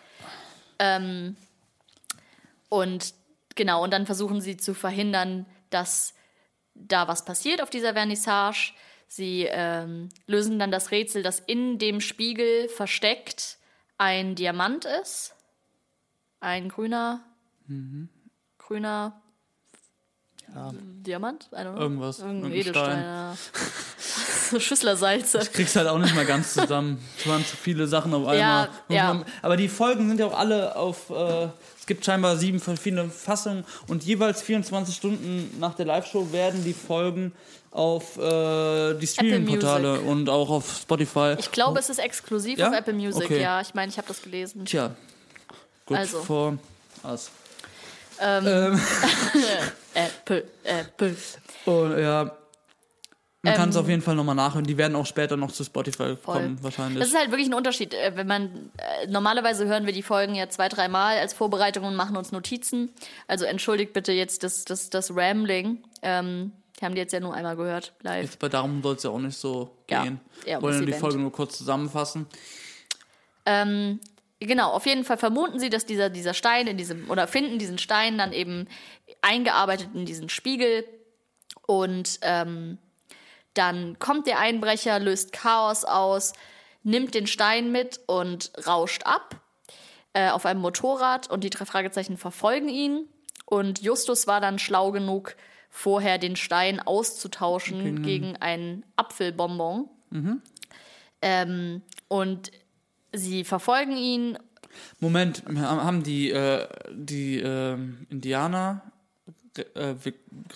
Ähm, 0.80 1.36
und 2.68 3.14
genau, 3.54 3.82
und 3.82 3.92
dann 3.92 4.06
versuchen 4.06 4.40
sie 4.40 4.56
zu 4.56 4.74
verhindern, 4.74 5.46
dass 5.70 6.14
da 6.74 7.08
was 7.08 7.24
passiert 7.24 7.62
auf 7.62 7.70
dieser 7.70 7.92
Vernissage. 7.94 8.72
Sie 9.06 9.46
ähm, 9.48 10.08
lösen 10.26 10.58
dann 10.58 10.70
das 10.70 10.90
Rätsel, 10.90 11.22
dass 11.22 11.38
in 11.40 11.78
dem 11.78 12.00
Spiegel 12.00 12.68
versteckt 12.68 13.58
ein 13.96 14.34
Diamant 14.34 14.84
ist. 14.84 15.34
Ein 16.40 16.68
grüner, 16.68 17.24
grüner 18.58 19.22
Diamant? 21.06 21.48
I 21.52 21.56
don't 21.56 21.72
know. 21.72 21.80
Irgendwas, 21.80 22.18
Irgendein 22.20 22.52
Edelstein. 22.52 22.84
Stein. 22.84 23.02
Ja. 23.02 23.34
Schüsslersalze. 24.60 25.40
kriegst 25.52 25.74
halt 25.76 25.88
auch 25.88 25.98
nicht 25.98 26.14
mehr 26.14 26.24
ganz 26.24 26.54
zusammen. 26.54 26.98
Es 27.18 27.26
waren 27.26 27.44
zu 27.44 27.56
viele 27.56 27.86
Sachen 27.86 28.12
auf 28.14 28.26
einmal. 28.28 28.38
Ja, 28.38 28.68
ja. 28.88 29.24
Aber 29.42 29.56
die 29.56 29.68
Folgen 29.68 30.08
sind 30.08 30.20
ja 30.20 30.26
auch 30.26 30.38
alle 30.38 30.76
auf. 30.76 31.10
Äh, 31.10 31.48
es 31.78 31.86
gibt 31.86 32.04
scheinbar 32.04 32.36
sieben 32.36 32.60
verschiedene 32.60 33.10
Fassungen 33.10 33.64
und 33.88 34.04
jeweils 34.04 34.40
24 34.42 34.94
Stunden 34.96 35.54
nach 35.58 35.74
der 35.74 35.84
Live-Show 35.86 36.32
werden 36.32 36.64
die 36.64 36.72
Folgen 36.72 37.32
auf 37.72 38.16
äh, 38.16 38.94
die 38.94 39.06
Streaming-Portale 39.06 40.00
und 40.00 40.28
auch 40.30 40.48
auf 40.48 40.78
Spotify. 40.82 41.34
Ich 41.38 41.50
glaube, 41.50 41.80
es 41.80 41.90
ist 41.90 41.98
exklusiv 41.98 42.58
Ja? 42.58 42.68
auf 42.70 42.74
Apple 42.76 42.94
Music. 42.94 43.24
Okay. 43.24 43.42
Ja, 43.42 43.60
ich 43.60 43.74
meine, 43.74 43.90
ich 43.90 43.98
habe 43.98 44.08
das 44.08 44.22
gelesen. 44.22 44.64
Tja, 44.64 44.92
gut 45.84 45.98
Also. 45.98 46.22
for 46.22 46.56
us. 47.02 47.30
Apple, 49.94 50.44
Apple. 50.64 51.16
Und 51.66 51.98
ja, 51.98 52.24
man 53.42 53.52
Ähm, 53.52 53.58
kann 53.58 53.68
es 53.68 53.76
auf 53.76 53.88
jeden 53.88 54.00
Fall 54.02 54.14
nochmal 54.14 54.34
nachhören. 54.34 54.64
Die 54.64 54.76
werden 54.78 54.96
auch 54.96 55.04
später 55.06 55.36
noch 55.36 55.52
zu 55.52 55.64
Spotify 55.64 56.16
Voll. 56.16 56.16
kommen, 56.16 56.62
wahrscheinlich. 56.62 56.98
Das 56.98 57.08
ist 57.08 57.16
halt 57.16 57.30
wirklich 57.30 57.48
ein 57.48 57.54
Unterschied. 57.54 57.92
Äh, 57.94 58.12
Wenn 58.14 58.26
man 58.26 58.70
äh, 58.78 59.06
normalerweise 59.06 59.66
hören 59.66 59.84
wir 59.86 59.92
die 59.92 60.02
Folgen 60.02 60.34
ja 60.34 60.48
zwei, 60.48 60.68
dreimal 60.68 61.18
als 61.18 61.34
Vorbereitung 61.34 61.84
und 61.84 61.94
machen 61.94 62.16
uns 62.16 62.32
Notizen. 62.32 62.90
Also 63.28 63.44
entschuldigt 63.44 63.92
bitte 63.92 64.12
jetzt 64.12 64.42
das, 64.44 64.64
das, 64.64 64.88
das 64.90 65.14
Rambling. 65.14 65.82
Ähm, 66.02 66.52
die 66.80 66.84
haben 66.84 66.94
die 66.94 67.00
jetzt 67.02 67.12
ja 67.12 67.20
nur 67.20 67.34
einmal 67.34 67.54
gehört, 67.56 67.92
live. 68.02 68.24
Jetzt 68.24 68.38
bei 68.38 68.48
darum 68.48 68.82
soll 68.82 68.96
es 68.96 69.02
ja 69.04 69.10
auch 69.10 69.18
nicht 69.18 69.36
so 69.36 69.76
Ja, 69.90 70.02
gehen. 70.04 70.20
ja, 70.46 70.56
um 70.56 70.62
Wollen 70.64 70.78
das 70.86 70.86
die. 70.86 71.00
Folge 71.00 71.18
nur 71.18 71.30
kurz 71.30 71.56
zusammenfassen. 71.58 72.26
Ähm, 73.46 74.00
genau, 74.46 74.70
auf 74.70 74.86
jeden 74.86 75.04
Fall 75.04 75.16
vermuten 75.16 75.58
sie, 75.58 75.70
dass 75.70 75.86
dieser, 75.86 76.10
dieser 76.10 76.34
Stein 76.34 76.66
in 76.66 76.76
diesem, 76.76 77.10
oder 77.10 77.26
finden 77.26 77.58
diesen 77.58 77.78
Stein 77.78 78.18
dann 78.18 78.32
eben 78.32 78.68
eingearbeitet 79.22 79.88
in 79.94 80.06
diesen 80.06 80.28
Spiegel. 80.28 80.84
Und 81.66 82.18
ähm, 82.22 82.78
dann 83.54 83.98
kommt 83.98 84.26
der 84.26 84.38
Einbrecher, 84.38 84.98
löst 84.98 85.32
Chaos 85.32 85.84
aus, 85.84 86.32
nimmt 86.82 87.14
den 87.14 87.26
Stein 87.26 87.72
mit 87.72 88.00
und 88.06 88.52
rauscht 88.66 89.04
ab 89.04 89.40
äh, 90.12 90.30
auf 90.30 90.46
einem 90.46 90.60
Motorrad 90.60 91.30
und 91.30 91.44
die 91.44 91.50
drei 91.50 91.64
Fragezeichen 91.64 92.16
verfolgen 92.16 92.68
ihn. 92.68 93.08
Und 93.46 93.82
Justus 93.82 94.26
war 94.26 94.40
dann 94.40 94.58
schlau 94.58 94.90
genug, 94.90 95.36
vorher 95.70 96.18
den 96.18 96.36
Stein 96.36 96.80
auszutauschen 96.80 98.02
gegen 98.02 98.36
einen 98.36 98.84
Apfelbonbon. 98.96 99.88
Ähm, 101.20 101.82
und 102.08 102.52
sie 103.14 103.44
verfolgen 103.44 103.96
ihn. 103.96 104.38
Moment, 105.00 105.44
haben 105.56 106.02
die, 106.02 106.30
äh, 106.30 106.66
die 106.92 107.38
ähm, 107.38 108.06
Indianer 108.10 108.82
äh, 109.74 109.94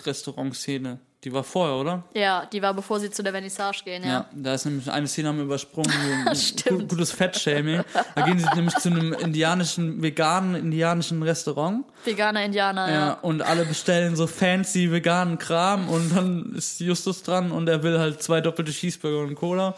Restaurantszene, 0.05 0.99
die 1.25 1.33
war 1.33 1.45
vorher, 1.45 1.77
oder? 1.77 2.05
Ja, 2.15 2.47
die 2.47 2.63
war 2.63 2.75
bevor 2.75 2.99
sie 3.01 3.11
zu 3.11 3.23
der 3.23 3.33
Vernissage 3.33 3.83
gehen, 3.85 4.05
ja. 4.05 4.29
da 4.33 4.55
ist 4.55 4.65
nämlich 4.65 4.91
eine 4.91 5.07
Szene 5.07 5.29
haben 5.29 5.39
wir 5.39 5.45
übersprungen, 5.45 5.93
so 6.33 6.71
ein 6.75 6.89
gutes 6.89 7.13
Fettshaming. 7.13 7.83
Da 8.15 8.23
gehen 8.23 8.39
sie 8.39 8.47
nämlich 8.55 8.75
zu 8.77 8.89
einem 8.91 9.13
indianischen, 9.13 10.01
veganen, 10.03 10.55
indianischen 10.57 11.23
Restaurant. 11.23 11.85
Veganer 12.05 12.45
Indianer, 12.45 12.89
Ja, 12.89 12.95
ja. 12.95 13.13
und 13.23 13.43
alle 13.43 13.65
bestellen 13.65 14.17
so 14.17 14.27
fancy 14.27 14.91
veganen 14.91 15.39
Kram 15.39 15.89
und 15.89 16.17
dann 16.17 16.55
ist 16.57 16.81
Justus 16.81 17.23
dran 17.23 17.51
und 17.53 17.69
er 17.69 17.83
will 17.83 17.99
halt 17.99 18.23
zwei 18.23 18.41
doppelte 18.41 18.73
Cheeseburger 18.73 19.21
und 19.21 19.35
Cola. 19.35 19.75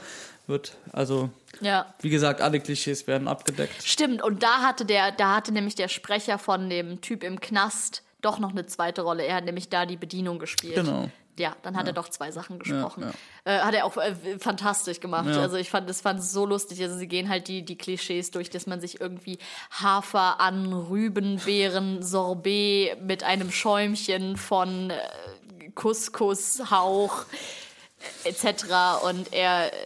Wird, 0.47 0.73
also, 0.93 1.31
ja. 1.61 1.95
wie 2.01 2.11
gesagt, 2.11 2.41
alle 2.41 2.61
Klischees 2.61 3.07
werden 3.07 3.29
abgedeckt. 3.29 3.83
Stimmt, 3.83 4.23
und 4.23 4.43
da 4.43 4.61
hatte 4.63 4.85
der, 4.85 5.13
da 5.13 5.37
hatte 5.37 5.53
nämlich 5.53 5.75
der 5.75 5.89
Sprecher 5.89 6.39
von 6.39 6.69
dem 6.69 7.01
Typ 7.01 7.23
im 7.23 7.41
Knast 7.41 8.03
doch 8.21 8.39
noch 8.39 8.51
eine 8.51 8.67
zweite 8.67 9.03
Rolle. 9.03 9.25
Er 9.25 9.37
hat 9.37 9.45
nämlich 9.45 9.69
da 9.69 9.87
die 9.87 9.97
Bedienung 9.97 10.39
gespielt. 10.39 10.75
Genau. 10.75 11.09
Ja, 11.39 11.57
dann 11.63 11.75
hat 11.75 11.87
er 11.87 11.95
doch 11.95 12.11
zwei 12.11 12.31
Sachen 12.33 12.59
gesprochen. 12.59 13.05
ja. 13.47 13.51
Äh, 13.51 13.61
hat 13.61 13.73
er 13.73 13.87
auch 13.87 13.97
äh, 13.97 14.15
fantastisch 14.39 15.01
gemacht. 15.01 15.29
Ja. 15.29 15.41
Also 15.41 15.57
ich 15.57 15.71
fand 15.71 15.89
das 15.89 16.03
fand 16.03 16.21
es 16.21 16.33
so 16.33 16.45
lustig. 16.45 16.83
Also 16.83 16.99
sie 16.99 17.09
gehen 17.09 17.31
halt 17.31 17.49
die, 17.49 17.65
die 17.65 17.79
Klischees 17.79 18.31
durch, 18.31 18.51
dass 18.51 18.67
man 18.67 18.81
sich 18.81 19.01
irgendwie 19.01 19.39
Hafer 19.71 20.39
an 20.39 20.71
Rübenbeeren 20.71 22.03
Sorbet 22.03 23.01
mit 23.01 23.23
einem 23.25 23.51
Schäumchen 23.51 24.37
von 24.37 24.91
äh, 24.91 25.71
Couscous-Hauch 25.75 27.25
äh, 28.25 28.29
etc. 28.29 29.05
Und 29.05 29.33
er 29.33 29.73
äh, 29.73 29.77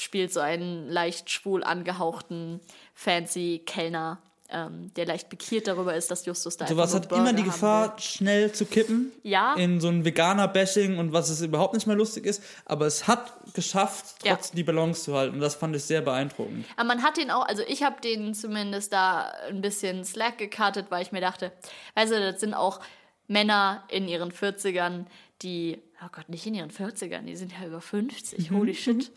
spielt 0.00 0.32
so 0.32 0.40
einen 0.40 0.88
leicht 0.88 1.30
schwul 1.30 1.62
angehauchten 1.64 2.60
fancy 2.94 3.62
Kellner, 3.64 4.18
ähm, 4.52 4.92
der 4.94 5.06
leicht 5.06 5.28
pikiert 5.28 5.68
darüber 5.68 5.94
ist, 5.94 6.10
dass 6.10 6.26
Justus 6.26 6.56
da 6.56 6.66
Sowas 6.66 6.92
einfach 6.92 7.04
hat 7.04 7.10
nur 7.12 7.20
immer 7.20 7.32
die 7.32 7.42
Burger 7.42 7.52
Gefahr, 7.52 7.98
schnell 8.00 8.50
zu 8.50 8.66
kippen. 8.66 9.12
Ja. 9.22 9.54
In 9.54 9.80
so 9.80 9.88
ein 9.88 10.04
Veganer-Bashing 10.04 10.98
und 10.98 11.12
was 11.12 11.28
es 11.30 11.40
überhaupt 11.40 11.74
nicht 11.74 11.86
mehr 11.86 11.94
lustig 11.94 12.26
ist. 12.26 12.42
Aber 12.64 12.86
es 12.86 13.06
hat 13.06 13.32
geschafft, 13.54 14.24
Ja. 14.24 14.34
trotzdem 14.34 14.56
die 14.56 14.64
Balance 14.64 15.04
zu 15.04 15.14
halten. 15.14 15.34
Und 15.36 15.40
das 15.40 15.54
fand 15.54 15.76
ich 15.76 15.84
sehr 15.84 16.00
beeindruckend. 16.00 16.64
Aber 16.76 16.88
man 16.88 17.02
hat 17.04 17.16
den 17.16 17.30
auch, 17.30 17.46
also 17.46 17.62
ich 17.68 17.84
habe 17.84 18.00
den 18.00 18.34
zumindest 18.34 18.92
da 18.92 19.30
ein 19.48 19.60
bisschen 19.60 20.04
slack 20.04 20.38
gecuttet, 20.38 20.86
weil 20.88 21.02
ich 21.02 21.12
mir 21.12 21.20
dachte, 21.20 21.52
also 21.94 22.14
das 22.16 22.40
sind 22.40 22.54
auch 22.54 22.80
Männer 23.28 23.84
in 23.88 24.08
ihren 24.08 24.32
40ern, 24.32 25.04
die, 25.42 25.78
oh 26.04 26.08
Gott, 26.12 26.28
nicht 26.28 26.46
in 26.46 26.54
ihren 26.54 26.70
40ern, 26.70 27.22
die 27.22 27.36
sind 27.36 27.52
ja 27.52 27.66
über 27.66 27.80
50, 27.80 28.50
holy 28.50 28.74
shit. 28.74 29.10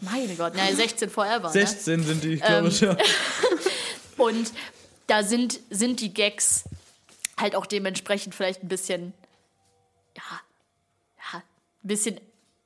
Meine 0.00 0.34
Gott, 0.36 0.54
na 0.56 0.72
16 0.72 1.10
forever. 1.10 1.48
Ne? 1.48 1.52
16 1.52 2.02
sind 2.02 2.24
die, 2.24 2.36
glaube 2.36 2.54
Ähm, 2.54 2.66
ich, 2.68 2.80
ja. 2.80 2.96
Und 4.16 4.52
da 5.06 5.22
sind, 5.22 5.60
sind 5.70 6.00
die 6.00 6.12
Gags 6.14 6.64
halt 7.38 7.54
auch 7.54 7.66
dementsprechend 7.66 8.34
vielleicht 8.34 8.62
ein 8.62 8.68
bisschen, 8.68 9.12
ja, 10.16 10.40
ja 11.32 11.38
ein 11.38 11.42
bisschen 11.88 12.20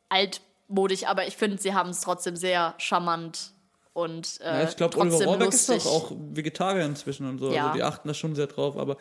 altmodig, 0.08 1.08
aber 1.08 1.26
ich 1.26 1.36
finde, 1.36 1.60
sie 1.60 1.74
haben 1.74 1.90
es 1.90 2.00
trotzdem 2.00 2.36
sehr 2.36 2.74
charmant 2.78 3.52
und 3.92 4.40
äh, 4.40 4.44
Ja, 4.62 4.68
ich 4.68 4.76
glaube, 4.76 4.98
Oliver 4.98 5.24
Rohrbeck 5.24 5.48
ist 5.52 5.68
doch 5.68 5.86
auch 5.86 6.12
Vegetarier 6.32 6.84
inzwischen 6.84 7.28
und 7.28 7.38
so. 7.38 7.52
Ja. 7.52 7.64
Also 7.68 7.74
die 7.76 7.82
achten 7.82 8.08
da 8.08 8.14
schon 8.14 8.34
sehr 8.34 8.46
drauf, 8.46 8.76
aber 8.76 8.96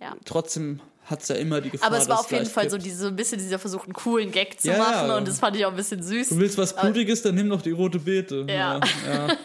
Ja. 0.00 0.16
trotzdem 0.24 0.80
hat 1.06 1.22
es 1.22 1.28
ja 1.28 1.36
immer 1.36 1.60
die 1.62 1.70
Gefahr, 1.70 1.88
Aber 1.88 1.96
es 1.98 2.08
war 2.08 2.20
auf 2.20 2.30
jeden 2.30 2.44
Fall 2.46 2.68
so, 2.68 2.76
kippt. 2.76 2.86
diese, 2.86 2.98
so 2.98 3.06
ein 3.08 3.16
bisschen 3.16 3.38
dieser 3.38 3.58
Versuch, 3.58 3.84
einen 3.84 3.94
coolen 3.94 4.30
Gag 4.30 4.60
zu 4.60 4.68
Ja, 4.68 4.76
machen 4.78 5.10
und 5.10 5.26
das 5.26 5.38
fand 5.38 5.56
ich 5.56 5.64
auch 5.64 5.70
ein 5.70 5.76
bisschen 5.76 6.02
süß. 6.02 6.28
Du 6.28 6.38
willst 6.38 6.58
was 6.58 6.76
Blutiges, 6.76 7.22
dann 7.22 7.34
nimm 7.34 7.48
doch 7.48 7.62
die 7.62 7.70
rote 7.70 7.98
Beete. 7.98 8.44
Ja. 8.48 8.78
ja. 9.06 9.28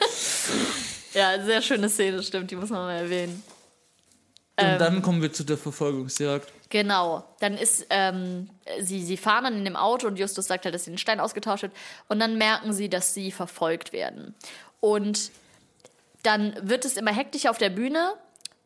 Ja, 1.13 1.39
sehr 1.43 1.61
schöne 1.61 1.89
Szene, 1.89 2.23
stimmt, 2.23 2.49
die 2.49 2.55
muss 2.55 2.69
man 2.71 2.79
mal 2.81 2.95
erwähnen. 2.95 3.43
Und 4.59 4.65
Ähm. 4.65 4.79
dann 4.79 5.01
kommen 5.03 5.21
wir 5.21 5.31
zu 5.31 5.43
der 5.43 5.57
Verfolgungsjagd. 5.57 6.51
Genau. 6.69 7.23
Dann 7.39 7.55
ist, 7.55 7.85
ähm, 7.91 8.49
sie, 8.81 9.03
sie 9.03 9.17
fahren 9.17 9.43
dann 9.43 9.55
in 9.55 9.63
dem 9.63 9.75
Auto 9.75 10.07
und 10.07 10.17
Justus 10.17 10.47
sagt 10.47 10.65
halt, 10.65 10.73
dass 10.73 10.85
sie 10.85 10.91
den 10.91 10.97
Stein 10.97 11.19
ausgetauscht 11.19 11.63
hat. 11.63 11.71
Und 12.07 12.19
dann 12.19 12.37
merken 12.39 12.73
sie, 12.73 12.89
dass 12.89 13.13
sie 13.13 13.31
verfolgt 13.31 13.93
werden. 13.93 14.33
Und 14.84 15.31
dann 16.23 16.57
wird 16.61 16.84
es 16.84 16.97
immer 16.97 17.13
hektischer 17.13 17.51
auf 17.51 17.57
der 17.57 17.69
Bühne 17.69 18.15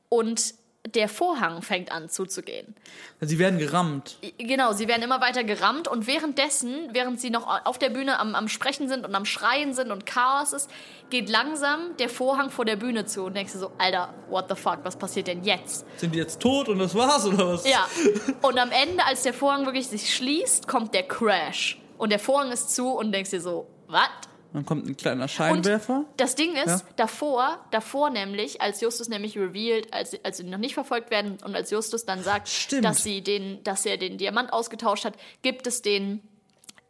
und 0.10 0.56
der 0.88 1.10
Vorhang 1.10 1.62
fängt 1.62 1.92
an 1.92 2.10
zuzugehen. 2.10 2.76
Sie 3.22 3.38
werden 3.38 3.60
gerammt. 3.60 4.18
Genau, 4.40 4.74
sie 4.74 4.88
werden 4.88 5.04
immer 5.04 5.22
weiter 5.22 5.44
gerammt 5.44 5.88
und 5.88 6.08
währenddessen, 6.08 6.90
während 6.92 7.22
sie 7.22 7.30
noch 7.30 7.46
auf 7.66 7.78
der 7.78 7.92
Bühne 7.92 8.20
am, 8.20 8.34
am 8.34 8.48
Sprechen 8.48 8.88
sind 8.88 9.06
und 9.06 9.14
am 9.14 9.26
Schreien 9.26 9.76
sind 9.76 9.92
und 9.92 10.08
Chaos 10.08 10.54
ist, 10.54 10.72
geht 11.12 11.30
langsam 11.30 11.96
der 12.00 12.10
Vorhang 12.10 12.50
vor 12.50 12.66
der 12.66 12.78
Bühne 12.78 13.06
zu 13.06 13.26
und 13.26 13.36
denkst 13.36 13.54
du 13.54 13.60
so, 13.60 13.72
Alter, 13.78 14.12
what 14.28 14.46
the 14.50 14.56
fuck, 14.56 14.80
was 14.82 14.96
passiert 14.96 15.28
denn 15.28 15.44
jetzt? 15.44 15.86
Sind 15.98 16.16
die 16.16 16.20
jetzt 16.20 16.42
tot 16.42 16.68
und 16.68 16.80
das 16.80 16.96
war's 16.96 17.28
oder 17.28 17.54
was? 17.54 17.70
Ja, 17.70 17.88
und 18.42 18.58
am 18.58 18.72
Ende, 18.72 19.06
als 19.06 19.22
der 19.22 19.36
Vorhang 19.36 19.66
wirklich 19.66 19.88
sich 19.88 20.16
schließt, 20.16 20.68
kommt 20.68 20.96
der 20.96 21.04
Crash 21.04 21.78
und 22.00 22.12
der 22.12 22.20
Vorhang 22.20 22.52
ist 22.52 22.74
zu 22.74 22.90
und 22.90 23.12
denkst 23.12 23.30
dir 23.30 23.42
so, 23.42 23.68
was? 23.86 24.10
Dann 24.54 24.66
kommt 24.66 24.88
ein 24.88 24.98
kleiner 24.98 25.28
Scheinwerfer. 25.28 26.06
Das 26.18 26.36
Ding 26.36 26.56
ist, 26.56 26.66
Ja. 26.68 26.82
davor, 26.96 27.60
davor 27.72 28.10
nämlich, 28.10 28.62
als 28.62 28.82
Justus 28.82 29.10
nämlich 29.10 29.38
revealed, 29.38 29.94
als, 29.94 30.12
sie- 30.12 30.20
als 30.24 30.38
sie 30.38 30.44
noch 30.46 30.58
nicht 30.58 30.74
verfolgt 30.74 31.12
werden 31.12 31.38
und 31.44 31.56
als 31.56 31.70
Justus 31.72 32.06
dann 32.06 32.24
sagt, 32.24 32.48
Stimmt. 32.48 32.86
dass 32.86 33.04
sie 33.04 33.22
den, 33.22 33.64
dass 33.64 33.86
er 33.86 33.98
den 33.98 34.18
Diamant 34.18 34.52
ausgetauscht 34.54 35.06
hat, 35.06 35.16
gibt 35.42 35.68
es 35.68 35.82
den, 35.82 36.22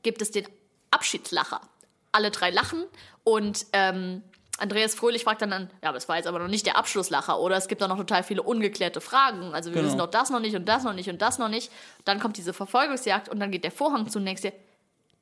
gibt 0.04 0.22
es 0.22 0.32
den 0.32 0.48
Abschiedslacher. 0.92 1.62
Alle 2.12 2.32
drei 2.32 2.50
lachen 2.52 2.86
und 3.24 3.66
ähm, 3.74 4.22
Andreas 4.60 4.96
Fröhlich 4.96 5.24
fragt 5.24 5.44
dann 5.44 5.54
an, 5.54 5.70
ja, 5.84 5.90
aber 5.90 5.98
es 6.00 6.10
war 6.10 6.16
jetzt 6.16 6.26
aber 6.26 6.40
noch 6.40 6.48
nicht 6.48 6.66
der 6.66 6.78
Abschlusslacher 6.78 7.40
oder 7.40 7.58
es 7.58 7.68
gibt 7.68 7.84
auch 7.84 7.88
noch 7.88 7.98
total 7.98 8.24
viele 8.24 8.42
ungeklärte 8.42 9.02
Fragen. 9.02 9.54
Also 9.54 9.70
wir 9.70 9.76
Genau. 9.76 9.86
wissen 9.88 10.00
doch 10.00 10.08
das 10.10 10.32
noch 10.32 10.40
nicht 10.40 10.56
und 10.56 10.66
das 10.68 10.84
noch 10.84 10.94
nicht 10.94 11.10
und 11.10 11.22
das 11.22 11.38
noch 11.38 11.50
nicht. 11.50 11.72
Dann 12.06 12.20
kommt 12.20 12.38
diese 12.38 12.54
Verfolgungsjagd 12.54 13.30
und 13.30 13.40
dann 13.40 13.52
geht 13.52 13.64
der 13.64 13.72
Vorhang 13.72 14.10
zu 14.10 14.18
und 14.18 14.26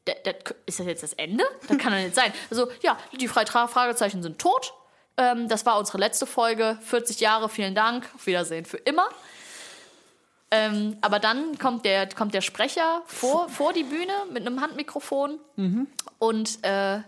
denkst 0.07 0.23
dir, 0.23 0.33
da- 0.33 0.39
da- 0.39 0.55
ist 0.65 0.79
das 0.79 0.85
jetzt 0.87 1.03
das 1.03 1.13
Ende? 1.13 1.43
Das 1.67 1.77
kann 1.77 1.91
doch 1.93 1.99
nicht 1.99 2.15
sein. 2.15 2.31
Also, 2.49 2.69
ja, 2.81 2.97
die 3.19 3.27
drei 3.27 3.45
Fragezeichen 3.45 4.21
sind 4.23 4.39
tot. 4.39 4.73
Ähm, 5.17 5.47
das 5.47 5.65
war 5.65 5.77
unsere 5.79 5.97
letzte 5.97 6.25
Folge. 6.25 6.77
40 6.81 7.19
Jahre, 7.19 7.49
vielen 7.49 7.73
Dank. 7.75 8.09
Auf 8.15 8.25
Wiedersehen 8.27 8.65
für 8.65 8.77
immer. 8.77 9.07
Ähm, 10.51 10.97
aber 11.01 11.19
dann 11.19 11.57
kommt 11.57 11.85
der, 11.85 12.07
kommt 12.09 12.33
der 12.33 12.41
Sprecher 12.41 13.01
vor, 13.07 13.49
vor 13.49 13.73
die 13.73 13.83
Bühne 13.83 14.13
mit 14.31 14.45
einem 14.45 14.61
Handmikrofon 14.61 15.39
und 16.19 16.63
äh, 16.63 16.99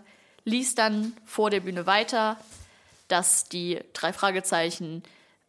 liest 0.44 0.78
dann 0.78 1.16
vor 1.24 1.50
der 1.50 1.60
Bühne 1.60 1.86
weiter, 1.86 2.36
dass 3.06 3.44
die 3.44 3.80
drei 3.92 4.12
Fragezeichen 4.12 5.02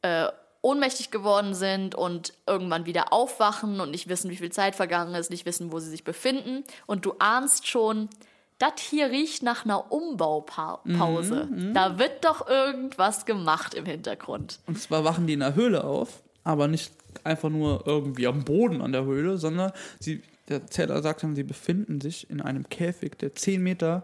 äh, 0.04 0.28
ohnmächtig 0.62 1.12
geworden 1.12 1.54
sind 1.54 1.96
und 1.96 2.34
irgendwann 2.46 2.86
wieder 2.86 3.14
aufwachen 3.14 3.80
und 3.80 3.92
nicht 3.92 4.10
wissen, 4.10 4.30
wie 4.30 4.36
viel 4.36 4.52
Zeit 4.52 4.76
vergangen 4.76 5.16
ist, 5.16 5.30
nicht 5.30 5.46
wissen, 5.46 5.72
wo 5.72 5.80
sie 5.80 5.90
sich 5.90 6.04
befinden. 6.04 6.64
Und 6.86 7.06
du 7.06 7.14
ahnst 7.20 7.68
schon, 7.68 8.10
das 8.58 8.74
hier 8.78 9.10
riecht 9.10 9.42
nach 9.42 9.64
einer 9.64 9.92
Umbaupause. 9.92 11.48
Da 11.74 11.98
wird 11.98 12.26
doch 12.26 12.48
irgendwas 12.48 13.26
gemacht 13.26 13.74
im 13.74 13.86
Hintergrund. 13.86 14.60
Und 14.68 14.80
zwar 14.80 15.06
wachen 15.06 15.28
die 15.28 15.34
in 15.34 15.40
der 15.40 15.56
Höhle 15.56 15.86
auf, 15.86 16.22
aber 16.44 16.68
nicht 16.68 16.92
einfach 17.24 17.50
nur 17.50 17.88
irgendwie 17.88 18.28
am 18.28 18.44
Boden 18.44 18.82
an 18.82 18.92
der 18.92 19.06
Höhle, 19.06 19.38
sondern 19.38 19.72
sie, 20.00 20.22
der 20.50 20.68
Zähler 20.68 21.02
sagt 21.02 21.24
dann, 21.24 21.36
sie 21.36 21.44
befinden 21.44 22.02
sich 22.02 22.30
in 22.30 22.42
einem 22.42 22.68
Käfig, 22.68 23.18
der 23.18 23.34
10 23.34 23.64
Meter 23.64 24.04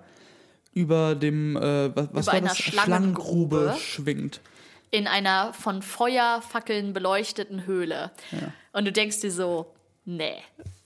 über 0.73 1.15
dem, 1.15 1.55
äh, 1.57 1.95
was, 1.95 2.07
Über 2.07 2.33
war 2.33 2.41
das? 2.41 2.57
Schlangengrube. 2.57 3.75
schwingt. 3.79 4.41
In 4.91 5.07
einer 5.07 5.53
von 5.53 5.81
Feuerfackeln 5.81 6.93
beleuchteten 6.93 7.65
Höhle. 7.65 8.11
Und 8.71 8.86
du 8.86 8.91
denkst 8.91 9.21
dir 9.21 9.31
so, 9.31 9.73
nee, 10.05 10.36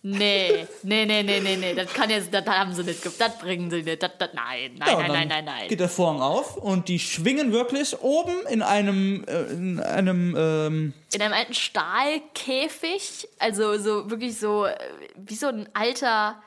nee, 0.02 0.68
nee, 0.84 1.06
nee, 1.06 1.24
nee, 1.24 1.40
nee, 1.40 1.58
nee, 1.58 1.74
das 1.74 1.92
kann 1.94 2.10
jetzt, 2.10 2.34
das 2.34 2.46
haben 2.46 2.74
sie 2.74 2.84
nicht, 2.84 3.06
das 3.20 3.38
bringen 3.38 3.70
sie 3.70 3.84
nicht, 3.84 4.02
das, 4.02 4.12
das, 4.18 4.30
nein, 4.34 4.76
nein, 4.78 4.90
Ja, 4.90 4.98
nein, 5.00 5.12
nein, 5.12 5.28
nein, 5.28 5.46
nein. 5.46 5.68
Geht 5.68 5.80
der 5.80 5.90
Vorhang 5.90 6.22
auf 6.22 6.56
und 6.56 6.88
die 6.88 7.00
schwingen 7.00 7.52
wirklich 7.52 8.00
oben 8.02 8.34
in 8.50 8.62
einem, 8.62 9.26
äh, 9.28 9.42
in 9.52 9.80
einem, 9.80 10.36
ähm, 10.38 10.94
In 11.14 11.22
einem 11.22 11.34
alten 11.34 11.54
Stahlkäfig, 11.54 13.28
also 13.40 13.78
so 13.78 14.10
wirklich 14.10 14.38
so, 14.40 14.66
äh, 14.66 14.76
wie 15.16 15.36
so 15.36 15.48
ein 15.48 15.68
alter, 15.74 16.42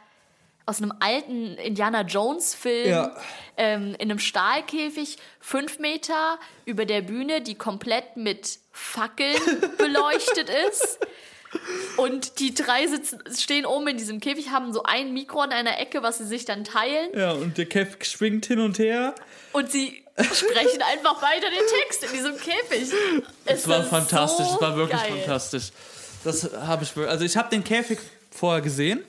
aus 0.66 0.78
einem 0.80 0.92
alten 1.00 1.56
Indiana 1.56 2.02
Jones 2.02 2.54
Film, 2.54 2.88
Ja. 2.88 3.16
ähm, 3.56 3.94
in 3.98 4.10
einem 4.10 4.18
Stahlkäfig, 4.18 5.16
fünf 5.40 5.78
Meter 5.78 6.38
über 6.64 6.84
der 6.84 7.02
Bühne, 7.02 7.40
die 7.40 7.54
komplett 7.54 8.16
mit 8.16 8.58
Fackeln 8.72 9.36
beleuchtet 9.78 10.48
ist. 10.70 10.98
Und 11.98 12.38
die 12.38 12.54
drei 12.54 12.86
sitzen, 12.86 13.18
stehen 13.36 13.66
oben 13.66 13.88
in 13.88 13.96
diesem 13.98 14.20
Käfig, 14.20 14.50
haben 14.50 14.72
so 14.72 14.84
ein 14.84 15.12
Mikro 15.12 15.40
an 15.40 15.52
einer 15.52 15.78
Ecke, 15.78 16.02
was 16.02 16.18
sie 16.18 16.24
sich 16.26 16.44
dann 16.46 16.64
teilen. 16.64 17.10
ja, 17.14 17.32
und 17.32 17.58
der 17.58 17.66
Käfig 17.66 18.06
schwingt 18.06 18.46
hin 18.46 18.58
und 18.60 18.78
her. 18.78 19.14
Und 19.52 19.70
sie 19.70 20.02
sprechen 20.32 20.80
einfach 20.82 21.20
weiter 21.22 21.46
den 21.50 21.80
Text 21.82 22.04
in 22.04 22.12
diesem 22.12 22.36
Käfig. 22.38 22.90
Es 23.44 23.60
Es 23.60 23.68
war 23.68 23.82
fantastisch, 23.84 24.46
so 24.46 24.54
es 24.54 24.60
war 24.62 24.76
wirklich 24.76 25.00
geil. 25.00 25.12
fantastisch. 25.18 25.70
Das 26.24 26.50
habe 26.54 26.84
ich 26.84 26.96
also 26.96 27.24
ich 27.24 27.36
habe 27.36 27.50
den 27.50 27.64
Käfig 27.64 27.98
vorher 28.30 28.62
gesehen. 28.62 29.04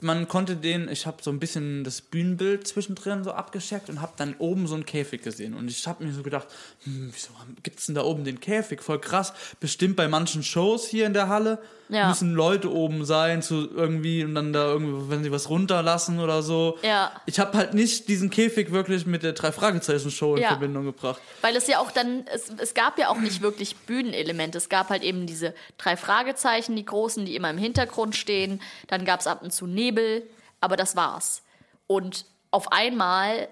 Man 0.00 0.28
konnte 0.28 0.56
den, 0.56 0.88
ich 0.88 1.06
habe 1.06 1.22
so 1.22 1.30
ein 1.30 1.38
bisschen 1.38 1.84
das 1.84 2.00
Bühnenbild 2.00 2.66
zwischendrin 2.66 3.24
so 3.24 3.32
abgescheckt 3.32 3.88
und 3.88 4.00
habe 4.00 4.12
dann 4.16 4.34
oben 4.38 4.66
so 4.66 4.74
einen 4.74 4.86
Käfig 4.86 5.22
gesehen. 5.22 5.54
Und 5.54 5.70
ich 5.70 5.86
habe 5.86 6.04
mir 6.04 6.12
so 6.12 6.22
gedacht, 6.22 6.48
hm, 6.84 7.10
wieso 7.12 7.30
gibt 7.62 7.80
es 7.80 7.86
denn 7.86 7.94
da 7.94 8.02
oben 8.02 8.24
den 8.24 8.40
Käfig? 8.40 8.82
Voll 8.82 9.00
krass. 9.00 9.32
Bestimmt 9.60 9.96
bei 9.96 10.08
manchen 10.08 10.42
Shows 10.42 10.86
hier 10.86 11.06
in 11.06 11.14
der 11.14 11.28
Halle 11.28 11.58
Ja. 11.88 12.08
müssen 12.08 12.34
Leute 12.34 12.72
oben 12.72 13.04
sein, 13.04 13.42
zu 13.42 13.70
irgendwie 13.70 14.24
und 14.24 14.34
dann 14.34 14.52
da 14.52 14.66
irgendwie, 14.66 15.10
wenn 15.10 15.22
sie 15.22 15.30
was 15.30 15.48
runterlassen 15.48 16.18
oder 16.18 16.42
so. 16.42 16.78
Ja. 16.82 17.12
Ich 17.26 17.38
habe 17.38 17.56
halt 17.56 17.74
nicht 17.74 18.08
diesen 18.08 18.30
Käfig 18.30 18.72
wirklich 18.72 19.06
mit 19.06 19.22
der 19.22 19.32
Drei-Fragezeichen-Show 19.32 20.36
in 20.36 20.42
Ja. 20.42 20.48
Verbindung 20.48 20.84
gebracht. 20.84 21.20
Weil 21.42 21.54
es 21.56 21.66
ja 21.66 21.78
auch 21.78 21.90
dann, 21.90 22.24
es, 22.32 22.50
es 22.58 22.74
gab 22.74 22.98
ja 22.98 23.08
auch 23.08 23.18
nicht 23.18 23.40
wirklich 23.40 23.76
Bühnenelemente. 23.76 24.58
Es 24.58 24.68
gab 24.68 24.90
halt 24.90 25.02
eben 25.02 25.26
diese 25.26 25.54
drei 25.78 25.96
Fragezeichen, 25.96 26.74
die 26.76 26.84
großen, 26.84 27.24
die 27.24 27.36
immer 27.36 27.50
im 27.50 27.58
Hintergrund 27.58 28.16
stehen. 28.16 28.60
Dann 28.88 29.04
gab 29.04 29.20
es 29.20 29.26
ab 29.26 29.42
und 29.42 29.52
zu 29.52 29.66
Nebel, 29.66 30.22
aber 30.60 30.76
das 30.76 30.96
war's. 30.96 31.42
Und 31.86 32.24
auf 32.50 32.72
einmal 32.72 33.48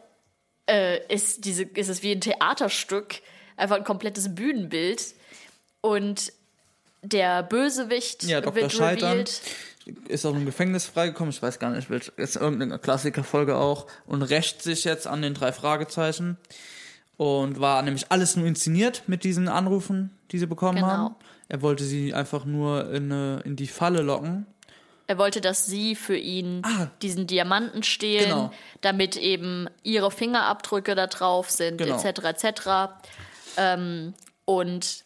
äh, 0.68 0.98
ist, 1.12 1.44
diese, 1.44 1.62
ist 1.64 1.88
es 1.88 2.02
wie 2.02 2.12
ein 2.12 2.20
Theaterstück, 2.20 3.20
einfach 3.56 3.76
ein 3.76 3.84
komplettes 3.84 4.34
Bühnenbild. 4.34 5.14
Und 5.80 6.32
der 7.04 7.42
Bösewicht 7.42 8.24
Ja, 8.24 8.40
Dr. 8.40 8.54
wird 8.62 8.72
Scheitern. 8.72 9.10
revealed. 9.10 9.40
ist 10.08 10.24
aus 10.26 10.32
dem 10.32 10.46
Gefängnis 10.46 10.86
freigekommen, 10.86 11.30
ich 11.30 11.42
weiß 11.42 11.58
gar 11.58 11.70
nicht, 11.70 11.90
welch, 11.90 12.10
ist 12.16 12.36
irgendeine 12.36 12.78
Klassikerfolge 12.78 13.56
auch 13.56 13.86
und 14.06 14.22
rächt 14.22 14.62
sich 14.62 14.84
jetzt 14.84 15.06
an 15.06 15.20
den 15.22 15.34
drei 15.34 15.52
Fragezeichen 15.52 16.38
und 17.16 17.60
war 17.60 17.82
nämlich 17.82 18.06
alles 18.10 18.34
nur 18.36 18.46
inszeniert 18.46 19.02
mit 19.06 19.24
diesen 19.24 19.46
Anrufen, 19.48 20.10
die 20.32 20.38
sie 20.38 20.46
bekommen 20.46 20.76
Genau. 20.78 20.86
haben. 20.88 21.14
Er 21.48 21.60
wollte 21.62 21.84
sie 21.84 22.14
einfach 22.14 22.44
nur 22.46 22.90
in, 22.92 23.12
eine, 23.12 23.42
in 23.44 23.56
die 23.56 23.66
Falle 23.66 24.00
locken. 24.00 24.46
Er 25.06 25.18
wollte, 25.18 25.42
dass 25.42 25.66
sie 25.66 25.94
für 25.96 26.16
ihn 26.16 26.62
Ah. 26.64 26.86
diesen 27.02 27.26
Diamanten 27.26 27.82
stehlen, 27.82 28.30
Genau. 28.30 28.52
damit 28.80 29.16
eben 29.18 29.68
ihre 29.82 30.10
Fingerabdrücke 30.10 30.94
da 30.94 31.06
drauf 31.08 31.50
sind, 31.50 31.76
Genau. 31.76 31.96
etc. 32.02 32.24
etc. 32.24 32.60
Ähm, 33.58 34.14
und 34.46 35.03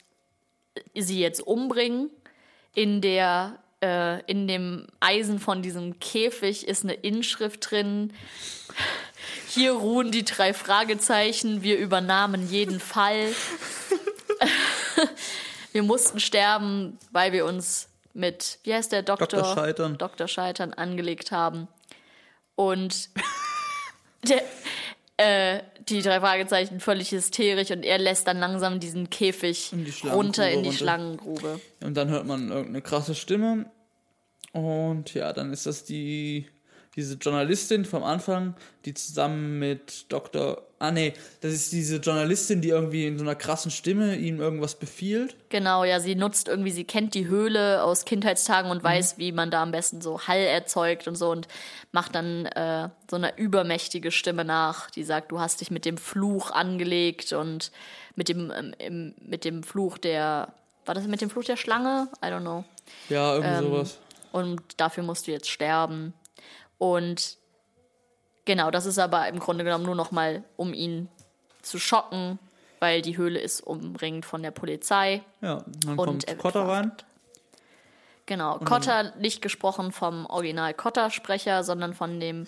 sie 0.94 1.20
jetzt 1.20 1.40
umbringen. 1.40 2.10
In 2.74 3.00
der 3.00 3.58
äh, 3.82 4.20
in 4.22 4.48
dem 4.48 4.86
Eisen 5.00 5.38
von 5.38 5.62
diesem 5.62 6.00
Käfig 6.00 6.66
ist 6.66 6.84
eine 6.84 6.94
Inschrift 6.94 7.70
drin. 7.70 8.12
Hier 9.48 9.72
ruhen 9.72 10.10
die 10.10 10.24
drei 10.24 10.52
Fragezeichen. 10.52 11.62
Wir 11.62 11.78
übernahmen 11.78 12.48
jeden 12.50 12.80
Fall. 12.80 13.32
wir 15.72 15.82
mussten 15.82 16.20
sterben, 16.20 16.98
weil 17.12 17.32
wir 17.32 17.44
uns 17.44 17.88
mit, 18.14 18.58
wie 18.64 18.74
heißt 18.74 18.92
der 18.92 19.02
Doktor? 19.02 19.26
Dr. 19.28 19.54
Scheitern. 19.54 19.98
Dr. 19.98 20.28
Scheitern 20.28 20.72
angelegt 20.72 21.30
haben. 21.30 21.68
Und 22.56 23.10
der, 24.28 24.42
äh, 25.18 25.62
die 25.88 26.00
drei 26.00 26.20
Fragezeichen 26.20 26.80
völlig 26.80 27.10
hysterisch 27.10 27.70
und 27.70 27.84
er 27.84 27.98
lässt 27.98 28.26
dann 28.26 28.38
langsam 28.38 28.80
diesen 28.80 29.10
Käfig 29.10 29.72
In 29.72 29.84
runter 30.10 30.48
in 30.48 30.62
die 30.62 30.68
runter. 30.68 30.78
Schlangengrube. 30.78 31.60
Und 31.80 31.96
dann 31.96 32.08
hört 32.08 32.24
man 32.24 32.48
irgendeine 32.48 32.82
krasse 32.82 33.14
Stimme. 33.14 33.66
Und 34.52 35.12
ja, 35.14 35.32
dann 35.32 35.52
ist 35.52 35.66
das 35.66 35.84
die 35.84 36.46
diese 36.96 37.14
Journalistin 37.14 37.84
vom 37.84 38.02
Anfang, 38.02 38.54
die 38.84 38.94
zusammen 38.94 39.58
mit 39.58 40.06
Dr. 40.08 40.62
Ah 40.80 40.90
nee, 40.92 41.12
das 41.40 41.52
ist 41.52 41.72
diese 41.72 41.96
Journalistin, 41.96 42.60
die 42.60 42.68
irgendwie 42.68 43.06
in 43.06 43.18
so 43.18 43.24
einer 43.24 43.34
krassen 43.34 43.70
Stimme 43.70 44.16
ihm 44.16 44.40
irgendwas 44.40 44.76
befiehlt. 44.76 45.36
Genau, 45.48 45.84
ja, 45.84 45.98
sie 46.00 46.14
nutzt 46.14 46.46
irgendwie, 46.48 46.70
sie 46.70 46.84
kennt 46.84 47.14
die 47.14 47.26
Höhle 47.26 47.82
aus 47.82 48.04
Kindheitstagen 48.04 48.70
und 48.70 48.82
weiß, 48.84 49.18
wie 49.18 49.32
man 49.32 49.50
da 49.50 49.62
am 49.62 49.72
besten 49.72 50.00
so 50.00 50.20
Hall 50.28 50.38
erzeugt 50.40 51.08
und 51.08 51.16
so 51.16 51.30
und 51.30 51.48
macht 51.90 52.14
dann 52.14 52.46
äh, 52.46 52.88
so 53.10 53.16
eine 53.16 53.36
übermächtige 53.36 54.12
Stimme 54.12 54.44
nach, 54.44 54.90
die 54.90 55.02
sagt, 55.04 55.32
du 55.32 55.40
hast 55.40 55.60
dich 55.60 55.70
mit 55.72 55.84
dem 55.84 55.98
Fluch 55.98 56.52
angelegt 56.52 57.32
und 57.32 57.72
mit 58.14 58.28
dem, 58.28 58.52
ähm, 58.78 59.14
mit 59.20 59.44
dem 59.44 59.62
Fluch 59.64 59.98
der, 59.98 60.52
war 60.86 60.94
das 60.94 61.06
mit 61.06 61.20
dem 61.20 61.30
Fluch 61.30 61.44
der 61.44 61.56
Schlange? 61.56 62.08
I 62.24 62.26
don't 62.28 62.40
know. 62.40 62.64
Ja, 63.08 63.34
irgendwie 63.34 63.58
Ähm, 63.58 63.64
sowas. 63.64 63.98
Und 64.30 64.60
dafür 64.76 65.02
musst 65.02 65.26
du 65.26 65.32
jetzt 65.32 65.48
sterben. 65.50 66.12
Und 66.78 67.36
genau, 68.44 68.70
das 68.70 68.86
ist 68.86 68.98
aber 68.98 69.28
im 69.28 69.38
Grunde 69.38 69.64
genommen 69.64 69.84
nur 69.84 69.94
noch 69.96 70.10
mal, 70.10 70.44
um 70.56 70.72
ihn 70.72 71.08
zu 71.62 71.78
schocken, 71.78 72.38
weil 72.80 73.02
die 73.02 73.16
Höhle 73.16 73.40
ist 73.40 73.60
umringt 73.60 74.24
von 74.24 74.42
der 74.42 74.52
Polizei. 74.52 75.22
Ja, 75.40 75.64
dann 75.84 75.98
Und 75.98 76.06
kommt 76.06 76.28
er 76.28 76.36
Cotter 76.36 76.66
rein. 76.66 76.92
Genau, 78.26 78.58
Cotter 78.58 79.14
nicht 79.16 79.40
gesprochen 79.40 79.90
vom 79.90 80.26
Original 80.26 80.74
Cotter-Sprecher, 80.74 81.64
sondern 81.64 81.94
von 81.94 82.20
dem 82.20 82.46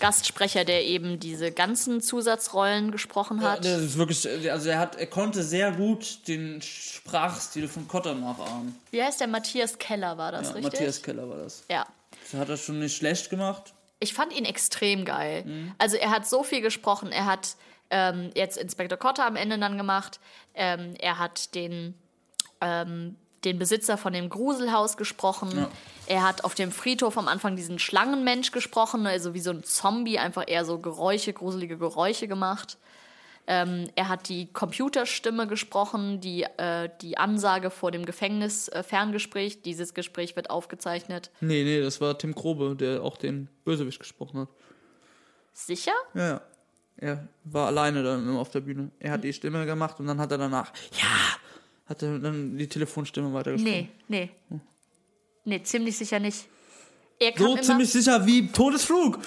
Gastsprecher, 0.00 0.64
der 0.64 0.84
eben 0.84 1.20
diese 1.20 1.52
ganzen 1.52 2.00
Zusatzrollen 2.00 2.90
gesprochen 2.90 3.40
Ja, 3.40 3.52
hat. 3.52 3.64
das 3.64 3.80
ist 3.80 3.96
wirklich, 3.96 4.28
also 4.50 4.68
er 4.70 4.80
hat, 4.80 4.96
er 4.96 5.06
konnte 5.06 5.44
sehr 5.44 5.70
gut 5.70 6.26
den 6.26 6.60
Sprachstil 6.60 7.68
von 7.68 7.86
Cotter 7.86 8.14
nachahmen. 8.16 8.76
Wie 8.90 9.00
heißt 9.00 9.20
der? 9.20 9.28
Matthias 9.28 9.78
Keller 9.78 10.18
war 10.18 10.32
das, 10.32 10.48
Ja, 10.48 10.54
richtig? 10.54 10.72
Matthias 10.72 11.00
Keller 11.00 11.28
war 11.30 11.36
das. 11.36 11.62
Ja. 11.70 11.86
Hat 12.34 12.48
er 12.48 12.56
schon 12.56 12.78
nicht 12.78 12.96
schlecht 12.96 13.30
gemacht. 13.30 13.74
Ich 13.98 14.14
fand 14.14 14.32
ihn 14.36 14.44
extrem 14.44 15.04
geil. 15.04 15.44
Mhm. 15.44 15.74
Also 15.78 15.96
er 15.96 16.10
hat 16.10 16.26
so 16.26 16.42
viel 16.42 16.60
gesprochen. 16.60 17.12
Er 17.12 17.26
hat 17.26 17.56
ähm, 17.90 18.30
jetzt 18.34 18.56
Inspektor 18.56 18.98
Cotter 18.98 19.26
am 19.26 19.36
Ende 19.36 19.58
dann 19.58 19.76
gemacht. 19.76 20.20
Ähm, 20.54 20.94
er 20.98 21.18
hat 21.18 21.54
den, 21.54 21.94
ähm, 22.60 23.16
den 23.44 23.58
Besitzer 23.58 23.98
von 23.98 24.12
dem 24.12 24.30
Gruselhaus 24.30 24.96
gesprochen. 24.96 25.50
Ja. 25.54 25.70
Er 26.06 26.22
hat 26.22 26.44
auf 26.44 26.54
dem 26.54 26.72
Friedhof 26.72 27.18
am 27.18 27.28
Anfang 27.28 27.56
diesen 27.56 27.78
Schlangenmensch 27.78 28.52
gesprochen, 28.52 29.06
also 29.06 29.34
wie 29.34 29.40
so 29.40 29.50
ein 29.50 29.64
Zombie, 29.64 30.18
einfach 30.18 30.44
eher 30.46 30.64
so 30.64 30.78
Geräusche, 30.78 31.32
gruselige 31.32 31.76
Geräusche 31.76 32.26
gemacht. 32.26 32.78
Ähm, 33.52 33.88
er 33.96 34.08
hat 34.08 34.28
die 34.28 34.46
Computerstimme 34.52 35.48
gesprochen, 35.48 36.20
die, 36.20 36.44
äh, 36.44 36.88
die 37.00 37.18
Ansage 37.18 37.70
vor 37.70 37.90
dem 37.90 38.06
Gefängnis-Ferngespräch. 38.06 39.62
Dieses 39.62 39.92
Gespräch 39.92 40.36
wird 40.36 40.50
aufgezeichnet. 40.50 41.32
Nee, 41.40 41.64
nee, 41.64 41.80
das 41.82 42.00
war 42.00 42.16
Tim 42.16 42.32
Krobe, 42.32 42.76
der 42.76 43.02
auch 43.02 43.16
den 43.16 43.48
Bösewicht 43.64 43.98
gesprochen 43.98 44.42
hat. 44.42 44.48
Sicher? 45.52 45.90
Ja, 46.14 46.28
ja. 46.28 46.40
Er 46.96 47.26
war 47.42 47.66
alleine 47.66 48.04
dann 48.04 48.28
immer 48.28 48.38
auf 48.38 48.50
der 48.50 48.60
Bühne. 48.60 48.92
Er 49.00 49.10
hat 49.10 49.24
die 49.24 49.32
Stimme 49.32 49.66
gemacht 49.66 49.98
und 49.98 50.06
dann 50.06 50.20
hat 50.20 50.30
er 50.30 50.38
danach, 50.38 50.72
ja, 50.92 51.40
hat 51.86 52.04
er 52.04 52.20
dann 52.20 52.56
die 52.56 52.68
Telefonstimme 52.68 53.34
weitergesprochen. 53.34 53.88
Nee, 54.06 54.28
nee. 54.48 54.60
Nee, 55.44 55.62
ziemlich 55.64 55.98
sicher 55.98 56.20
nicht. 56.20 56.46
Er 57.22 57.32
kam 57.32 57.46
So 57.46 57.52
immer, 57.52 57.62
ziemlich 57.62 57.92
sicher 57.92 58.24
wie 58.24 58.48
Todesflug. 58.50 59.18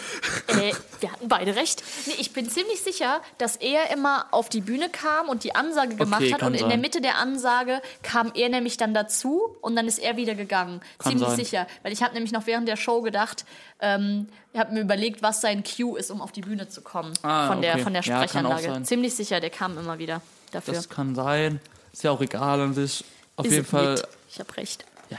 äh, 0.47 0.73
wir 0.99 1.11
hatten 1.11 1.27
beide 1.27 1.55
recht. 1.55 1.83
Nee, 2.07 2.15
ich 2.17 2.33
bin 2.33 2.49
ziemlich 2.49 2.81
sicher, 2.81 3.21
dass 3.37 3.55
er 3.57 3.91
immer 3.91 4.25
auf 4.31 4.49
die 4.49 4.61
Bühne 4.61 4.89
kam 4.89 5.29
und 5.29 5.43
die 5.43 5.53
Ansage 5.53 5.95
gemacht 5.95 6.23
hat. 6.31 6.39
kann 6.39 6.47
Und 6.47 6.53
in 6.55 6.61
der 6.61 6.69
sein. 6.71 6.81
Mitte 6.81 7.01
der 7.01 7.19
Ansage 7.19 7.81
kam 8.01 8.31
er 8.33 8.49
nämlich 8.49 8.77
dann 8.77 8.95
dazu 8.95 9.55
und 9.61 9.75
dann 9.75 9.87
ist 9.87 9.99
er 9.99 10.17
wieder 10.17 10.33
gegangen. 10.33 10.81
Kann 10.97 11.11
ziemlich 11.11 11.27
sein. 11.29 11.37
sicher. 11.37 11.67
Weil 11.83 11.93
ich 11.93 12.01
habe 12.01 12.15
nämlich 12.15 12.31
noch 12.31 12.47
während 12.47 12.67
der 12.67 12.77
Show 12.77 13.01
gedacht, 13.03 13.45
ähm, 13.79 14.27
ich 14.53 14.59
habe 14.59 14.73
mir 14.73 14.81
überlegt, 14.81 15.21
was 15.21 15.41
sein 15.41 15.63
Cue 15.63 15.99
ist, 15.99 16.09
um 16.09 16.19
auf 16.19 16.31
die 16.31 16.41
Bühne 16.41 16.67
zu 16.67 16.81
kommen. 16.81 17.13
Ah, 17.21 17.47
von, 17.47 17.61
der, 17.61 17.75
okay. 17.75 17.83
von 17.83 17.93
der 17.93 18.01
Ja, 18.01 18.25
kann 18.25 18.45
auch 18.47 18.53
Sprechanlage. 18.53 18.63
sein. 18.73 18.85
ziemlich 18.85 19.13
sicher, 19.13 19.39
der 19.39 19.51
kam 19.51 19.77
immer 19.77 19.99
wieder 19.99 20.23
dafür. 20.51 20.73
Das 20.73 20.89
kann 20.89 21.13
sein. 21.13 21.59
Ist 21.91 22.03
ja 22.03 22.09
auch 22.09 22.21
egal 22.21 22.59
an 22.59 22.73
sich. 22.73 23.05
Auf 23.35 23.45
Ist 23.45 23.51
jeden 23.51 23.65
Fall, 23.65 23.93
mit. 23.95 24.07
Ich 24.31 24.39
habe 24.39 24.57
recht. 24.57 24.83
ja. 25.11 25.17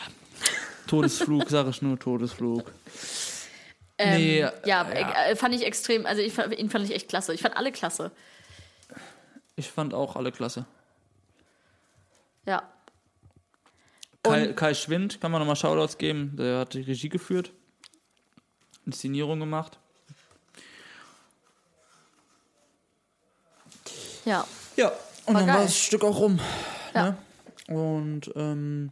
Todesflug, 0.87 1.49
sage 1.51 1.71
ich 1.71 1.83
nur, 1.83 1.99
Todesflug. 1.99 2.71
Ähm, 3.99 4.17
Nee, 4.21 4.41
ja, 4.41 4.53
ja. 4.67 4.91
äh, 4.91 5.37
fand 5.37 5.55
ich 5.55 5.65
extrem, 5.65 6.05
also 6.07 6.21
ich, 6.21 6.33
fand- 6.33 6.57
ihn 6.59 6.69
fand 6.71 6.85
ich 6.85 6.95
echt 6.95 7.09
klasse. 7.09 7.33
Ich 7.35 7.43
fand 7.43 7.57
alle 7.57 7.71
klasse. 7.73 8.11
Ich 9.57 9.71
fand 9.71 9.95
auch 9.95 10.17
alle 10.17 10.33
klasse. 10.33 10.67
Ja. 12.47 12.63
Kai, 14.23 14.53
Kai 14.55 14.75
Schwind, 14.75 15.21
kann 15.21 15.31
man 15.31 15.41
nochmal 15.41 15.55
Shoutouts 15.57 15.97
geben. 15.99 16.35
Der 16.37 16.59
hat 16.61 16.75
die 16.75 16.81
Regie 16.81 17.09
geführt. 17.09 17.53
Inszenierung 18.87 19.39
gemacht. 19.41 19.79
Ja. 24.25 24.47
Ja, 24.77 24.89
und 25.27 25.35
War 25.35 25.41
dann 25.41 25.47
geil. 25.47 25.57
war 25.57 25.63
das 25.65 25.77
Stück 25.79 26.03
auch 26.05 26.19
rum. 26.19 26.41
Ja. 26.95 27.11
Ne? 27.69 27.75
Und 27.77 28.31
ähm, 28.35 28.91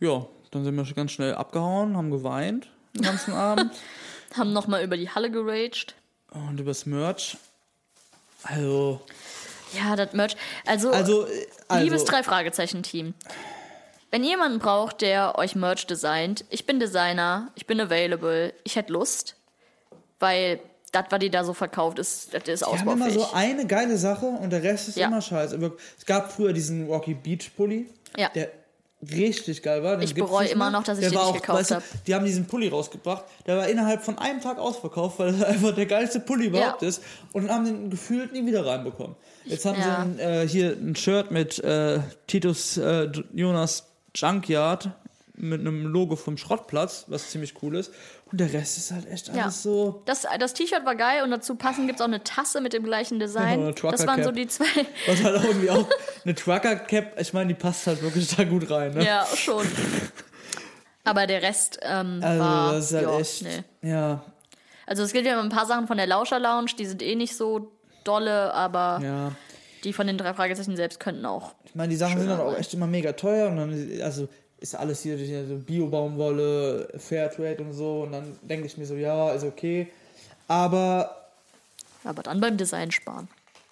ja, 0.00 0.26
dann 0.50 0.64
sind 0.64 0.74
wir 0.76 0.84
schon 0.84 0.94
ganz 0.96 1.12
schnell 1.12 1.34
abgehauen, 1.34 1.96
haben 1.96 2.10
geweint 2.10 2.68
den 2.94 3.02
ganzen 3.02 3.32
Abend. 3.34 3.72
Haben 4.36 4.52
nochmal 4.52 4.82
über 4.84 4.96
die 4.96 5.10
Halle 5.10 5.30
geraged. 5.30 5.94
Und 6.30 6.58
übers 6.60 6.84
Merch. 6.86 7.36
Also, 8.42 9.00
Ja, 9.72 9.96
das 9.96 10.12
Merch. 10.12 10.36
Also, 10.66 10.90
also, 10.90 11.26
äh, 11.26 11.46
also 11.68 11.84
liebes 11.84 12.04
Drei-Fragezeichen-Team. 12.04 13.14
Wenn 14.10 14.24
ihr 14.24 14.30
jemanden 14.30 14.58
braucht, 14.58 15.02
der 15.02 15.36
euch 15.38 15.54
Merch 15.54 15.86
designt, 15.86 16.44
ich 16.50 16.64
bin 16.64 16.80
Designer, 16.80 17.50
ich 17.56 17.66
bin 17.66 17.78
available, 17.80 18.54
ich 18.64 18.76
hätte 18.76 18.92
Lust, 18.92 19.36
weil 20.18 20.60
das, 20.92 21.04
was 21.10 21.18
die 21.18 21.28
da 21.28 21.44
so 21.44 21.52
verkauft, 21.52 21.98
ist, 21.98 22.32
das 22.32 22.44
ist 22.48 22.60
Wir 22.62 22.68
haben 22.68 22.80
immer 22.88 22.92
ausbaufähig. 23.06 23.14
so 23.28 23.34
eine 23.34 23.66
geile 23.66 23.98
Sache 23.98 24.24
und 24.26 24.48
der 24.50 24.62
Rest 24.62 24.88
ist 24.88 24.96
Ja. 24.96 25.08
immer 25.08 25.20
scheiße. 25.20 25.58
Es 25.98 26.06
gab 26.06 26.32
früher 26.32 26.54
diesen 26.54 26.86
Rocky 26.86 27.12
Beach 27.12 27.50
Pulli, 27.54 27.86
Ja. 28.16 28.30
der 28.30 28.50
richtig 29.02 29.62
geil 29.62 29.82
war. 29.82 29.96
Den 29.96 30.02
Ich 30.04 30.14
bereue 30.14 30.48
immer 30.48 30.70
noch, 30.70 30.82
dass 30.82 30.98
ich 30.98 31.02
der 31.02 31.10
den 31.10 31.18
nicht 31.18 31.26
auch, 31.26 31.34
gekauft 31.34 31.58
weißt 31.60 31.70
du, 31.70 31.74
hab. 31.76 31.82
Die 32.06 32.14
haben 32.14 32.24
diesen 32.24 32.46
Pulli 32.46 32.68
rausgebracht, 32.68 33.24
der 33.46 33.56
war 33.58 33.68
innerhalb 33.68 34.02
von 34.02 34.18
einem 34.18 34.40
Tag 34.40 34.58
ausverkauft, 34.58 35.18
weil 35.18 35.32
das 35.32 35.42
einfach 35.44 35.74
der 35.74 35.86
geilste 35.86 36.20
Pulli 36.20 36.46
überhaupt 36.46 36.82
Ja. 36.82 36.88
ist 36.88 37.02
und 37.32 37.48
haben 37.50 37.64
den 37.64 37.90
gefühlt 37.90 38.32
nie 38.32 38.44
wieder 38.46 38.66
reinbekommen. 38.66 39.16
Jetzt 39.44 39.64
haben 39.64 39.78
Ja. 39.78 39.84
sie 39.84 39.90
ein, 39.90 40.18
äh, 40.18 40.48
hier 40.48 40.72
ein 40.72 40.96
Shirt 40.96 41.30
mit 41.30 41.58
äh, 41.60 42.00
Titus 42.26 42.76
äh, 42.76 43.10
Jonas 43.32 43.86
Junkyard 44.14 44.90
mit 45.40 45.60
einem 45.60 45.86
Logo 45.86 46.16
vom 46.16 46.36
Schrottplatz, 46.36 47.04
was 47.06 47.30
ziemlich 47.30 47.54
cool 47.62 47.76
ist. 47.76 47.92
Und 48.30 48.38
der 48.40 48.52
Rest 48.52 48.76
ist 48.78 48.90
halt 48.92 49.08
echt 49.10 49.28
Ja. 49.28 49.44
alles 49.44 49.62
so. 49.62 50.02
Das, 50.04 50.26
das 50.38 50.52
T-Shirt 50.54 50.84
war 50.84 50.94
geil 50.96 51.22
und 51.22 51.30
dazu 51.30 51.54
passend 51.54 51.86
gibt 51.86 51.98
es 51.98 52.02
auch 52.02 52.08
eine 52.08 52.22
Tasse 52.22 52.60
mit 52.60 52.72
dem 52.72 52.84
gleichen 52.84 53.18
Ja, 53.20 53.26
Design. 53.26 53.60
eine 53.62 53.72
das 53.72 54.06
waren 54.06 54.22
so 54.22 54.30
Trucker-Cap. 54.30 54.34
die 54.34 54.46
zwei. 54.48 54.64
Was 55.06 55.22
halt 55.24 55.36
auch 55.38 55.44
irgendwie 55.44 55.70
auch 55.70 55.88
eine 56.24 56.34
Trucker 56.34 56.76
Cap, 56.76 57.18
ich 57.20 57.32
meine, 57.32 57.48
die 57.48 57.54
passt 57.54 57.86
halt 57.86 58.02
wirklich 58.02 58.34
da 58.36 58.44
gut 58.44 58.70
rein. 58.70 58.92
Ne? 58.94 59.04
Ja, 59.04 59.26
schon. 59.34 59.66
Aber 61.04 61.26
der 61.26 61.42
Rest 61.42 61.78
ähm, 61.82 62.20
Also, 62.22 62.40
war. 62.40 62.72
das 62.74 62.84
ist 62.90 62.94
halt 62.94 63.04
ja, 63.06 63.18
echt. 63.18 63.42
nee. 63.82 63.88
Ja, 63.90 64.22
Also 64.86 65.02
es 65.02 65.12
gibt 65.12 65.26
ja 65.26 65.40
ein 65.40 65.48
paar 65.48 65.66
Sachen 65.66 65.86
von 65.86 65.96
der 65.96 66.06
Lauscher 66.06 66.38
Lounge, 66.38 66.72
die 66.78 66.86
sind 66.86 67.02
eh 67.02 67.14
nicht 67.14 67.36
so 67.36 67.72
dolle, 68.04 68.52
aber 68.52 69.00
ja. 69.02 69.32
die 69.84 69.92
von 69.92 70.06
den 70.06 70.18
drei 70.18 70.34
Fragezeichen 70.34 70.76
selbst 70.76 71.00
könnten 71.00 71.24
auch. 71.24 71.54
Ich 71.64 71.74
meine, 71.74 71.88
die 71.90 71.96
Sachen 71.96 72.18
sind 72.18 72.28
dann 72.28 72.40
auch 72.40 72.56
echt 72.56 72.74
immer 72.74 72.86
mega 72.86 73.12
teuer 73.12 73.48
und 73.48 73.56
dann, 73.56 74.00
also 74.02 74.28
ist 74.60 74.74
alles 74.74 75.02
hier, 75.02 75.16
Bio-Baumwolle, 75.16 76.88
Fairtrade 76.98 77.62
und 77.62 77.72
so 77.72 78.02
und 78.02 78.12
dann 78.12 78.36
denke 78.42 78.66
ich 78.66 78.76
mir 78.76 78.86
so, 78.86 78.94
ja, 78.94 79.30
ist 79.32 79.44
okay. 79.44 79.88
Aber, 80.48 81.28
Aber 82.04 82.22
dann 82.22 82.40
beim 82.40 82.56
Design 82.56 82.90
sparen. 82.90 83.28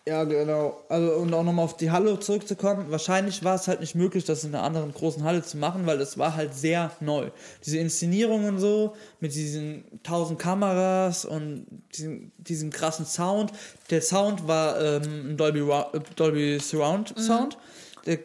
ja, 0.07 0.23
genau, 0.25 0.81
also 0.89 1.15
und 1.15 1.35
auch 1.35 1.43
nochmal 1.43 1.65
auf 1.65 1.77
die 1.77 1.91
Halle 1.91 2.21
zurückzukommen, 2.21 2.91
wahrscheinlich 2.91 3.43
war 3.43 3.57
es 3.57 3.67
halt 3.67 3.81
nicht 3.81 3.95
möglich, 3.97 4.25
das 4.25 4.45
in 4.45 4.55
einer 4.55 4.63
anderen 4.63 4.93
großen 4.93 5.25
Halle 5.25 5.43
zu 5.43 5.57
machen, 5.57 5.87
weil 5.87 5.99
das 5.99 6.17
war 6.19 6.37
halt 6.37 6.55
sehr 6.55 6.93
neu. 7.01 7.31
Diese 7.65 7.79
Inszenierung 7.79 8.45
und 8.45 8.59
so, 8.61 8.95
mit 9.19 9.35
diesen 9.35 9.85
tausend 10.05 10.39
Kameras 10.39 11.25
und 11.25 11.67
diesem, 11.97 12.31
diesem 12.39 12.71
krassen 12.71 13.07
Sound. 13.07 13.53
Der 13.91 14.03
Sound 14.03 14.47
war 14.47 14.81
ähm, 14.81 15.31
ein 15.31 15.37
Dolby, 15.37 15.61
äh, 15.61 16.01
Dolby 16.15 16.61
Surround 16.61 17.15
Sound. 17.19 17.55
Der 17.55 17.61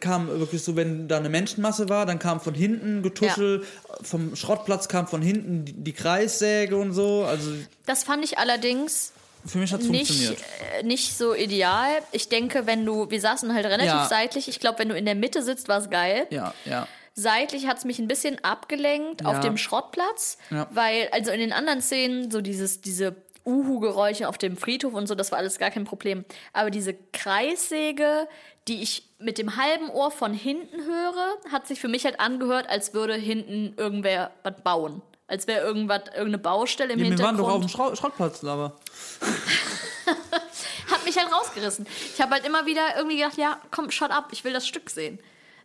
kam 0.00 0.28
wirklich 0.28 0.62
so, 0.62 0.76
wenn 0.76 1.08
da 1.08 1.16
eine 1.18 1.28
Menschenmasse 1.28 1.88
war, 1.88 2.06
dann 2.06 2.18
kam 2.18 2.40
von 2.40 2.54
hinten 2.54 3.02
Getuschel, 3.02 3.64
vom 4.02 4.36
Schrottplatz 4.36 4.88
kam 4.88 5.06
von 5.08 5.20
hinten 5.22 5.64
die, 5.64 5.72
die 5.72 5.92
Kreissäge 5.92 6.76
und 6.76 6.92
so. 6.92 7.24
Also 7.24 7.50
Das 7.86 8.04
fand 8.04 8.24
ich 8.24 8.38
allerdings 8.38 9.12
für 9.44 9.58
mich 9.58 9.72
hat 9.72 9.80
es 9.80 9.88
nicht, 9.88 10.06
funktioniert. 10.06 10.42
äh, 10.78 10.82
nicht 10.84 11.18
so 11.18 11.34
ideal. 11.34 11.90
Ich 12.12 12.28
denke, 12.28 12.66
wenn 12.66 12.86
du, 12.86 13.10
wir 13.10 13.20
saßen 13.20 13.52
halt 13.52 13.66
relativ 13.66 13.86
Ja. 13.86 14.06
seitlich. 14.08 14.46
Ich 14.46 14.60
glaube, 14.60 14.78
wenn 14.78 14.88
du 14.88 14.96
in 14.96 15.04
der 15.04 15.16
Mitte 15.16 15.42
sitzt, 15.42 15.66
war 15.66 15.78
es 15.78 15.90
geil. 15.90 16.28
Ja, 16.30 16.54
ja. 16.64 16.86
Seitlich 17.14 17.66
hat 17.66 17.78
es 17.78 17.84
mich 17.84 17.98
ein 17.98 18.06
bisschen 18.06 18.42
abgelenkt 18.44 19.26
auf 19.26 19.34
Ja. 19.34 19.40
dem 19.40 19.56
Schrottplatz, 19.58 20.38
Ja. 20.50 20.68
weil, 20.72 21.08
also 21.10 21.32
in 21.32 21.40
den 21.40 21.52
anderen 21.52 21.82
Szenen, 21.82 22.30
so 22.30 22.40
dieses, 22.40 22.80
diese 22.82 23.16
Uhu-Geräusche 23.44 24.28
auf 24.28 24.38
dem 24.38 24.56
Friedhof 24.56 24.94
und 24.94 25.06
so, 25.06 25.14
das 25.14 25.32
war 25.32 25.38
alles 25.38 25.58
gar 25.58 25.70
kein 25.70 25.84
Problem. 25.84 26.24
Aber 26.52 26.70
diese 26.70 26.94
Kreissäge, 27.12 28.28
die 28.68 28.82
ich 28.82 29.08
mit 29.18 29.38
dem 29.38 29.56
halben 29.56 29.90
Ohr 29.90 30.10
von 30.10 30.32
hinten 30.34 30.84
höre, 30.84 31.36
hat 31.50 31.66
sich 31.66 31.80
für 31.80 31.88
mich 31.88 32.04
halt 32.04 32.20
angehört, 32.20 32.68
als 32.68 32.94
würde 32.94 33.14
hinten 33.14 33.74
irgendwer 33.76 34.30
was 34.42 34.54
bauen. 34.62 35.02
Als 35.26 35.46
wäre 35.46 35.64
irgendwas, 35.64 36.02
irgendeine 36.08 36.38
Baustelle 36.38 36.92
im 36.92 36.98
Ja, 36.98 37.04
wir 37.04 37.18
waren 37.18 37.36
Hintergrund. 37.36 37.40
doch 37.40 37.54
auf 37.54 37.60
dem 37.60 37.68
Schrott 37.68 37.98
Schrottplatz, 37.98 38.44
aber. 38.44 38.76
hat 40.90 41.04
mich 41.04 41.16
halt 41.16 41.32
rausgerissen. 41.32 41.86
Ich 42.14 42.20
habe 42.20 42.32
halt 42.32 42.46
immer 42.46 42.66
wieder 42.66 42.96
irgendwie 42.96 43.16
gedacht, 43.16 43.38
ja, 43.38 43.58
komm, 43.70 43.90
shut 43.90 44.10
up, 44.10 44.28
ich 44.32 44.44
will 44.44 44.52
das 44.52 44.66
Stück 44.66 44.90
sehen. 44.90 45.18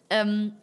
Ähm, 0.09 0.53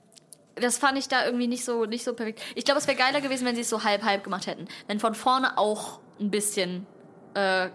das 0.54 0.78
fand 0.78 0.98
ich 0.98 1.08
da 1.08 1.26
irgendwie 1.26 1.48
nicht 1.48 1.64
so, 1.64 1.84
nicht 1.84 2.04
so 2.04 2.14
perfekt. 2.14 2.40
Ich 2.54 2.64
glaube, 2.64 2.78
es 2.78 2.86
wäre 2.86 2.96
geiler 2.96 3.20
gewesen, 3.20 3.44
wenn 3.46 3.56
sie 3.56 3.62
es 3.62 3.68
so 3.68 3.84
halb-halb 3.84 4.24
gemacht 4.24 4.46
hätten. 4.46 4.68
Wenn 4.86 5.00
von 5.00 5.14
vorne 5.14 5.58
auch 5.58 5.98
ein 6.20 6.30
bisschen 6.30 6.86
äh, 7.34 7.66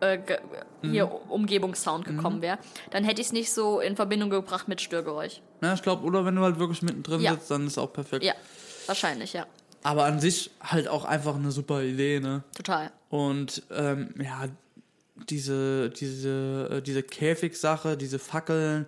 äh, 0.00 0.18
hier 0.82 1.10
Umgebungssound 1.30 2.04
gekommen 2.04 2.42
wäre, 2.42 2.58
dann 2.90 3.04
hätte 3.04 3.20
ich 3.20 3.28
es 3.28 3.32
nicht 3.32 3.52
so 3.52 3.80
in 3.80 3.94
Verbindung 3.96 4.30
gebracht 4.30 4.66
mit 4.68 4.80
Störgeräusch. 4.80 5.40
Ja, 5.62 5.74
ich 5.74 5.82
glaube, 5.82 6.04
oder 6.04 6.24
wenn 6.24 6.34
du 6.34 6.42
halt 6.42 6.58
wirklich 6.58 6.82
mittendrin 6.82 7.20
Ja. 7.20 7.32
sitzt, 7.34 7.50
dann 7.50 7.66
ist 7.66 7.78
auch 7.78 7.92
perfekt. 7.92 8.24
Ja, 8.24 8.34
wahrscheinlich, 8.86 9.32
ja. 9.32 9.46
Aber 9.84 10.04
an 10.04 10.20
sich 10.20 10.50
halt 10.60 10.88
auch 10.88 11.04
einfach 11.04 11.34
eine 11.36 11.50
super 11.52 11.82
Idee, 11.82 12.20
ne? 12.20 12.42
Total. 12.56 12.90
Und 13.10 13.62
ähm, 13.70 14.14
ja, 14.20 14.46
diese, 15.28 15.90
diese, 15.90 16.68
äh, 16.70 16.82
diese 16.82 17.02
Käfig-Sache, 17.02 17.96
diese 17.96 18.18
Fackeln, 18.18 18.86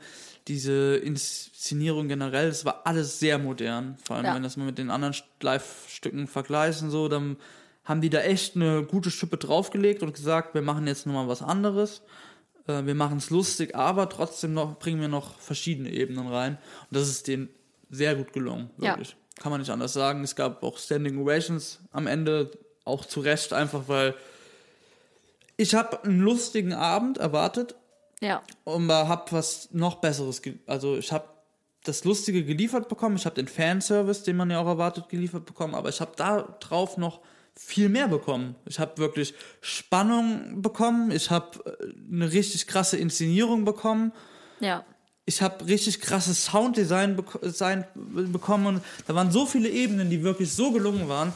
diese 0.49 0.97
Inszenierung 0.97 2.09
generell, 2.09 2.49
das 2.49 2.65
war 2.65 2.83
alles 2.85 3.19
sehr 3.19 3.39
modern. 3.39 3.97
Vor 4.05 4.17
allem, 4.17 4.27
Ja. 4.27 4.35
wenn 4.35 4.43
das 4.43 4.57
mal 4.57 4.65
mit 4.65 4.79
den 4.79 4.91
anderen 4.91 5.15
St- 5.15 5.25
Live-Stücken 5.43 6.27
vergleichen, 6.27 6.91
so, 6.91 7.09
dann 7.09 7.37
haben 7.85 8.01
die 8.01 8.11
da 8.11 8.21
echt 8.21 8.57
eine 8.57 8.83
gute 8.85 9.11
Schippe 9.11 9.37
draufgelegt 9.37 10.03
und 10.03 10.15
gesagt, 10.15 10.55
wir 10.55 10.63
machen 10.63 10.87
jetzt 10.87 11.07
nochmal 11.07 11.29
was 11.29 11.43
anderes. 11.43 12.03
Äh, 12.67 12.85
wir 12.87 12.95
machen 12.95 13.19
es 13.19 13.31
lustig, 13.31 13.75
aber 13.75 14.09
trotzdem 14.09 14.55
noch 14.55 14.79
bringen 14.79 15.01
wir 15.01 15.09
noch 15.09 15.39
verschiedene 15.39 15.91
Ebenen 15.91 16.27
rein. 16.29 16.59
Und 16.91 16.97
das 16.97 17.09
ist 17.09 17.27
denen 17.29 17.49
sehr 17.91 18.15
gut 18.15 18.33
gelungen, 18.33 18.71
Ja. 18.79 18.91
wirklich. 18.93 19.17
Kann 19.41 19.51
man 19.51 19.61
nicht 19.61 19.71
anders 19.71 19.93
sagen. 19.93 20.23
Es 20.23 20.37
gab 20.37 20.63
auch 20.63 20.79
Standing 20.79 21.19
Ovations 21.21 21.81
am 21.93 22.07
Ende, 22.07 22.51
auch 22.85 23.05
zu 23.05 23.21
Recht, 23.21 23.53
einfach 23.53 23.83
weil 23.89 24.15
ich 25.57 25.75
habe 25.75 26.03
einen 26.05 26.21
lustigen 26.21 26.73
Abend 26.73 27.19
erwartet 27.19 27.75
Ja. 28.21 28.43
und 28.65 28.91
habe 28.91 29.33
was 29.33 29.69
noch 29.73 29.97
Besseres. 29.97 30.41
Also 30.67 30.97
ich 30.97 31.13
habe 31.13 31.29
das 31.85 32.05
Lustige 32.05 32.45
geliefert 32.45 32.89
bekommen, 32.89 33.17
ich 33.17 33.27
habe 33.27 33.35
den 33.37 33.49
Fanservice, 33.49 34.23
den 34.25 34.37
man 34.37 34.51
ja 34.51 34.59
auch 34.61 34.67
erwartet, 34.67 35.09
geliefert 35.11 35.45
bekommen, 35.45 35.75
aber 35.75 35.91
ich 35.91 36.01
habe 36.01 36.13
da 36.17 36.43
drauf 36.61 36.97
noch 36.97 37.21
viel 37.57 37.89
mehr 37.89 38.09
bekommen. 38.09 38.57
Ich 38.67 38.79
habe 38.81 38.99
wirklich 38.99 39.35
Spannung 39.61 40.61
bekommen, 40.63 41.11
ich 41.11 41.31
habe 41.31 41.59
äh, 41.81 42.13
eine 42.13 42.33
richtig 42.33 42.67
krasse 42.67 42.97
Inszenierung 42.97 43.65
bekommen 43.65 44.13
Ja. 44.61 44.85
ich 45.27 45.41
habe 45.41 45.67
richtig 45.67 46.01
krasses 46.01 46.45
Sounddesign 46.47 47.17
bek 47.17 47.27
sein, 47.43 47.85
bekommen 47.95 48.67
und 48.67 48.85
da 49.07 49.15
waren 49.15 49.31
so 49.31 49.47
viele 49.47 49.69
Ebenen, 49.69 50.11
die 50.11 50.23
wirklich 50.23 50.53
so 50.53 50.73
gelungen 50.73 51.09
waren, 51.09 51.33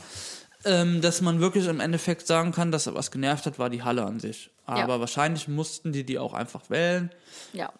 ähm, 0.65 1.01
dass 1.01 1.21
man 1.21 1.41
wirklich 1.41 1.67
im 1.69 1.81
Endeffekt 1.81 2.27
sagen 2.27 2.53
kann, 2.53 2.73
dass 2.73 2.93
was 2.93 3.11
genervt 3.11 3.47
hat, 3.47 3.59
war 3.59 3.71
die 3.71 3.83
Halle 3.85 4.05
an 4.05 4.19
sich. 4.21 4.51
Aber 4.67 4.95
Ja. 4.95 5.01
wahrscheinlich 5.01 5.47
mussten 5.49 5.93
die 5.93 6.05
die 6.05 6.19
auch 6.19 6.35
einfach 6.35 6.69
wählen, 6.69 7.11
Ja. 7.53 7.73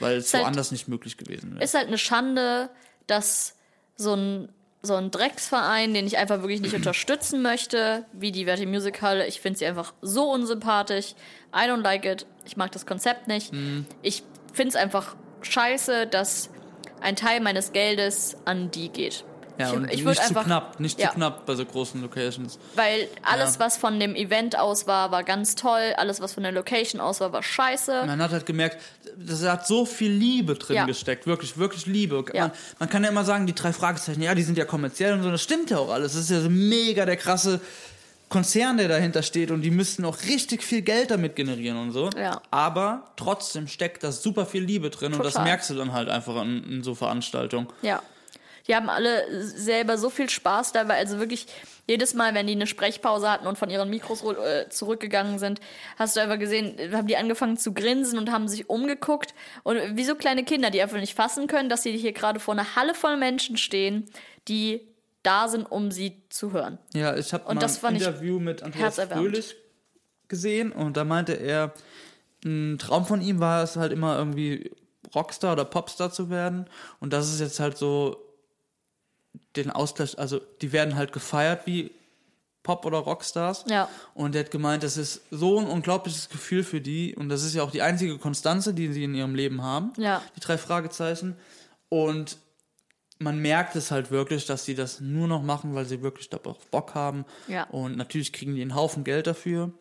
weil 0.00 0.16
es 0.16 0.32
halt- 0.32 0.44
woanders 0.44 0.72
nicht 0.72 0.88
möglich 0.88 1.16
gewesen 1.18 1.52
wäre. 1.54 1.62
ist 1.62 1.74
halt 1.74 1.86
eine 1.88 1.98
Schande, 1.98 2.70
dass 3.06 3.54
so 3.96 4.14
ein, 4.14 4.48
so 4.86 4.94
ein 4.94 5.10
Drecksverein, 5.10 5.92
den 5.94 6.06
ich 6.06 6.16
einfach 6.18 6.40
wirklich 6.40 6.60
nicht 6.60 6.74
unterstützen 6.74 7.42
möchte, 7.42 8.04
wie 8.12 8.32
die 8.32 8.44
Verti 8.44 8.66
Music 8.66 9.02
Halle, 9.02 9.26
ich 9.26 9.40
finde 9.40 9.58
sie 9.58 9.66
einfach 9.66 9.92
so 10.00 10.30
unsympathisch. 10.30 11.14
I 11.54 11.68
don't 11.68 11.82
like 11.82 12.04
it. 12.04 12.26
Ich 12.44 12.56
mag 12.56 12.72
das 12.72 12.86
Konzept 12.86 13.28
nicht. 13.28 13.52
Mhm. 13.52 13.86
Ich 14.02 14.22
finde 14.52 14.70
es 14.70 14.76
einfach 14.76 15.16
scheiße, 15.42 16.06
dass 16.06 16.50
ein 17.00 17.16
Teil 17.16 17.40
meines 17.40 17.72
Geldes 17.72 18.36
an 18.44 18.70
die 18.70 18.88
geht. 18.88 19.24
Ja, 19.58 19.68
ich, 19.70 19.76
und 19.76 19.90
ich 19.92 20.04
nicht 20.04 20.22
zu 20.24 20.34
knapp, 20.34 20.78
nicht 20.80 20.98
Ja. 21.00 21.08
zu 21.10 21.14
knapp 21.14 21.46
bei 21.46 21.54
so 21.54 21.64
großen 21.64 22.00
Locations. 22.02 22.58
Weil 22.74 23.08
alles, 23.22 23.54
Ja. 23.54 23.60
was 23.60 23.76
von 23.76 23.98
dem 23.98 24.14
Event 24.14 24.58
aus 24.58 24.86
war, 24.86 25.10
war 25.10 25.24
ganz 25.24 25.54
toll. 25.54 25.94
Alles, 25.96 26.20
was 26.20 26.34
von 26.34 26.42
der 26.42 26.52
Location 26.52 27.00
aus 27.00 27.20
war, 27.20 27.32
war 27.32 27.42
scheiße. 27.42 28.04
Man 28.06 28.20
hat 28.22 28.32
halt 28.32 28.46
gemerkt, 28.46 28.78
das 29.16 29.42
hat 29.42 29.66
so 29.66 29.86
viel 29.86 30.10
Liebe 30.12 30.54
drin 30.54 30.76
Ja. 30.76 30.84
gesteckt, 30.86 31.26
wirklich, 31.26 31.56
wirklich 31.58 31.86
Liebe. 31.86 32.24
Man, 32.34 32.52
man 32.78 32.88
kann 32.88 33.02
ja 33.04 33.10
immer 33.10 33.24
sagen, 33.24 33.46
die 33.46 33.54
drei 33.54 33.72
Fragezeichen, 33.72 34.22
ja, 34.22 34.34
die 34.34 34.42
sind 34.42 34.58
ja 34.58 34.64
kommerziell 34.64 35.12
und 35.14 35.22
so, 35.22 35.30
das 35.30 35.42
stimmt 35.42 35.70
ja 35.70 35.78
auch 35.78 35.90
alles. 35.90 36.12
Das 36.12 36.22
ist 36.22 36.30
ja 36.30 36.40
so 36.40 36.50
mega 36.50 37.06
der 37.06 37.16
krasse 37.16 37.60
Konzern, 38.28 38.76
der 38.76 38.88
dahinter 38.88 39.22
steht 39.22 39.52
und 39.52 39.62
die 39.62 39.70
müssten 39.70 40.04
auch 40.04 40.16
richtig 40.24 40.64
viel 40.64 40.82
Geld 40.82 41.12
damit 41.12 41.36
generieren 41.36 41.76
und 41.78 41.92
so. 41.92 42.10
Aber 42.50 43.04
trotzdem 43.16 43.68
steckt 43.68 44.02
da 44.02 44.10
super 44.10 44.46
viel 44.46 44.64
Liebe 44.64 44.90
drin 44.90 45.12
und 45.14 45.20
das 45.24 45.34
Total. 45.34 45.44
merkst 45.44 45.70
du 45.70 45.74
dann 45.74 45.92
halt 45.92 46.08
einfach 46.08 46.42
in, 46.42 46.64
in 46.64 46.82
so 46.82 46.96
Veranstaltungen. 46.96 47.68
Ja. 47.82 48.02
Die 48.66 48.74
haben 48.74 48.88
alle 48.88 49.24
selber 49.42 49.98
so 49.98 50.10
viel 50.10 50.28
Spaß 50.28 50.72
dabei. 50.72 50.96
Also 50.96 51.18
wirklich, 51.18 51.46
jedes 51.86 52.14
Mal, 52.14 52.34
wenn 52.34 52.46
die 52.46 52.54
eine 52.54 52.66
Sprechpause 52.66 53.30
hatten 53.30 53.46
und 53.46 53.58
von 53.58 53.70
ihren 53.70 53.88
Mikros 53.88 54.22
äh, 54.24 54.68
zurückgegangen 54.68 55.38
sind, 55.38 55.60
hast 55.98 56.16
du 56.16 56.20
einfach 56.20 56.38
gesehen, 56.38 56.76
haben 56.92 57.06
die 57.06 57.16
angefangen 57.16 57.56
zu 57.56 57.72
grinsen 57.72 58.18
und 58.18 58.32
haben 58.32 58.48
sich 58.48 58.68
umgeguckt. 58.68 59.34
Und 59.62 59.78
wie 59.96 60.04
so 60.04 60.16
kleine 60.16 60.44
Kinder, 60.44 60.70
die 60.70 60.82
einfach 60.82 60.98
nicht 60.98 61.14
fassen 61.14 61.46
können, 61.46 61.68
dass 61.68 61.82
sie 61.82 61.96
hier 61.96 62.12
gerade 62.12 62.40
vor 62.40 62.54
einer 62.54 62.76
Halle 62.76 62.94
voll 62.94 63.16
Menschen 63.16 63.56
stehen, 63.56 64.06
die 64.48 64.80
da 65.22 65.48
sind, 65.48 65.64
um 65.64 65.90
sie 65.90 66.22
zu 66.28 66.52
hören. 66.52 66.78
Ja, 66.94 67.16
ich 67.16 67.32
habe 67.32 67.48
ein 67.48 67.58
Interview 67.94 68.38
mit 68.38 68.62
Andreas. 68.62 68.96
Fröhlich 68.96 69.56
gesehen 70.28 70.72
und 70.72 70.96
da 70.96 71.04
meinte 71.04 71.34
er, 71.34 71.72
ein 72.44 72.78
Traum 72.78 73.06
von 73.06 73.20
ihm 73.20 73.40
war 73.40 73.62
es 73.62 73.76
halt 73.76 73.92
immer 73.92 74.18
irgendwie 74.18 74.70
Rockstar 75.14 75.52
oder 75.52 75.64
Popstar 75.64 76.12
zu 76.12 76.30
werden 76.30 76.68
und 77.00 77.12
das 77.12 77.32
ist 77.32 77.40
jetzt 77.40 77.60
halt 77.60 77.76
so 77.76 78.25
den 79.56 79.70
Ausgleich, 79.70 80.18
also 80.18 80.40
die 80.60 80.72
werden 80.72 80.96
halt 80.96 81.12
gefeiert 81.12 81.66
wie 81.66 81.90
Pop- 82.62 82.84
oder 82.84 82.98
Rockstars. 82.98 83.64
Ja. 83.68 83.88
Und 84.14 84.34
er 84.34 84.44
hat 84.44 84.50
gemeint, 84.50 84.82
das 84.82 84.96
ist 84.96 85.22
so 85.30 85.60
ein 85.60 85.66
unglaubliches 85.66 86.28
Gefühl 86.28 86.64
für 86.64 86.80
die 86.80 87.14
und 87.14 87.28
das 87.28 87.44
ist 87.44 87.54
ja 87.54 87.62
auch 87.62 87.70
die 87.70 87.82
einzige 87.82 88.18
Konstanze, 88.18 88.74
die 88.74 88.92
sie 88.92 89.04
in 89.04 89.14
ihrem 89.14 89.34
Leben 89.34 89.62
haben. 89.62 89.92
Ja. 89.96 90.20
Die 90.34 90.40
drei 90.40 90.58
Fragezeichen. 90.58 91.36
Und 91.88 92.38
man 93.18 93.40
merkt 93.40 93.76
es 93.76 93.90
halt 93.90 94.10
wirklich, 94.10 94.46
dass 94.46 94.64
sie 94.64 94.74
das 94.74 95.00
nur 95.00 95.28
noch 95.28 95.42
machen, 95.42 95.74
weil 95.74 95.86
sie 95.86 96.02
wirklich 96.02 96.28
darauf 96.28 96.58
Bock 96.66 96.94
haben. 96.94 97.24
Ja. 97.46 97.64
Und 97.64 97.96
natürlich 97.96 98.32
kriegen 98.32 98.54
die 98.54 98.62
einen 98.62 98.74
Haufen 98.74 99.04
Geld 99.04 99.26
dafür. 99.26 99.72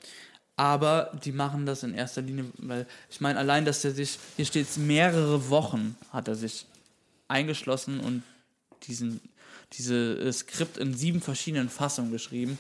Aber 0.56 1.12
die 1.26 1.34
machen 1.34 1.66
das 1.66 1.84
in 1.84 1.94
erster 1.94 2.22
Linie, 2.22 2.46
weil 2.60 2.88
ich 3.10 3.20
meine, 3.20 3.40
allein, 3.40 3.66
dass 3.66 3.84
er 3.84 3.92
sich, 3.92 4.20
hier 4.38 4.46
steht 4.46 4.70
es, 4.70 4.78
mehrere 4.78 5.50
Wochen 5.50 5.98
hat 6.12 6.30
er 6.30 6.36
sich 6.36 6.66
eingeschlossen 7.28 8.00
und 8.00 8.24
diesen, 8.84 9.20
diese 9.74 9.96
äh, 9.96 10.32
Skript 10.32 10.78
in 10.78 10.94
sieben 10.94 11.22
verschiedenen 11.22 11.70
Fassungen 11.70 12.12
geschrieben. 12.12 12.58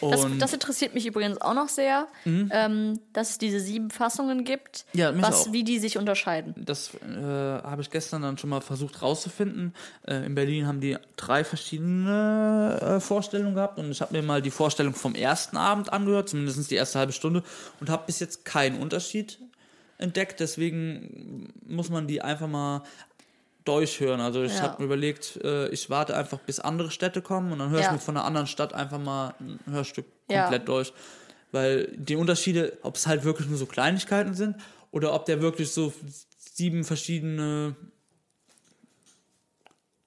Das, 0.00 0.26
das 0.38 0.52
interessiert 0.52 0.94
mich 0.94 1.06
übrigens 1.06 1.40
auch 1.40 1.52
noch 1.52 1.68
sehr, 1.68 2.08
ähm, 2.24 3.00
dass 3.12 3.30
es 3.30 3.38
diese 3.38 3.60
sieben 3.60 3.90
Fassungen 3.90 4.44
gibt, 4.44 4.86
Ja, 4.94 5.12
was, 5.20 5.48
auch. 5.48 5.52
wie 5.52 5.62
die 5.62 5.78
sich 5.78 5.98
unterscheiden. 5.98 6.54
Das 6.56 6.94
äh, 6.94 7.20
habe 7.20 7.82
ich 7.82 7.90
gestern 7.90 8.22
dann 8.22 8.38
schon 8.38 8.50
mal 8.50 8.62
versucht 8.62 9.02
rauszufinden. 9.02 9.74
Äh, 10.06 10.24
in 10.24 10.34
Berlin 10.34 10.66
haben 10.66 10.80
die 10.80 10.96
drei 11.16 11.44
verschiedene 11.44 12.78
äh, 12.80 13.00
Vorstellungen 13.00 13.54
gehabt 13.54 13.78
und 13.78 13.90
ich 13.90 14.00
habe 14.00 14.16
mir 14.16 14.22
mal 14.22 14.40
die 14.40 14.50
Vorstellung 14.50 14.94
vom 14.94 15.14
ersten 15.14 15.56
Abend 15.56 15.92
angehört, 15.92 16.30
zumindest 16.30 16.70
die 16.70 16.76
erste 16.76 16.98
halbe 16.98 17.12
Stunde, 17.12 17.42
und 17.80 17.90
habe 17.90 18.04
bis 18.06 18.20
jetzt 18.20 18.44
keinen 18.44 18.80
Unterschied 18.80 19.38
entdeckt. 19.98 20.40
Deswegen 20.40 21.52
muss 21.66 21.90
man 21.90 22.06
die 22.06 22.22
einfach 22.22 22.48
mal 22.48 22.82
durchhören. 23.64 24.20
Also 24.20 24.42
ich 24.42 24.54
Ja. 24.54 24.62
habe 24.62 24.78
mir 24.82 24.86
überlegt, 24.86 25.36
äh, 25.44 25.68
ich 25.68 25.90
warte 25.90 26.16
einfach, 26.16 26.38
bis 26.38 26.60
andere 26.60 26.90
Städte 26.90 27.22
kommen 27.22 27.52
und 27.52 27.58
dann 27.58 27.70
höre 27.70 27.80
ich 27.80 27.86
Ja. 27.86 27.92
mir 27.92 27.98
von 27.98 28.16
einer 28.16 28.24
anderen 28.24 28.46
Stadt 28.46 28.72
einfach 28.74 28.98
mal 28.98 29.34
ein 29.40 29.60
Hörstück 29.70 30.06
Ja. 30.30 30.42
komplett 30.42 30.68
durch. 30.68 30.92
Weil 31.52 31.88
die 31.96 32.16
Unterschiede, 32.16 32.78
ob 32.82 32.96
es 32.96 33.06
halt 33.06 33.24
wirklich 33.24 33.48
nur 33.48 33.58
so 33.58 33.66
Kleinigkeiten 33.66 34.34
sind 34.34 34.56
oder 34.92 35.12
ob 35.12 35.26
der 35.26 35.42
wirklich 35.42 35.72
so 35.72 35.92
sieben 36.38 36.84
verschiedene. 36.84 37.74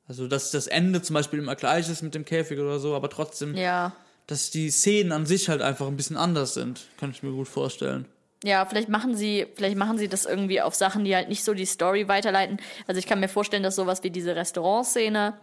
Also, 0.08 0.28
dass 0.28 0.51
das 0.51 0.68
Ende 0.68 1.01
zum 1.01 1.14
Beispiel 1.14 1.39
immer 1.39 1.56
gleich 1.56 1.89
ist 1.89 2.01
mit 2.01 2.14
dem 2.14 2.26
Käfig 2.26 2.60
oder 2.60 2.80
so, 2.80 2.95
aber 2.95 3.10
trotzdem, 3.10 3.56
Ja. 3.56 3.93
dass 4.28 4.51
die 4.51 4.70
Szenen 4.70 5.12
an 5.12 5.26
sich 5.26 5.49
halt 5.49 5.62
einfach 5.62 5.88
ein 5.88 5.95
bisschen 5.97 6.18
anders 6.18 6.54
sind. 6.54 6.82
Kann 6.99 7.12
ich 7.12 7.24
mir 7.24 7.32
gut 7.32 7.47
vorstellen. 7.47 8.06
Ja, 8.44 8.66
vielleicht 8.66 8.89
machen 8.89 9.16
sie, 9.16 9.48
vielleicht 9.56 9.78
machen 9.78 9.98
sie 9.98 10.10
das 10.10 10.26
irgendwie 10.26 10.62
auf 10.62 10.76
Sachen, 10.76 11.06
die 11.06 11.16
halt 11.16 11.30
nicht 11.30 11.44
so 11.46 11.54
die 11.54 11.66
Story 11.66 12.08
weiterleiten. 12.10 12.58
Also 12.88 13.00
ich 13.00 13.08
kann 13.08 13.20
mir 13.22 13.30
vorstellen, 13.30 13.64
dass 13.64 13.76
sowas 13.76 14.04
wie 14.04 14.10
diese 14.10 14.36
Restaurantszene, 14.36 15.34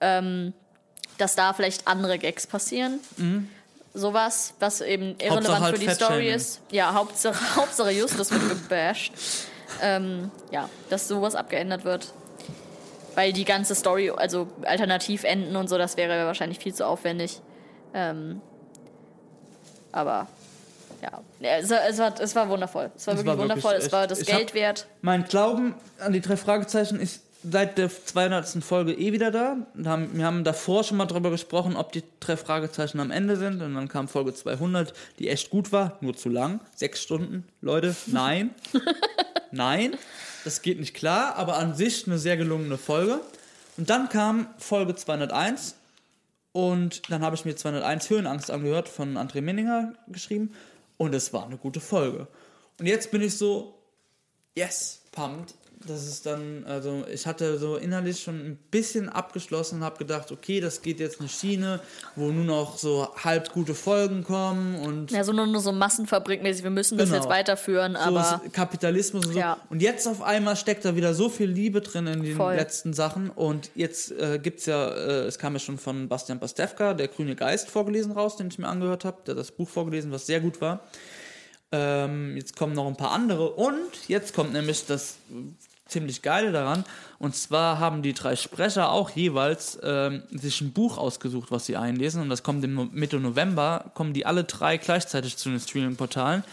ähm, 0.00 0.54
dass 1.18 1.34
da 1.36 1.52
vielleicht 1.52 1.86
andere 1.86 2.18
Gags 2.18 2.46
passieren. 2.46 3.00
Sowas, 3.92 4.54
was 4.60 4.80
eben 4.80 5.16
irrelevant 5.18 5.60
Mhm. 5.60 5.64
Halt 5.64 5.78
für 5.78 5.84
die. 5.84 5.90
Story 5.90 6.30
ist. 6.30 6.60
Ja, 6.70 6.94
Hauptsache, 6.94 7.38
Hauptsache 7.56 7.90
Justus 7.90 8.30
wird 8.30 8.48
gebasht. 8.48 9.12
ähm, 9.82 10.30
ja, 10.50 10.70
dass 10.88 11.06
sowas 11.08 11.34
abgeändert 11.34 11.84
wird. 11.84 12.12
Weil 13.14 13.32
die 13.32 13.44
ganze 13.44 13.74
Story, 13.74 14.10
also 14.10 14.46
alternativ 14.62 15.24
enden 15.24 15.56
und 15.56 15.68
so, 15.68 15.76
das 15.76 15.96
wäre 15.96 16.24
wahrscheinlich 16.26 16.60
viel 16.60 16.72
zu 16.72 16.86
aufwendig. 16.86 17.40
Ähm, 17.92 18.40
aber 19.92 20.28
ja, 21.00 21.56
es, 21.58 21.70
war- 21.70 21.86
es, 21.88 21.98
war, 21.98 22.20
es 22.20 22.34
war 22.34 22.48
wundervoll. 22.48 22.90
Es 22.96 23.06
war 23.06 23.14
Es 23.14 23.20
wirklich 23.20 23.26
war 23.26 23.38
wirklich 23.48 23.64
wundervoll. 23.64 23.74
es 23.86 23.92
war 23.92 24.06
das 24.06 24.20
hab- 24.20 24.26
Geld 24.26 24.54
wert. 24.54 24.86
Mein 25.02 25.24
Glauben 25.24 25.74
an 26.00 26.12
die 26.12 26.20
drei 26.20 26.36
Fragezeichen 26.36 26.98
ist 27.00 27.22
seit 27.48 27.78
der 27.78 27.88
200. 27.88 28.64
Folge 28.64 28.92
eh 28.92 29.12
wieder 29.12 29.30
da. 29.30 29.56
Wir 29.74 29.90
haben, 29.90 30.10
wir 30.16 30.24
haben 30.24 30.42
davor 30.42 30.82
schon 30.82 30.96
mal 30.96 31.06
drüber 31.06 31.30
gesprochen, 31.30 31.76
ob 31.76 31.92
die 31.92 32.02
drei 32.18 32.36
Fragezeichen 32.36 32.98
am 32.98 33.10
Ende 33.12 33.36
sind. 33.36 33.62
Und 33.62 33.74
dann 33.76 33.88
kam 33.88 34.08
Folge 34.08 34.34
200, 34.34 34.92
die 35.20 35.28
echt 35.28 35.50
gut 35.50 35.70
war, 35.70 35.98
nur 36.00 36.16
zu 36.16 36.28
lang. 36.28 36.58
Sechs 36.74 37.00
Stunden. 37.02 37.46
Leute, 37.60 37.94
nein. 38.06 38.50
nein, 39.52 39.96
das 40.44 40.62
geht 40.62 40.80
nicht 40.80 40.94
klar, 40.94 41.36
aber 41.36 41.56
an 41.58 41.74
sich 41.74 42.06
eine 42.06 42.18
sehr 42.18 42.36
gelungene 42.36 42.76
Folge. 42.78 43.20
Und 43.76 43.88
dann 43.88 44.08
kam 44.08 44.48
Folge 44.58 44.94
201. 44.96 45.76
Und 46.52 47.08
dann 47.10 47.22
habe 47.22 47.36
ich 47.36 47.44
mir 47.44 47.54
201 47.54 48.10
Höhenangst 48.10 48.50
angehört, 48.50 48.88
von 48.88 49.16
André 49.16 49.42
Minninger 49.42 49.92
geschrieben. 50.08 50.52
Und 50.98 51.14
es 51.14 51.32
war 51.32 51.46
eine 51.46 51.56
gute 51.56 51.80
Folge. 51.80 52.28
Und 52.78 52.86
jetzt 52.86 53.10
bin 53.10 53.22
ich 53.22 53.38
so, 53.38 53.74
yes, 54.54 55.00
pumped 55.12 55.54
das 55.86 56.06
ist 56.06 56.26
dann, 56.26 56.64
also 56.66 57.04
ich 57.12 57.26
hatte 57.26 57.58
so 57.58 57.76
innerlich 57.76 58.20
schon 58.20 58.34
ein 58.34 58.58
bisschen 58.70 59.08
abgeschlossen 59.08 59.76
und 59.76 59.84
habe 59.84 59.98
gedacht, 59.98 60.32
okay, 60.32 60.60
das 60.60 60.82
geht 60.82 60.98
jetzt 61.00 61.20
eine 61.20 61.28
Schiene, 61.28 61.80
wo 62.16 62.30
nur 62.30 62.44
noch 62.44 62.78
so 62.78 63.08
halb 63.16 63.52
gute 63.52 63.74
Folgen 63.74 64.24
kommen 64.24 64.74
und. 64.76 65.10
Ja, 65.10 65.22
so 65.24 65.32
nur, 65.32 65.46
nur 65.46 65.60
so 65.60 65.72
massenfabrikmäßig, 65.72 66.64
wir 66.64 66.70
müssen 66.70 66.98
das 66.98 67.08
genau. 67.08 67.20
jetzt 67.20 67.28
weiterführen, 67.28 67.96
aber. 67.96 68.40
So 68.44 68.50
Kapitalismus 68.50 69.26
und 69.26 69.32
so. 69.32 69.38
Ja. 69.38 69.58
Und 69.70 69.82
jetzt 69.82 70.06
auf 70.08 70.22
einmal 70.22 70.56
steckt 70.56 70.84
da 70.84 70.96
wieder 70.96 71.14
so 71.14 71.28
viel 71.28 71.48
Liebe 71.48 71.80
drin 71.80 72.06
in 72.06 72.22
den 72.22 72.36
Voll. 72.36 72.54
letzten 72.54 72.92
Sachen 72.92 73.30
und 73.30 73.70
jetzt 73.74 74.12
äh, 74.12 74.38
gibt 74.42 74.60
es 74.60 74.66
ja, 74.66 74.88
äh, 74.88 75.26
es 75.26 75.38
kam 75.38 75.52
ja 75.52 75.60
schon 75.60 75.78
von 75.78 76.08
Bastian 76.08 76.40
Pastewka, 76.40 76.94
der 76.94 77.08
Grüne 77.08 77.36
Geist 77.36 77.70
vorgelesen 77.70 78.12
raus, 78.12 78.36
den 78.36 78.48
ich 78.48 78.58
mir 78.58 78.68
angehört 78.68 79.04
habe, 79.04 79.18
der 79.26 79.34
hat 79.34 79.40
das 79.40 79.52
Buch 79.52 79.68
vorgelesen, 79.68 80.10
was 80.10 80.26
sehr 80.26 80.40
gut 80.40 80.60
war. 80.60 80.80
Ähm, 81.70 82.36
jetzt 82.36 82.56
kommen 82.56 82.74
noch 82.74 82.86
ein 82.86 82.96
paar 82.96 83.12
andere 83.12 83.50
und 83.50 84.08
jetzt 84.08 84.34
kommt 84.34 84.52
nämlich 84.52 84.86
das 84.86 85.16
ziemlich 85.88 86.22
geile 86.22 86.52
daran. 86.52 86.84
Und 87.18 87.34
zwar 87.34 87.78
haben 87.78 88.02
die 88.02 88.12
drei 88.12 88.36
Sprecher 88.36 88.92
auch 88.92 89.10
jeweils 89.10 89.78
ähm, 89.82 90.22
sich 90.30 90.60
ein 90.60 90.72
Buch 90.72 90.98
ausgesucht, 90.98 91.50
was 91.50 91.66
sie 91.66 91.76
einlesen. 91.76 92.22
Und 92.22 92.28
das 92.28 92.42
kommt 92.42 92.62
im 92.64 92.90
Mitte 92.92 93.18
November, 93.18 93.90
kommen 93.94 94.12
die 94.12 94.24
alle 94.24 94.44
drei 94.44 94.76
gleichzeitig 94.76 95.36
zu 95.36 95.48
den 95.48 95.58
Streaming-Portalen. 95.58 96.44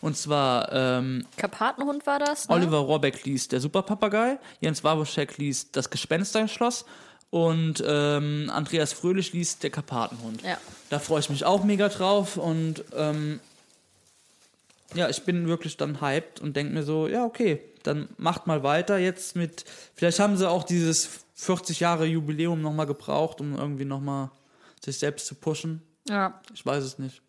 Und 0.00 0.16
zwar 0.16 0.72
ähm, 0.72 1.26
Karpatenhund 1.36 2.06
war 2.06 2.18
das. 2.18 2.48
Ne? 2.48 2.54
Oliver 2.54 2.78
Rohrbeck 2.78 3.24
liest 3.24 3.52
Der 3.52 3.60
Superpapagei, 3.60 4.38
Jens 4.60 4.84
Wabuschek 4.84 5.38
liest 5.38 5.76
Das 5.76 5.90
Gespensterschloss 5.90 6.84
und 7.30 7.82
ähm, 7.86 8.50
Andreas 8.52 8.92
Fröhlich 8.92 9.32
liest 9.32 9.62
Der 9.62 9.70
Karpatenhund. 9.70 10.42
Ja. 10.42 10.58
Da 10.88 10.98
freue 10.98 11.20
ich 11.20 11.30
mich 11.30 11.44
auch 11.44 11.64
mega 11.64 11.88
drauf 11.88 12.36
und 12.36 12.82
ähm, 12.96 13.40
ja, 14.94 15.08
ich 15.08 15.24
bin 15.24 15.48
wirklich 15.48 15.76
dann 15.76 16.00
hyped 16.00 16.40
und 16.40 16.56
denke 16.56 16.72
mir 16.72 16.82
so, 16.82 17.06
ja, 17.06 17.24
okay, 17.24 17.60
dann 17.82 18.08
macht 18.16 18.46
mal 18.46 18.62
weiter 18.62 18.98
jetzt 18.98 19.36
mit, 19.36 19.64
vielleicht 19.94 20.18
haben 20.18 20.36
sie 20.36 20.48
auch 20.48 20.64
dieses 20.64 21.24
40 21.34 21.80
Jahre 21.80 22.06
Jubiläum 22.06 22.60
nochmal 22.60 22.86
gebraucht, 22.86 23.40
um 23.40 23.56
irgendwie 23.56 23.84
nochmal 23.84 24.30
sich 24.84 24.98
selbst 24.98 25.26
zu 25.26 25.34
pushen. 25.34 25.82
Ja. 26.08 26.40
Ich 26.52 26.64
weiß 26.64 26.82
es 26.84 26.98
nicht. 26.98 27.22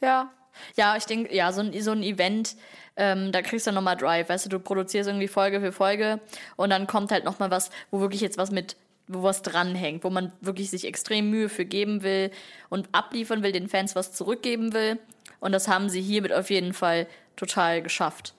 Ja. 0.00 0.30
Ja, 0.76 0.96
ich 0.96 1.04
denke, 1.04 1.34
ja, 1.34 1.52
so 1.52 1.60
ein, 1.60 1.80
so 1.80 1.92
ein 1.92 2.02
Event, 2.02 2.56
ähm, 2.96 3.32
da 3.32 3.40
kriegst 3.40 3.66
du 3.66 3.72
nochmal 3.72 3.96
Drive, 3.96 4.28
weißt 4.28 4.46
du, 4.46 4.48
du 4.50 4.58
produzierst 4.58 5.08
irgendwie 5.08 5.28
Folge 5.28 5.60
für 5.60 5.72
Folge 5.72 6.20
und 6.56 6.70
dann 6.70 6.86
kommt 6.86 7.12
halt 7.12 7.24
nochmal 7.24 7.50
was, 7.50 7.70
wo 7.90 8.00
wirklich 8.00 8.20
jetzt 8.20 8.36
was 8.36 8.50
mit 8.50 8.76
wo 9.12 9.22
was 9.22 9.42
dranhängt, 9.42 10.04
wo 10.04 10.10
man 10.10 10.32
wirklich 10.40 10.70
sich 10.70 10.86
extrem 10.86 11.30
Mühe 11.30 11.48
für 11.48 11.64
geben 11.64 12.02
will 12.02 12.30
und 12.68 12.88
abliefern 12.92 13.42
will, 13.42 13.52
den 13.52 13.68
Fans 13.68 13.96
was 13.96 14.12
zurückgeben 14.12 14.72
will. 14.72 14.98
Und 15.40 15.52
das 15.52 15.68
haben 15.68 15.88
sie 15.88 16.00
hiermit 16.00 16.32
auf 16.32 16.50
jeden 16.50 16.72
Fall 16.72 17.06
total 17.36 17.82
geschafft. 17.82 18.34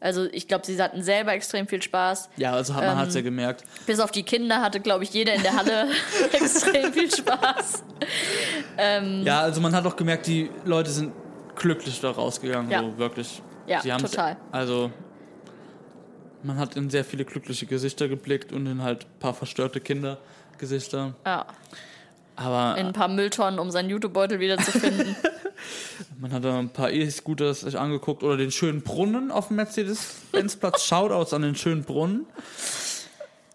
Also 0.00 0.24
ich 0.24 0.46
glaube, 0.46 0.66
sie 0.66 0.80
hatten 0.80 1.02
selber 1.02 1.32
extrem 1.32 1.66
viel 1.66 1.82
Spaß. 1.82 2.28
Ja, 2.36 2.52
also 2.52 2.74
man 2.74 2.84
ähm, 2.84 2.96
hat 2.96 3.08
es 3.08 3.14
ja 3.14 3.22
gemerkt. 3.22 3.64
Bis 3.86 3.98
auf 3.98 4.10
die 4.10 4.22
Kinder 4.24 4.60
hatte, 4.60 4.80
glaube 4.80 5.04
ich, 5.04 5.12
jeder 5.12 5.34
in 5.34 5.42
der 5.42 5.56
Halle 5.56 5.88
extrem 6.32 6.92
viel 6.92 7.10
Spaß. 7.10 7.82
ähm, 8.78 9.22
ja, 9.24 9.40
also 9.40 9.60
man 9.60 9.74
hat 9.74 9.86
auch 9.86 9.96
gemerkt, 9.96 10.26
die 10.26 10.50
Leute 10.64 10.90
sind 10.90 11.12
glücklich 11.54 12.00
da 12.00 12.10
rausgegangen, 12.10 12.70
ja. 12.70 12.80
so 12.80 12.98
wirklich. 12.98 13.42
Ja, 13.66 13.80
total. 13.98 14.36
Also 14.52 14.90
man 16.46 16.58
hat 16.58 16.76
in 16.76 16.90
sehr 16.90 17.04
viele 17.04 17.24
glückliche 17.24 17.66
Gesichter 17.66 18.08
geblickt 18.08 18.52
und 18.52 18.66
in 18.66 18.82
halt 18.82 19.04
ein 19.04 19.18
paar 19.20 19.34
verstörte 19.34 19.80
Kindergesichter. 19.80 21.14
Ja. 21.24 21.46
Aber 22.36 22.78
in 22.78 22.88
ein 22.88 22.92
paar 22.92 23.08
Mülltonnen, 23.08 23.58
um 23.58 23.70
seinen 23.70 23.90
Jutebeutel 23.90 24.40
wieder 24.40 24.58
zu 24.58 24.70
finden. 24.72 25.16
Man 26.20 26.32
hat 26.32 26.44
ein 26.44 26.68
paar 26.68 26.90
E-Scooters 26.90 27.60
sich 27.60 27.78
angeguckt 27.78 28.22
oder 28.22 28.36
den 28.36 28.50
schönen 28.50 28.82
Brunnen 28.82 29.30
auf 29.30 29.48
dem 29.48 29.56
Mercedes-Benz-Platz. 29.56 30.84
Shoutouts 30.86 31.32
an 31.32 31.42
den 31.42 31.54
schönen 31.54 31.84
Brunnen. 31.84 32.26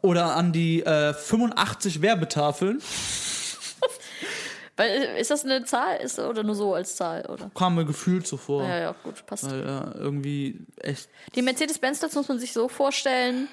Oder 0.02 0.36
an 0.36 0.52
die 0.52 0.82
äh, 0.82 1.14
85 1.14 2.02
Werbetafeln. 2.02 2.82
Weil, 4.78 5.18
ist 5.18 5.32
das 5.32 5.44
eine 5.44 5.64
Zahl 5.66 5.98
ist, 5.98 6.18
oder 6.20 6.44
nur 6.44 6.56
so 6.56 6.74
als 6.74 6.96
Zahl? 6.96 7.26
Oder? 7.28 7.52
Kam 7.54 7.76
mir 7.76 7.86
gefühlt 7.86 8.26
so 8.26 8.38
vor. 8.38 8.64
Ja, 8.64 8.80
ja, 8.80 8.96
gut, 9.04 9.26
passt. 9.26 9.50
Weil 9.50 9.66
ja, 9.66 9.92
irgendwie 9.96 10.60
echt. 10.78 11.10
Die 11.36 11.42
Mercedes-Benz-Platz 11.42 12.16
muss 12.16 12.28
man 12.28 12.40
sich 12.40 12.54
so 12.54 12.68
vorstellen. 12.68 13.48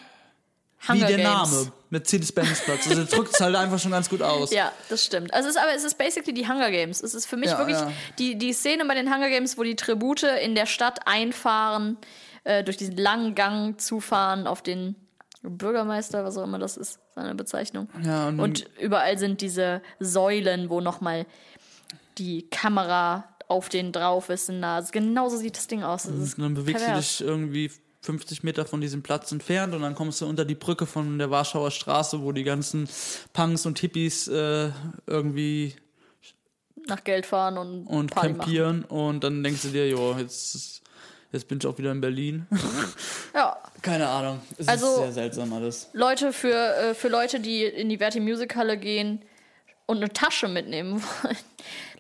Hunger 0.87 1.09
Wie 1.09 1.17
der 1.17 1.17
Games. 1.17 1.51
Name, 1.51 1.73
Mercedes-Benz-Platz. 1.91 2.89
Also 2.89 3.05
drückt 3.05 3.35
es 3.35 3.41
halt 3.41 3.57
einfach 3.57 3.81
schon 3.81 3.91
ganz 3.91 4.09
gut 4.09 4.23
aus. 4.23 4.53
Ja, 4.53 4.73
das 4.89 5.05
stimmt. 5.05 5.35
Also 5.35 5.49
es 5.49 5.57
ist 5.57 5.61
aber 5.61 5.75
es 5.75 5.85
ist 5.85 5.99
basically 5.99 6.33
die 6.33 6.49
Hunger 6.49 6.71
Games. 6.71 7.03
Es 7.03 7.15
ist 7.15 7.27
für 7.27 7.37
mich 7.37 7.51
ja, 7.51 7.59
wirklich 7.59 7.77
ja. 7.77 7.91
Die, 8.19 8.39
die 8.39 8.53
Szene 8.53 8.85
bei 8.85 8.95
den 8.95 9.13
Hunger 9.13 9.29
Games, 9.29 9.59
wo 9.59 9.65
die 9.65 9.75
Tribute 9.75 10.23
in 10.23 10.55
der 10.55 10.67
Stadt 10.67 11.07
einfahren, 11.07 11.99
äh, 12.45 12.63
durch 12.63 12.77
diesen 12.77 12.97
langen 12.97 13.35
Gang 13.35 13.81
zufahren 13.81 14.47
auf 14.47 14.63
den 14.63 14.95
Bürgermeister, 15.43 16.25
was 16.25 16.37
auch 16.37 16.45
immer 16.45 16.59
das 16.59 16.77
ist, 16.77 17.01
seine 17.19 17.35
Bezeichnung. 17.35 17.89
Ja, 18.05 18.29
und, 18.29 18.41
und 18.41 18.71
überall 18.81 19.19
sind 19.19 19.41
diese 19.41 19.83
Säulen, 20.01 20.71
wo 20.71 20.81
nochmal 20.81 21.27
die 22.19 22.49
Kamera 22.51 23.25
auf 23.49 23.69
den 23.69 23.93
drauf 23.93 24.29
ist. 24.29 24.51
Also 24.51 24.91
genauso 24.93 25.37
sieht 25.37 25.57
das 25.57 25.67
Ding 25.67 25.83
aus. 25.83 26.05
Das 26.05 26.35
und 26.35 26.39
dann 26.39 26.55
bewegst 26.55 26.87
du 26.87 26.95
dich 26.95 27.21
irgendwie 27.21 27.71
50 28.03 28.43
Meter 28.43 28.65
von 28.65 28.81
diesem 28.81 29.03
Platz 29.03 29.33
entfernt 29.33 29.75
und 29.75 29.83
dann 29.83 29.95
kommst 29.95 30.21
du 30.21 30.27
unter 30.27 30.45
die 30.45 30.55
Brücke 30.55 30.87
von 30.87 31.19
der 31.19 31.31
Warschauer 31.31 31.71
Straße, 31.71 32.23
wo 32.23 32.33
die 32.33 32.45
ganzen 32.45 32.89
Punks 33.33 33.67
und 33.67 33.79
Hippies 33.79 34.29
äh, 34.29 34.71
irgendwie 35.07 35.75
nach 36.87 37.05
Geld 37.05 37.27
fahren 37.27 37.59
und, 37.59 37.87
und 37.87 38.15
campieren 38.15 38.85
und 38.85 39.25
dann 39.25 39.43
denkst 39.43 39.63
du 39.63 39.69
dir, 39.69 39.89
jo, 39.89 40.17
jetzt, 40.19 40.83
jetzt 41.33 41.49
bin 41.49 41.59
ich 41.59 41.67
auch 41.67 41.79
wieder 41.79 41.93
in 41.93 42.01
Berlin. 42.01 42.47
ja. 43.35 43.57
Keine 43.83 44.09
Ahnung. 44.09 44.41
Es 44.57 44.69
also, 44.69 44.87
ist 44.87 44.97
sehr 44.97 45.13
seltsam 45.13 45.53
alles. 45.53 45.89
Leute, 45.93 46.33
für, 46.33 46.55
äh, 46.55 46.95
für 46.95 47.09
Leute, 47.09 47.41
die 47.41 47.65
in 47.65 47.89
die 47.89 47.99
Verti 47.99 48.21
Music 48.21 48.57
Halle 48.57 48.77
gehen 48.77 49.23
und 49.87 49.99
eine 49.99 50.13
Tasche 50.13 50.49
mitnehmen 50.49 51.03
wollen, 51.23 51.37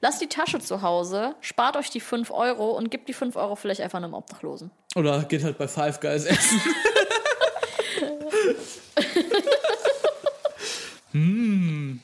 Lasst 0.00 0.20
die 0.20 0.28
Tasche 0.28 0.60
zu 0.60 0.82
Hause, 0.82 1.34
spart 1.40 1.76
euch 1.76 1.90
die 1.90 1.98
5 1.98 2.30
Euro 2.30 2.70
und 2.70 2.88
gebt 2.90 3.08
die 3.08 3.12
5 3.12 3.34
Euro 3.34 3.56
vielleicht 3.56 3.80
einfach 3.80 3.98
einem 3.98 4.14
Obdachlosen. 4.14 4.70
Oder 4.94 5.24
geht 5.24 5.42
halt 5.42 5.58
bei 5.58 5.66
Five 5.66 5.98
Guys 5.98 6.24
essen. 6.24 6.60
hm. 11.12 12.00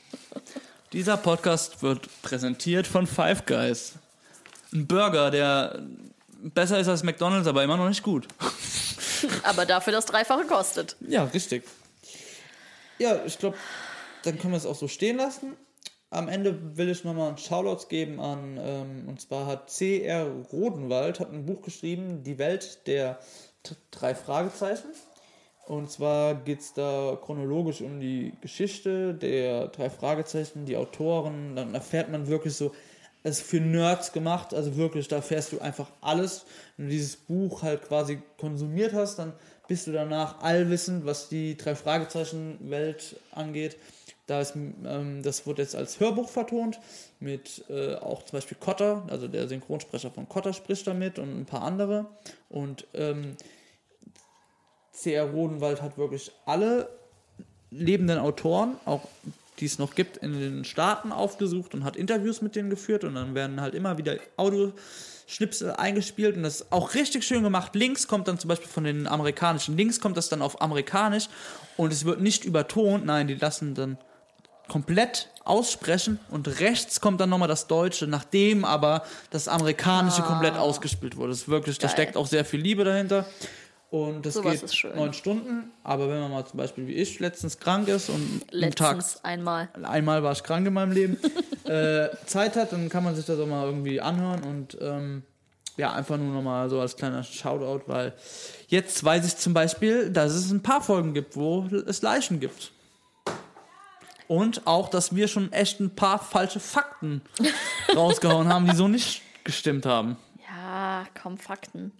Dieser 0.91 1.15
Podcast 1.15 1.81
wird 1.83 2.09
präsentiert 2.21 2.85
von 2.85 3.07
Five 3.07 3.45
Guys. 3.45 3.93
Ein 4.73 4.87
Burger, 4.87 5.31
der 5.31 5.81
besser 6.53 6.79
ist 6.79 6.87
als 6.87 7.03
McDonald's, 7.03 7.47
aber 7.47 7.63
immer 7.63 7.77
noch 7.77 7.87
nicht 7.87 8.03
gut. 8.03 8.27
aber 9.43 9.65
dafür 9.65 9.93
das 9.93 10.05
Dreifache 10.05 10.45
kostet. 10.45 10.95
Ja, 11.07 11.23
richtig. 11.25 11.63
Ja, 12.97 13.25
ich 13.25 13.37
glaube, 13.37 13.57
dann 14.23 14.39
können 14.39 14.53
wir 14.53 14.57
es 14.57 14.65
auch 14.65 14.75
so 14.75 14.87
stehen 14.87 15.17
lassen 15.17 15.55
am 16.15 16.29
Ende 16.29 16.77
will 16.77 16.89
ich 16.89 17.03
nochmal 17.03 17.29
einen 17.29 17.37
Shoutout 17.37 17.87
geben 17.87 18.19
an, 18.19 18.57
ähm, 18.59 19.03
und 19.07 19.21
zwar 19.21 19.45
hat 19.47 19.69
C.R. 19.69 20.27
Rodenwald 20.51 21.19
hat 21.19 21.31
ein 21.31 21.45
Buch 21.45 21.61
geschrieben, 21.61 22.23
Die 22.23 22.37
Welt 22.37 22.87
der 22.87 23.19
drei 23.91 24.15
Fragezeichen. 24.15 24.89
Und 25.65 25.89
zwar 25.89 26.35
geht 26.35 26.59
es 26.59 26.73
da 26.73 27.17
chronologisch 27.19 27.81
um 27.81 27.99
die 27.99 28.33
Geschichte 28.39 29.15
der 29.15 29.67
drei 29.69 29.89
Fragezeichen, 29.89 30.65
die 30.65 30.77
Autoren. 30.77 31.55
Dann 31.55 31.73
erfährt 31.73 32.11
man 32.11 32.27
wirklich 32.27 32.55
so, 32.55 32.71
ist 33.31 33.41
für 33.41 33.59
Nerds 33.59 34.11
gemacht, 34.11 34.53
also 34.53 34.75
wirklich, 34.77 35.07
da 35.07 35.17
erfährst 35.17 35.51
du 35.51 35.59
einfach 35.59 35.87
alles. 36.01 36.45
Wenn 36.77 36.87
du 36.87 36.91
dieses 36.91 37.15
Buch 37.15 37.63
halt 37.63 37.83
quasi 37.87 38.21
konsumiert 38.37 38.93
hast, 38.93 39.17
dann 39.17 39.33
bist 39.67 39.87
du 39.87 39.91
danach 39.91 40.41
allwissend, 40.41 41.05
was 41.05 41.27
die 41.27 41.57
drei 41.57 41.75
Fragezeichen-Welt 41.75 43.19
angeht. 43.31 43.77
Da 44.27 44.41
ist, 44.41 44.55
ähm, 44.55 45.21
das 45.23 45.45
wurde 45.47 45.63
jetzt 45.63 45.75
als 45.75 45.99
Hörbuch 45.99 46.29
vertont, 46.29 46.79
mit 47.19 47.63
äh, 47.69 47.95
auch 47.95 48.23
zum 48.23 48.37
Beispiel 48.37 48.57
Kotter, 48.59 49.03
also 49.07 49.27
der 49.27 49.47
Synchronsprecher 49.47 50.11
von 50.11 50.29
Kotter 50.29 50.53
spricht 50.53 50.85
damit 50.85 51.17
und 51.19 51.39
ein 51.39 51.45
paar 51.45 51.63
andere. 51.63 52.05
Und 52.49 52.85
ähm, 52.93 53.37
C.R. 54.91 55.25
Rodenwald 55.25 55.81
hat 55.81 55.97
wirklich 55.97 56.31
alle 56.45 56.89
lebenden 57.71 58.19
Autoren, 58.19 58.75
auch 58.85 59.01
die 59.59 59.65
es 59.65 59.79
noch 59.79 59.95
gibt, 59.95 60.17
in 60.17 60.39
den 60.39 60.65
Staaten 60.65 61.11
aufgesucht 61.11 61.73
und 61.73 61.83
hat 61.83 61.95
Interviews 61.95 62.41
mit 62.41 62.55
denen 62.55 62.69
geführt 62.69 63.03
und 63.03 63.15
dann 63.15 63.35
werden 63.35 63.61
halt 63.61 63.73
immer 63.73 63.97
wieder 63.97 64.17
Audioschnipsel 64.37 65.71
eingespielt 65.71 66.35
und 66.35 66.43
das 66.43 66.61
ist 66.61 66.71
auch 66.71 66.93
richtig 66.93 67.23
schön 67.25 67.43
gemacht. 67.43 67.75
Links 67.75 68.07
kommt 68.07 68.27
dann 68.27 68.37
zum 68.37 68.49
Beispiel 68.49 68.69
von 68.69 68.83
den 68.83 69.07
amerikanischen, 69.07 69.77
links 69.77 69.99
kommt 69.99 70.17
das 70.17 70.29
dann 70.29 70.41
auf 70.41 70.61
amerikanisch 70.61 71.29
und 71.77 71.93
es 71.93 72.05
wird 72.05 72.21
nicht 72.21 72.43
übertont, 72.45 73.05
nein, 73.05 73.27
die 73.27 73.35
lassen 73.35 73.75
dann 73.75 73.97
komplett 74.67 75.29
aussprechen 75.43 76.19
und 76.31 76.59
rechts 76.59 76.99
kommt 76.99 77.21
dann 77.21 77.29
nochmal 77.29 77.47
das 77.47 77.67
Deutsche, 77.67 78.07
nachdem 78.07 78.65
aber 78.65 79.03
das 79.29 79.47
Amerikanische 79.47 80.23
komplett 80.23 80.55
ausgespielt 80.55 81.17
wurde. 81.17 81.29
Das 81.29 81.41
ist 81.41 81.47
wirklich, 81.47 81.77
da 81.77 81.87
Geil. 81.87 81.95
steckt 81.95 82.17
auch 82.17 82.27
sehr 82.27 82.45
viel 82.45 82.59
Liebe 82.59 82.83
dahinter. 82.83 83.25
Und 83.91 84.25
das 84.25 84.33
Sowas 84.33 84.61
geht 84.61 84.95
neun 84.95 85.13
Stunden, 85.13 85.71
aber 85.83 86.09
wenn 86.09 86.19
man 86.19 86.31
mal 86.31 86.45
zum 86.45 86.57
Beispiel 86.57 86.87
wie 86.87 86.95
ich 86.95 87.19
letztens 87.19 87.59
krank 87.59 87.87
ist 87.87 88.09
und 88.09 88.41
einen 88.51 88.71
Tag, 88.71 88.97
Letztens 88.97 89.23
einmal. 89.23 89.69
einmal 89.83 90.23
war 90.23 90.33
ich 90.33 90.43
krank 90.43 90.67
in 90.67 90.73
meinem 90.73 90.91
Leben, 90.91 91.17
äh, 91.65 92.09
Zeit 92.25 92.55
hat, 92.55 92.73
dann 92.73 92.89
kann 92.89 93.03
man 93.03 93.15
sich 93.15 93.25
das 93.25 93.39
auch 93.39 93.45
mal 93.45 93.65
irgendwie 93.65 94.01
anhören 94.01 94.43
und 94.43 94.77
ähm, 94.81 95.23
ja, 95.77 95.93
einfach 95.93 96.17
nur 96.17 96.33
nochmal 96.33 96.69
so 96.69 96.79
als 96.79 96.95
kleiner 96.95 97.23
Shoutout, 97.23 97.83
weil 97.87 98.13
jetzt 98.67 99.03
weiß 99.03 99.25
ich 99.25 99.37
zum 99.37 99.53
Beispiel, 99.53 100.09
dass 100.09 100.33
es 100.33 100.51
ein 100.51 100.63
paar 100.63 100.81
Folgen 100.81 101.13
gibt, 101.13 101.35
wo 101.35 101.65
es 101.65 102.01
Leichen 102.01 102.39
gibt. 102.39 102.71
Und 104.27 104.65
auch, 104.65 104.89
dass 104.89 105.15
wir 105.15 105.27
schon 105.27 105.51
echt 105.51 105.79
ein 105.79 105.95
paar 105.95 106.19
falsche 106.19 106.59
Fakten 106.59 107.21
rausgehauen 107.95 108.47
haben, 108.47 108.65
die 108.65 108.75
so 108.75 108.87
nicht 108.87 109.21
gestimmt 109.43 109.85
haben. 109.85 110.17
Ja, 110.47 111.05
komm, 111.21 111.37
Fakten. 111.37 111.91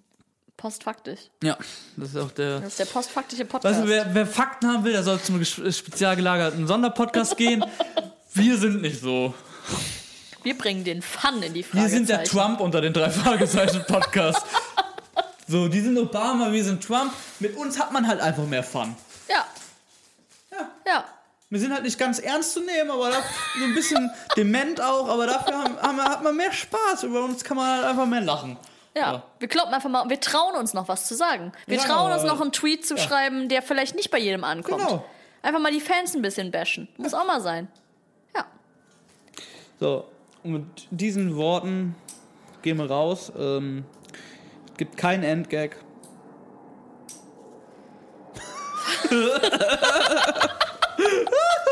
Postfaktisch. 0.58 1.20
Ja, 1.44 1.58
das 1.98 2.10
ist 2.10 2.18
auch 2.18 2.32
der. 2.32 2.60
Das 2.62 2.70
ist 2.70 2.80
der 2.80 2.86
postfaktische 2.86 3.46
Podcast. 3.46 3.76
Weißt 3.76 3.86
du, 3.86 3.90
wer, 3.90 4.14
wer 4.14 4.26
Fakten 4.26 4.68
haben 4.68 4.84
will, 4.84 4.94
der 4.94 5.04
soll 5.04 5.20
zum 5.20 5.44
spezial 5.44 6.16
gelagerten 6.16 6.66
Sonderpodcast 6.66 7.36
gehen. 7.36 7.64
Wir 8.34 8.58
sind 8.58 8.82
nicht 8.82 9.02
so. 9.02 9.34
Wir 10.44 10.58
bringen 10.58 10.84
den 10.84 11.02
Fun 11.02 11.42
in 11.42 11.54
die 11.54 11.64
Frage. 11.64 11.84
Wir 11.84 11.90
sind 11.90 12.08
der 12.08 12.24
Trump 12.24 12.62
unter 12.62 12.80
den 12.80 12.94
drei 12.94 13.10
Fragezeichen 13.10 13.84
Podcast. 13.88 14.46
so, 15.48 15.68
die 15.68 15.82
sind 15.82 15.98
Obama, 15.98 16.52
wir 16.52 16.64
sind 16.64 16.84
Trump. 16.84 17.12
Mit 17.40 17.56
uns 17.58 17.80
hat 17.80 17.92
man 17.92 18.08
halt 18.08 18.22
einfach 18.22 18.46
mehr 18.46 18.64
Fun. 18.64 18.96
Ja. 19.28 19.46
Ja. 20.52 20.70
Ja. 20.86 21.06
Wir 21.50 21.60
sind 21.60 21.74
halt 21.74 21.84
nicht 21.84 21.98
ganz 21.98 22.20
ernst 22.20 22.54
zu 22.54 22.60
nehmen, 22.62 22.92
aber 22.92 23.10
da, 23.10 23.24
so 23.58 23.66
ein 23.66 23.74
bisschen 23.74 24.12
dement 24.36 24.82
auch, 24.82 25.08
aber 25.10 25.28
dafür 25.28 25.58
haben, 25.58 25.78
haben, 25.78 26.02
hat 26.02 26.24
man 26.24 26.36
mehr 26.36 26.52
Spaß. 26.52 27.04
Über 27.04 27.24
uns 27.24 27.44
kann 27.44 27.58
man 27.58 27.78
halt 27.78 27.86
einfach 27.86 28.06
mehr 28.06 28.22
lachen. 28.22 28.58
Ja, 28.96 29.14
Ja. 29.14 29.24
wir 29.40 29.48
kloppen 29.48 29.74
einfach 29.74 29.90
mal, 29.90 30.10
wir 30.10 30.20
trauen 30.20 30.56
uns 30.56 30.74
noch 30.74 30.88
was 30.88 31.08
zu 31.08 31.16
sagen. 31.16 31.52
Wir 31.68 31.78
Ja, 31.78 31.84
trauen 31.84 32.12
uns 32.14 32.24
noch 32.24 32.40
einen 32.42 32.52
Tweet 32.52 32.86
zu 32.86 32.98
schreiben, 32.98 33.50
der 33.50 33.62
vielleicht 33.62 33.96
nicht 33.96 34.12
bei 34.12 34.20
jedem 34.20 34.44
ankommt. 34.44 34.86
Genau. 34.88 35.06
Einfach 35.42 35.60
mal 35.60 35.72
die 35.72 35.82
Fans 35.82 36.16
ein 36.16 36.22
bisschen 36.22 36.52
bashen. 36.52 36.88
Muss 36.98 37.14
auch 37.14 37.26
mal 37.26 37.42
sein. 37.42 37.68
Ja. 38.36 38.46
So, 39.80 40.06
und 40.44 40.52
mit 40.54 40.88
diesen 40.92 41.36
Worten 41.36 41.96
gehen 42.62 42.78
wir 42.78 42.90
raus. 42.90 43.32
Ähm, 43.38 43.86
es 44.72 44.78
gibt 44.78 44.98
keinen 44.98 45.24
Endgag. 45.24 45.78